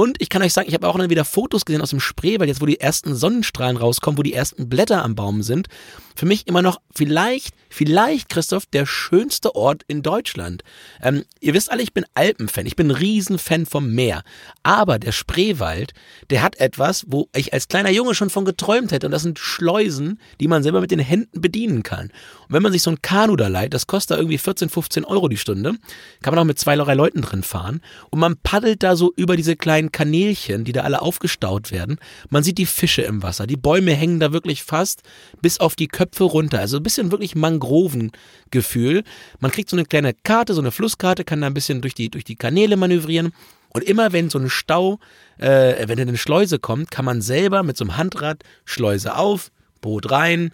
und 0.00 0.16
ich 0.18 0.30
kann 0.30 0.40
euch 0.40 0.54
sagen, 0.54 0.66
ich 0.66 0.72
habe 0.72 0.88
auch 0.88 0.96
dann 0.96 1.10
wieder 1.10 1.26
Fotos 1.26 1.66
gesehen 1.66 1.82
aus 1.82 1.90
dem 1.90 2.00
Spreewald, 2.00 2.48
jetzt 2.48 2.62
wo 2.62 2.64
die 2.64 2.80
ersten 2.80 3.14
Sonnenstrahlen 3.14 3.76
rauskommen, 3.76 4.16
wo 4.16 4.22
die 4.22 4.32
ersten 4.32 4.66
Blätter 4.66 5.04
am 5.04 5.14
Baum 5.14 5.42
sind. 5.42 5.68
Für 6.16 6.24
mich 6.24 6.46
immer 6.46 6.62
noch 6.62 6.80
vielleicht, 6.94 7.54
vielleicht, 7.68 8.30
Christoph, 8.30 8.64
der 8.64 8.86
schönste 8.86 9.54
Ort 9.54 9.82
in 9.88 10.02
Deutschland. 10.02 10.64
Ähm, 11.02 11.24
ihr 11.40 11.52
wisst 11.52 11.70
alle, 11.70 11.82
ich 11.82 11.92
bin 11.92 12.06
Alpenfan, 12.14 12.64
ich 12.64 12.76
bin 12.76 12.88
ein 12.88 12.96
Riesenfan 12.96 13.66
vom 13.66 13.92
Meer. 13.92 14.22
Aber 14.62 14.98
der 14.98 15.12
Spreewald, 15.12 15.92
der 16.30 16.42
hat 16.42 16.56
etwas, 16.56 17.04
wo 17.06 17.28
ich 17.36 17.52
als 17.52 17.68
kleiner 17.68 17.90
Junge 17.90 18.14
schon 18.14 18.30
von 18.30 18.46
geträumt 18.46 18.92
hätte. 18.92 19.06
Und 19.06 19.12
das 19.12 19.22
sind 19.22 19.38
Schleusen, 19.38 20.18
die 20.40 20.48
man 20.48 20.62
selber 20.62 20.80
mit 20.80 20.90
den 20.90 20.98
Händen 20.98 21.42
bedienen 21.42 21.82
kann. 21.82 22.06
Und 22.06 22.54
wenn 22.54 22.62
man 22.62 22.72
sich 22.72 22.82
so 22.82 22.90
ein 22.90 23.02
Kanu 23.02 23.36
da 23.36 23.48
leiht, 23.48 23.74
das 23.74 23.86
kostet 23.86 24.16
da 24.16 24.16
irgendwie 24.16 24.38
14, 24.38 24.70
15 24.70 25.04
Euro 25.04 25.28
die 25.28 25.36
Stunde, 25.36 25.74
kann 26.22 26.34
man 26.34 26.38
auch 26.38 26.46
mit 26.46 26.58
zwei, 26.58 26.76
drei 26.76 26.94
Leuten 26.94 27.20
drin 27.20 27.42
fahren. 27.42 27.82
Und 28.10 28.18
man 28.18 28.38
paddelt 28.38 28.82
da 28.82 28.96
so 28.96 29.12
über 29.16 29.36
diese 29.36 29.56
kleinen 29.56 29.89
Kanälchen, 29.90 30.64
die 30.64 30.72
da 30.72 30.82
alle 30.82 31.02
aufgestaut 31.02 31.70
werden. 31.70 31.98
Man 32.28 32.42
sieht 32.42 32.58
die 32.58 32.66
Fische 32.66 33.02
im 33.02 33.22
Wasser. 33.22 33.46
Die 33.46 33.56
Bäume 33.56 33.92
hängen 33.92 34.20
da 34.20 34.32
wirklich 34.32 34.62
fast 34.62 35.02
bis 35.42 35.60
auf 35.60 35.76
die 35.76 35.88
Köpfe 35.88 36.24
runter. 36.24 36.60
Also 36.60 36.78
ein 36.78 36.82
bisschen 36.82 37.10
wirklich 37.10 37.34
Mangrovengefühl. 37.34 39.04
Man 39.40 39.50
kriegt 39.50 39.70
so 39.70 39.76
eine 39.76 39.84
kleine 39.84 40.14
Karte, 40.14 40.54
so 40.54 40.60
eine 40.60 40.70
Flusskarte, 40.70 41.24
kann 41.24 41.40
da 41.40 41.46
ein 41.46 41.54
bisschen 41.54 41.80
durch 41.80 41.94
die, 41.94 42.10
durch 42.10 42.24
die 42.24 42.36
Kanäle 42.36 42.76
manövrieren. 42.76 43.32
Und 43.70 43.84
immer 43.84 44.12
wenn 44.12 44.30
so 44.30 44.38
ein 44.38 44.50
Stau, 44.50 44.98
äh, 45.38 45.88
wenn 45.88 46.00
eine 46.00 46.16
Schleuse 46.16 46.58
kommt, 46.58 46.90
kann 46.90 47.04
man 47.04 47.22
selber 47.22 47.62
mit 47.62 47.76
so 47.76 47.84
einem 47.84 47.96
Handrad 47.96 48.42
Schleuse 48.64 49.16
auf, 49.16 49.50
Boot 49.80 50.10
rein, 50.10 50.52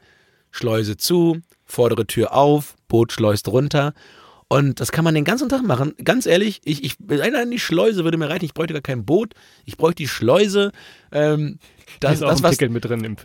Schleuse 0.51 0.97
zu, 0.97 1.41
vordere 1.65 2.07
Tür 2.07 2.35
auf, 2.35 2.77
Boot 2.89 3.13
schleust 3.13 3.49
runter. 3.49 3.95
Und 4.49 4.79
das 4.79 4.93
kann 4.93 5.03
man 5.03 5.15
den 5.15 5.25
ganzen 5.25 5.49
Tag 5.49 5.65
machen. 5.65 5.95
Ganz 6.05 6.25
ehrlich, 6.25 6.61
ich, 6.65 6.85
ich 6.85 6.97
allein 7.09 7.51
die 7.51 7.59
Schleuse 7.59 8.05
würde 8.05 8.17
mir 8.17 8.29
reichen. 8.29 8.45
Ich 8.45 8.55
bräuchte 8.55 8.75
gar 8.75 8.83
kein 8.83 9.05
Boot. 9.05 9.35
Ich 9.65 9.77
bräuchte 9.77 10.05
die 10.05 10.09
Schleuse. 10.09 10.71
Ähm, 11.11 11.59
das, 12.01 12.21
das, 12.21 12.43
was, 12.43 12.57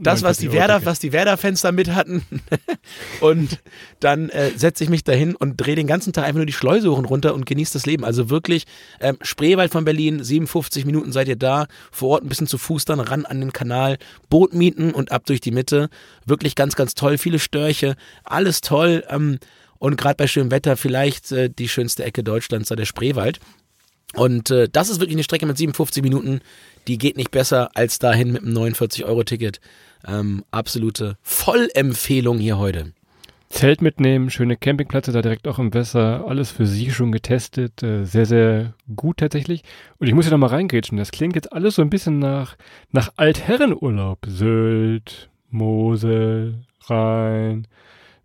das 0.02 0.24
was, 0.24 0.38
die 0.40 0.52
Werder, 0.52 0.84
was 0.84 0.98
die 0.98 1.12
Werder-Fenster 1.12 1.72
mit 1.72 1.94
hatten. 1.94 2.26
und 3.22 3.60
dann 4.00 4.30
äh, 4.30 4.50
setze 4.56 4.84
ich 4.84 4.90
mich 4.90 5.04
dahin 5.04 5.36
und 5.36 5.58
drehe 5.58 5.76
den 5.76 5.86
ganzen 5.86 6.12
Tag 6.12 6.26
einfach 6.26 6.38
nur 6.38 6.48
die 6.48 6.54
Schleuse 6.54 6.90
hoch 6.90 6.98
und 6.98 7.06
runter 7.06 7.36
und 7.36 7.46
genieße 7.46 7.74
das 7.74 7.86
Leben. 7.86 8.04
Also 8.04 8.32
wirklich, 8.32 8.66
ähm, 9.00 9.20
Spreewald 9.22 9.72
von 9.72 9.86
Berlin, 9.86 10.24
57 10.24 10.86
Minuten 10.86 11.12
seid 11.12 11.28
ihr 11.28 11.36
da, 11.36 11.68
vor 11.92 12.10
Ort 12.10 12.24
ein 12.24 12.30
bisschen 12.30 12.48
zu 12.48 12.58
Fuß 12.58 12.86
dann 12.86 13.00
ran 13.00 13.26
an 13.26 13.42
den 13.42 13.54
Kanal, 13.54 14.00
Boot 14.30 14.56
mieten 14.56 14.92
und 14.92 15.12
ab 15.12 15.28
durch 15.28 15.42
die 15.42 15.52
Mitte. 15.52 15.90
Wirklich 16.26 16.56
ganz, 16.56 16.76
ganz 16.76 16.96
toll. 16.96 17.20
Viele 17.20 17.38
Störche, 17.38 17.96
alles 18.24 18.62
toll. 18.62 19.04
Ähm, 19.08 19.38
und 19.82 19.98
gerade 19.98 20.16
bei 20.16 20.28
schönem 20.28 20.52
Wetter 20.52 20.78
vielleicht 20.78 21.32
äh, 21.32 21.50
die 21.50 21.68
schönste 21.68 22.06
Ecke 22.06 22.24
Deutschlands, 22.24 22.70
da 22.70 22.76
der 22.76 22.86
Spreewald. 22.86 23.40
Und 24.14 24.52
äh, 24.52 24.70
das 24.72 24.90
ist 24.90 25.00
wirklich 25.00 25.16
eine 25.16 25.24
Strecke 25.24 25.48
mit 25.48 25.58
57 25.58 26.04
Minuten, 26.04 26.42
die 26.88 27.00
geht 27.00 27.18
nicht 27.18 27.32
besser 27.32 27.72
als 27.74 27.98
dahin 27.98 28.32
mit 28.32 28.44
einem 28.44 28.56
49-Euro-Ticket. 28.56 29.60
Ähm, 30.08 30.46
absolute 30.52 31.18
Vollempfehlung 31.24 32.38
hier 32.38 32.60
heute. 32.60 32.94
Zelt 33.50 33.82
mitnehmen, 33.82 34.30
schöne 34.30 34.56
Campingplätze 34.56 35.12
da 35.12 35.24
direkt 35.24 35.48
auch 35.48 35.58
im 35.58 35.74
Wasser, 35.74 36.26
alles 36.28 36.52
für 36.52 36.68
Sie 36.68 36.92
schon 36.92 37.12
getestet, 37.12 37.82
äh, 37.82 38.06
sehr, 38.06 38.28
sehr 38.28 38.76
gut 38.96 39.18
tatsächlich. 39.18 39.64
Und 39.98 40.06
ich 40.06 40.14
muss 40.14 40.26
hier 40.26 40.32
nochmal 40.32 40.52
reingrätschen, 40.52 41.00
das 41.00 41.12
klingt 41.12 41.34
jetzt 41.34 41.52
alles 41.52 41.74
so 41.76 41.82
ein 41.82 41.90
bisschen 41.90 42.20
nach, 42.20 42.56
nach 42.92 43.12
Altherrenurlaub. 43.16 44.20
Sylt, 44.28 45.30
Mosel, 45.50 46.66
Rhein, 46.88 47.68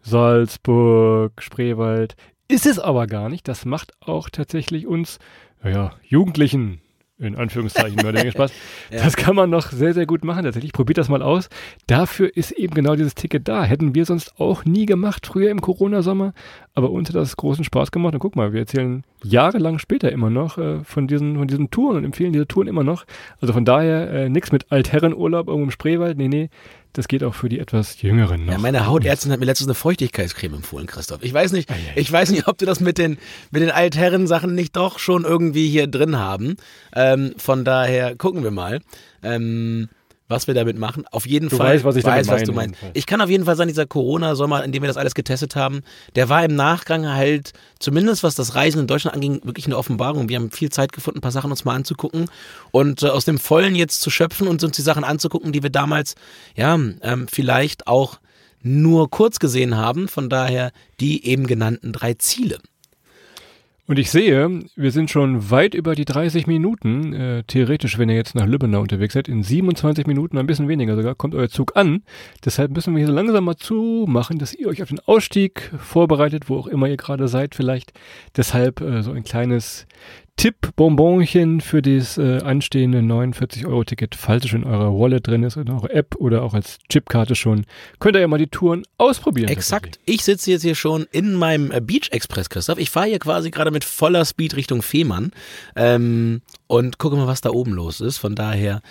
Salzburg, 0.06 1.42
Spreewald. 1.42 2.14
Ist 2.46 2.64
es 2.64 2.78
aber 2.78 3.08
gar 3.08 3.28
nicht. 3.28 3.48
Das 3.48 3.64
macht 3.64 3.92
auch 4.00 4.30
tatsächlich 4.30 4.86
uns, 4.86 5.18
naja, 5.64 5.94
Jugendlichen, 6.04 6.80
in 7.18 7.34
Anführungszeichen, 7.34 7.98
nur 8.00 8.12
der 8.12 8.30
Spaß. 8.30 8.52
ja. 8.90 9.02
Das 9.02 9.16
kann 9.16 9.34
man 9.34 9.50
noch 9.50 9.72
sehr, 9.72 9.94
sehr 9.94 10.06
gut 10.06 10.22
machen 10.22 10.44
tatsächlich. 10.44 10.72
Probiert 10.72 10.98
das 10.98 11.08
mal 11.08 11.22
aus. 11.22 11.48
Dafür 11.88 12.36
ist 12.36 12.52
eben 12.52 12.74
genau 12.74 12.94
dieses 12.94 13.16
Ticket 13.16 13.48
da. 13.48 13.64
Hätten 13.64 13.96
wir 13.96 14.04
sonst 14.04 14.38
auch 14.38 14.64
nie 14.64 14.86
gemacht, 14.86 15.26
früher 15.26 15.50
im 15.50 15.60
Corona-Sommer. 15.60 16.34
Aber 16.74 16.90
uns 16.90 17.08
hat 17.08 17.16
das 17.16 17.36
großen 17.36 17.64
Spaß 17.64 17.90
gemacht. 17.90 18.14
Und 18.14 18.20
guck 18.20 18.36
mal, 18.36 18.52
wir 18.52 18.60
erzählen 18.60 19.02
jahrelang 19.24 19.78
später 19.78 20.12
immer 20.12 20.30
noch 20.30 20.58
äh, 20.58 20.84
von, 20.84 21.06
diesen, 21.06 21.36
von 21.36 21.48
diesen 21.48 21.70
Touren 21.70 21.98
und 21.98 22.04
empfehlen 22.04 22.32
diese 22.32 22.46
Touren 22.46 22.68
immer 22.68 22.84
noch. 22.84 23.04
Also 23.40 23.52
von 23.52 23.64
daher 23.64 24.10
äh, 24.10 24.28
nichts 24.28 24.52
mit 24.52 24.70
Altherrenurlaub 24.70 25.48
irgendwo 25.48 25.64
im 25.64 25.70
Spreewald. 25.70 26.16
Nee, 26.18 26.28
nee, 26.28 26.50
das 26.92 27.08
geht 27.08 27.22
auch 27.22 27.34
für 27.34 27.48
die 27.48 27.58
etwas 27.58 28.00
Jüngeren 28.00 28.46
noch. 28.46 28.52
Ja, 28.52 28.58
meine 28.58 28.86
Hautärztin 28.86 29.32
hat 29.32 29.40
mir 29.40 29.46
letztens 29.46 29.68
eine 29.68 29.74
Feuchtigkeitscreme 29.74 30.54
empfohlen, 30.54 30.86
Christoph. 30.86 31.22
Ich 31.22 31.32
weiß 31.32 31.52
nicht, 31.52 31.68
ich 31.94 32.10
weiß 32.10 32.30
nicht, 32.30 32.48
ob 32.48 32.58
du 32.58 32.66
das 32.66 32.80
mit 32.80 32.98
den, 32.98 33.18
mit 33.50 33.62
den 33.62 33.70
Altherren-Sachen 33.70 34.54
nicht 34.54 34.76
doch 34.76 34.98
schon 34.98 35.24
irgendwie 35.24 35.68
hier 35.68 35.86
drin 35.86 36.18
haben. 36.18 36.56
Ähm, 36.94 37.34
von 37.36 37.64
daher 37.64 38.16
gucken 38.16 38.44
wir 38.44 38.50
mal. 38.50 38.80
Ähm, 39.22 39.88
was 40.28 40.46
wir 40.46 40.54
damit 40.54 40.78
machen. 40.78 41.04
Auf 41.10 41.26
jeden 41.26 41.48
du 41.48 41.56
Fall. 41.56 41.74
Weißt, 41.74 41.84
was 41.84 41.96
ich 41.96 42.04
weiß, 42.04 42.28
was 42.28 42.42
du 42.42 42.52
meinst. 42.52 42.78
Ich 42.94 43.06
kann 43.06 43.20
auf 43.20 43.30
jeden 43.30 43.44
Fall 43.44 43.56
sagen, 43.56 43.68
dieser 43.68 43.86
Corona-Sommer, 43.86 44.64
in 44.64 44.72
dem 44.72 44.82
wir 44.82 44.88
das 44.88 44.96
alles 44.96 45.14
getestet 45.14 45.56
haben, 45.56 45.82
der 46.14 46.28
war 46.28 46.44
im 46.44 46.54
Nachgang 46.54 47.08
halt, 47.08 47.52
zumindest 47.78 48.22
was 48.22 48.34
das 48.34 48.54
Reisen 48.54 48.80
in 48.80 48.86
Deutschland 48.86 49.14
anging, 49.14 49.40
wirklich 49.44 49.66
eine 49.66 49.76
Offenbarung. 49.76 50.28
Wir 50.28 50.36
haben 50.36 50.50
viel 50.50 50.70
Zeit 50.70 50.92
gefunden, 50.92 51.18
ein 51.18 51.22
paar 51.22 51.32
Sachen 51.32 51.50
uns 51.50 51.64
mal 51.64 51.74
anzugucken 51.74 52.28
und 52.70 53.02
äh, 53.02 53.08
aus 53.08 53.24
dem 53.24 53.38
Vollen 53.38 53.74
jetzt 53.74 54.00
zu 54.00 54.10
schöpfen 54.10 54.48
und 54.48 54.62
uns 54.62 54.76
die 54.76 54.82
Sachen 54.82 55.04
anzugucken, 55.04 55.52
die 55.52 55.62
wir 55.62 55.70
damals, 55.70 56.14
ja, 56.56 56.74
ähm, 56.74 57.26
vielleicht 57.30 57.86
auch 57.86 58.18
nur 58.62 59.10
kurz 59.10 59.38
gesehen 59.38 59.76
haben. 59.76 60.08
Von 60.08 60.28
daher 60.28 60.72
die 61.00 61.24
eben 61.26 61.46
genannten 61.46 61.92
drei 61.92 62.14
Ziele. 62.14 62.58
Und 63.88 64.00
ich 64.00 64.10
sehe, 64.10 64.64
wir 64.74 64.90
sind 64.90 65.10
schon 65.10 65.50
weit 65.50 65.74
über 65.74 65.94
die 65.94 66.04
30 66.04 66.48
Minuten. 66.48 67.12
Äh, 67.12 67.44
theoretisch, 67.44 67.98
wenn 67.98 68.08
ihr 68.08 68.16
jetzt 68.16 68.34
nach 68.34 68.46
Lübbenau 68.46 68.80
unterwegs 68.80 69.14
seid, 69.14 69.28
in 69.28 69.44
27 69.44 70.08
Minuten, 70.08 70.38
ein 70.38 70.46
bisschen 70.48 70.66
weniger 70.66 70.96
sogar, 70.96 71.14
kommt 71.14 71.36
euer 71.36 71.48
Zug 71.48 71.76
an. 71.76 72.02
Deshalb 72.44 72.72
müssen 72.72 72.94
wir 72.94 72.98
hier 72.98 73.06
so 73.06 73.12
langsam 73.12 73.44
mal 73.44 73.56
zumachen, 73.56 74.40
dass 74.40 74.54
ihr 74.54 74.66
euch 74.66 74.82
auf 74.82 74.88
den 74.88 74.98
Ausstieg 75.06 75.70
vorbereitet, 75.78 76.48
wo 76.48 76.56
auch 76.56 76.66
immer 76.66 76.88
ihr 76.88 76.96
gerade 76.96 77.28
seid 77.28 77.54
vielleicht. 77.54 77.92
Deshalb 78.36 78.80
äh, 78.80 79.02
so 79.02 79.12
ein 79.12 79.22
kleines 79.22 79.86
Tipp-Bonbonchen 80.36 81.62
für 81.62 81.80
das 81.80 82.18
äh, 82.18 82.40
anstehende 82.42 82.98
49-Euro-Ticket, 82.98 84.14
falls 84.14 84.44
es 84.44 84.50
schon 84.50 84.64
in 84.64 84.68
eurer 84.68 84.92
Wallet 84.98 85.26
drin 85.26 85.42
ist, 85.42 85.56
in 85.56 85.70
eurer 85.70 85.90
App 85.90 86.14
oder 86.16 86.42
auch 86.42 86.52
als 86.52 86.78
Chipkarte 86.90 87.34
schon, 87.34 87.64
könnt 88.00 88.16
ihr 88.16 88.20
ja 88.20 88.28
mal 88.28 88.38
die 88.38 88.46
Touren 88.46 88.82
ausprobieren. 88.98 89.48
Exakt. 89.48 89.98
Ich 90.04 90.24
sitze 90.24 90.50
jetzt 90.50 90.62
hier 90.62 90.74
schon 90.74 91.06
in 91.10 91.34
meinem 91.34 91.70
äh, 91.70 91.80
Beach 91.80 92.10
Express, 92.10 92.50
Christoph. 92.50 92.78
Ich 92.78 92.90
fahre 92.90 93.06
hier 93.06 93.18
quasi 93.18 93.50
gerade 93.50 93.70
mit 93.70 93.84
voller 93.84 94.24
Speed 94.26 94.56
Richtung 94.56 94.82
Fehmarn 94.82 95.32
ähm, 95.74 96.42
und 96.66 96.98
gucke 96.98 97.16
mal, 97.16 97.26
was 97.26 97.40
da 97.40 97.50
oben 97.50 97.72
los 97.72 98.00
ist. 98.02 98.18
Von 98.18 98.34
daher 98.34 98.82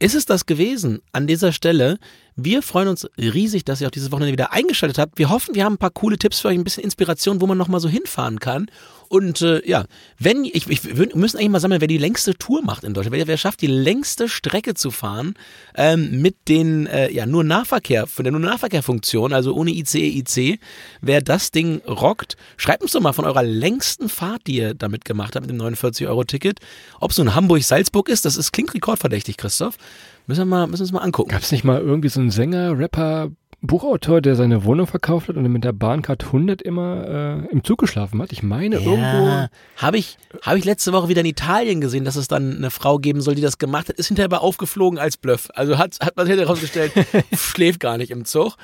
ist 0.00 0.16
es 0.16 0.26
das 0.26 0.46
gewesen 0.46 1.00
an 1.12 1.28
dieser 1.28 1.52
Stelle. 1.52 2.00
Wir 2.36 2.62
freuen 2.62 2.88
uns 2.88 3.06
riesig, 3.18 3.64
dass 3.64 3.80
ihr 3.80 3.86
auch 3.86 3.92
dieses 3.92 4.10
Wochenende 4.10 4.32
wieder 4.32 4.52
eingeschaltet 4.52 4.98
habt. 4.98 5.18
Wir 5.18 5.28
hoffen, 5.28 5.54
wir 5.54 5.64
haben 5.64 5.74
ein 5.74 5.78
paar 5.78 5.90
coole 5.90 6.16
Tipps 6.16 6.40
für 6.40 6.48
euch, 6.48 6.56
ein 6.56 6.64
bisschen 6.64 6.84
Inspiration, 6.84 7.40
wo 7.40 7.46
man 7.46 7.58
nochmal 7.58 7.80
so 7.80 7.88
hinfahren 7.88 8.40
kann. 8.40 8.68
Und 9.12 9.42
äh, 9.42 9.60
ja, 9.68 9.84
wenn 10.18 10.46
ich, 10.46 10.70
ich 10.70 10.96
wir 10.96 11.14
müssen 11.14 11.36
eigentlich 11.36 11.50
mal 11.50 11.60
sammeln, 11.60 11.82
wer 11.82 11.88
die 11.88 11.98
längste 11.98 12.32
Tour 12.32 12.62
macht 12.62 12.82
in 12.82 12.94
Deutschland. 12.94 13.14
Wer, 13.14 13.26
wer 13.26 13.36
schafft 13.36 13.60
die 13.60 13.66
längste 13.66 14.26
Strecke 14.26 14.72
zu 14.72 14.90
fahren 14.90 15.34
ähm, 15.74 16.22
mit 16.22 16.48
den 16.48 16.86
äh, 16.86 17.12
ja 17.12 17.26
nur 17.26 17.44
Nahverkehr, 17.44 18.06
von 18.06 18.24
der 18.24 18.32
nur 18.32 18.40
Nahverkehrfunktion, 18.40 19.34
also 19.34 19.52
ohne 19.52 19.70
ICE, 19.70 20.18
IC. 20.18 20.58
Wer 21.02 21.20
das 21.20 21.50
Ding 21.50 21.82
rockt, 21.86 22.38
schreibt 22.56 22.82
uns 22.82 22.92
doch 22.92 23.02
mal 23.02 23.12
von 23.12 23.26
eurer 23.26 23.42
längsten 23.42 24.08
Fahrt, 24.08 24.46
die 24.46 24.56
ihr 24.56 24.72
damit 24.72 25.04
gemacht 25.04 25.36
habt 25.36 25.44
mit 25.44 25.50
dem 25.50 25.58
49 25.58 26.06
Euro 26.06 26.24
Ticket. 26.24 26.60
Ob 26.98 27.10
es 27.10 27.18
nun 27.18 27.34
Hamburg-Salzburg 27.34 28.08
ist, 28.08 28.24
das 28.24 28.38
ist 28.38 28.52
klingt 28.52 28.72
rekordverdächtig, 28.72 29.36
Christoph. 29.36 29.76
Müssen 30.26 30.40
wir 30.40 30.44
mal, 30.46 30.66
müssen 30.66 30.80
wir 30.80 30.84
uns 30.84 30.92
mal 30.92 31.00
angucken. 31.00 31.30
Gab 31.30 31.42
es 31.42 31.52
nicht 31.52 31.64
mal 31.64 31.80
irgendwie 31.80 32.08
so 32.08 32.20
einen 32.20 32.30
Sänger, 32.30 32.78
Rapper, 32.78 33.30
Buchautor, 33.64 34.20
der 34.20 34.34
seine 34.34 34.64
Wohnung 34.64 34.88
verkauft 34.88 35.28
hat 35.28 35.36
und 35.36 35.44
mit 35.50 35.62
der 35.62 35.72
Bahncard 35.72 36.24
100 36.24 36.62
immer 36.62 37.06
äh, 37.06 37.52
im 37.52 37.62
Zug 37.62 37.78
geschlafen 37.78 38.20
hat. 38.20 38.32
Ich 38.32 38.42
meine, 38.42 38.80
ja, 38.80 38.82
irgendwo. 38.82 39.48
Habe 39.76 39.98
ich, 39.98 40.16
hab 40.42 40.56
ich 40.56 40.64
letzte 40.64 40.92
Woche 40.92 41.08
wieder 41.08 41.20
in 41.20 41.26
Italien 41.26 41.80
gesehen, 41.80 42.04
dass 42.04 42.16
es 42.16 42.26
dann 42.26 42.56
eine 42.56 42.70
Frau 42.70 42.98
geben 42.98 43.20
soll, 43.20 43.36
die 43.36 43.42
das 43.42 43.58
gemacht 43.58 43.88
hat. 43.88 43.96
Ist 43.96 44.08
hinterher 44.08 44.26
aber 44.26 44.42
aufgeflogen 44.42 44.98
als 44.98 45.16
Bluff. 45.16 45.48
Also 45.54 45.78
hat, 45.78 45.96
hat 46.00 46.16
man 46.16 46.26
hinterher 46.26 46.48
herausgestellt, 46.48 46.92
schläft 47.32 47.78
gar 47.78 47.98
nicht 47.98 48.10
im 48.10 48.24
Zug. 48.24 48.56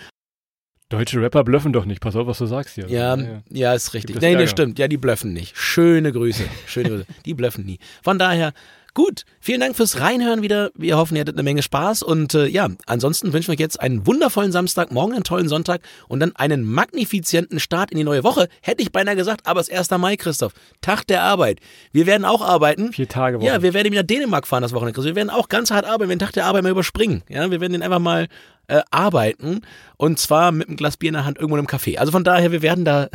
Deutsche 0.89 1.21
Rapper 1.21 1.45
blöffen 1.45 1.73
doch 1.73 1.85
nicht. 1.85 2.01
Pass 2.01 2.17
auf, 2.17 2.27
was 2.27 2.39
du 2.39 2.47
sagst 2.47 2.75
hier. 2.75 2.89
Ja, 2.89 3.15
ja, 3.17 3.43
ja 3.51 3.75
ist 3.75 3.93
richtig. 3.93 4.21
Nee, 4.21 4.37
das 4.37 4.51
stimmt. 4.51 4.79
Ja, 4.79 4.89
die 4.89 4.97
blöffen 4.97 5.35
nicht. 5.35 5.57
Schöne 5.57 6.13
Grüße. 6.13 6.45
Schöne 6.67 6.89
Grüße. 6.89 7.07
Die 7.27 7.35
blöffen 7.35 7.67
nie. 7.67 7.79
Von 8.03 8.19
daher, 8.19 8.55
Gut, 8.99 9.27
vielen 9.39 9.61
Dank 9.61 9.77
fürs 9.77 10.01
Reinhören 10.01 10.43
wieder. 10.43 10.73
Wir 10.75 10.97
hoffen, 10.97 11.15
ihr 11.15 11.21
hattet 11.21 11.37
eine 11.37 11.45
Menge 11.45 11.63
Spaß. 11.63 12.03
Und 12.03 12.35
äh, 12.35 12.47
ja, 12.47 12.69
ansonsten 12.87 13.33
wünschen 13.33 13.47
wir 13.47 13.53
euch 13.53 13.61
jetzt 13.61 13.81
einen 13.81 14.09
wundervollen 14.09 14.51
Samstag, 14.51 14.91
morgen 14.91 15.13
einen 15.13 15.23
tollen 15.23 15.49
Sonntag 15.49 15.83
und 16.09 16.19
dann 16.19 16.35
einen 16.35 16.65
magnifizienten 16.65 17.61
Start 17.61 17.93
in 17.93 17.99
die 17.99 18.03
neue 18.03 18.25
Woche. 18.25 18.49
Hätte 18.61 18.83
ich 18.83 18.91
beinahe 18.91 19.15
gesagt, 19.15 19.47
aber 19.47 19.61
es 19.61 19.69
ist 19.69 19.93
1. 19.93 20.01
Mai, 20.01 20.17
Christoph. 20.17 20.53
Tag 20.81 21.07
der 21.07 21.23
Arbeit. 21.23 21.61
Wir 21.93 22.07
werden 22.07 22.25
auch 22.25 22.43
arbeiten. 22.43 22.93
Vier 22.93 23.09
Tage 23.09 23.39
Woche. 23.39 23.47
Ja, 23.47 23.63
wir 23.63 23.73
werden 23.73 23.93
wieder 23.93 24.03
Dänemark 24.03 24.49
fahren 24.49 24.63
das 24.63 24.73
Wochenende, 24.73 24.95
Christoph. 24.95 25.15
Wir 25.15 25.17
werden 25.17 25.31
auch 25.31 25.49
ganz 25.49 25.71
hart 25.71 25.85
arbeiten, 25.85 26.09
wir 26.09 26.17
den 26.17 26.19
Tag 26.19 26.33
der 26.33 26.47
Arbeit 26.47 26.65
mal 26.65 26.73
überspringen. 26.73 27.23
Ja, 27.29 27.49
wir 27.53 27.61
werden 27.61 27.75
den 27.75 27.83
einfach 27.85 28.01
mal 28.01 28.27
äh, 28.69 28.83
arbeiten 28.91 29.63
und 29.97 30.19
zwar 30.19 30.53
mit 30.53 30.69
einem 30.69 30.77
Glas 30.77 30.97
Bier 30.97 31.09
in 31.09 31.15
der 31.15 31.25
Hand 31.25 31.39
irgendwo 31.39 31.57
im 31.57 31.67
Café. 31.67 31.99
Also 31.99 32.13
von 32.13 32.25
daher, 32.25 32.53
wir 32.53 32.63
werden 32.63 32.85
da, 32.85 33.09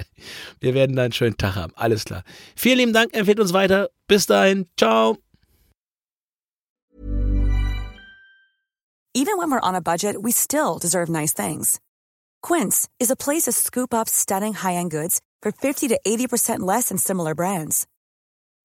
wir 0.60 0.74
werden 0.74 0.96
da 0.96 1.02
einen 1.02 1.12
schönen 1.12 1.36
Tag 1.36 1.56
haben. 1.56 1.72
Alles 1.74 2.04
klar. 2.04 2.22
Vielen 2.54 2.78
lieben 2.78 2.92
Dank, 2.92 3.14
empfehlt 3.14 3.40
uns 3.40 3.52
weiter. 3.52 3.90
Bis 4.06 4.26
dahin, 4.26 4.66
ciao. 4.76 5.16
Even 9.12 9.38
when 9.38 9.50
we're 9.50 9.60
on 9.60 9.74
a 9.74 9.80
budget, 9.80 10.22
we 10.22 10.30
still 10.30 10.78
deserve 10.78 11.08
nice 11.10 11.32
things. 11.32 11.80
Quince 12.42 12.88
is 13.00 13.10
a 13.10 13.16
place 13.16 13.42
to 13.42 13.52
scoop 13.52 13.92
up 13.92 14.08
stunning 14.08 14.54
high-end 14.54 14.92
goods 14.92 15.20
for 15.42 15.50
50 15.50 15.88
to 15.88 15.98
80% 16.06 16.60
less 16.60 16.90
than 16.90 16.96
similar 16.96 17.34
brands. 17.34 17.88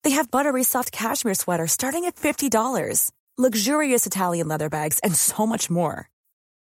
They 0.04 0.10
have 0.10 0.30
buttery 0.30 0.62
soft 0.62 0.92
cashmere 0.92 1.34
sweaters 1.34 1.72
starting 1.72 2.04
at 2.04 2.14
$50, 2.14 3.10
luxurious 3.36 4.06
Italian 4.06 4.46
leather 4.46 4.68
bags, 4.68 5.00
and 5.00 5.16
so 5.16 5.46
much 5.46 5.68
more. 5.68 6.08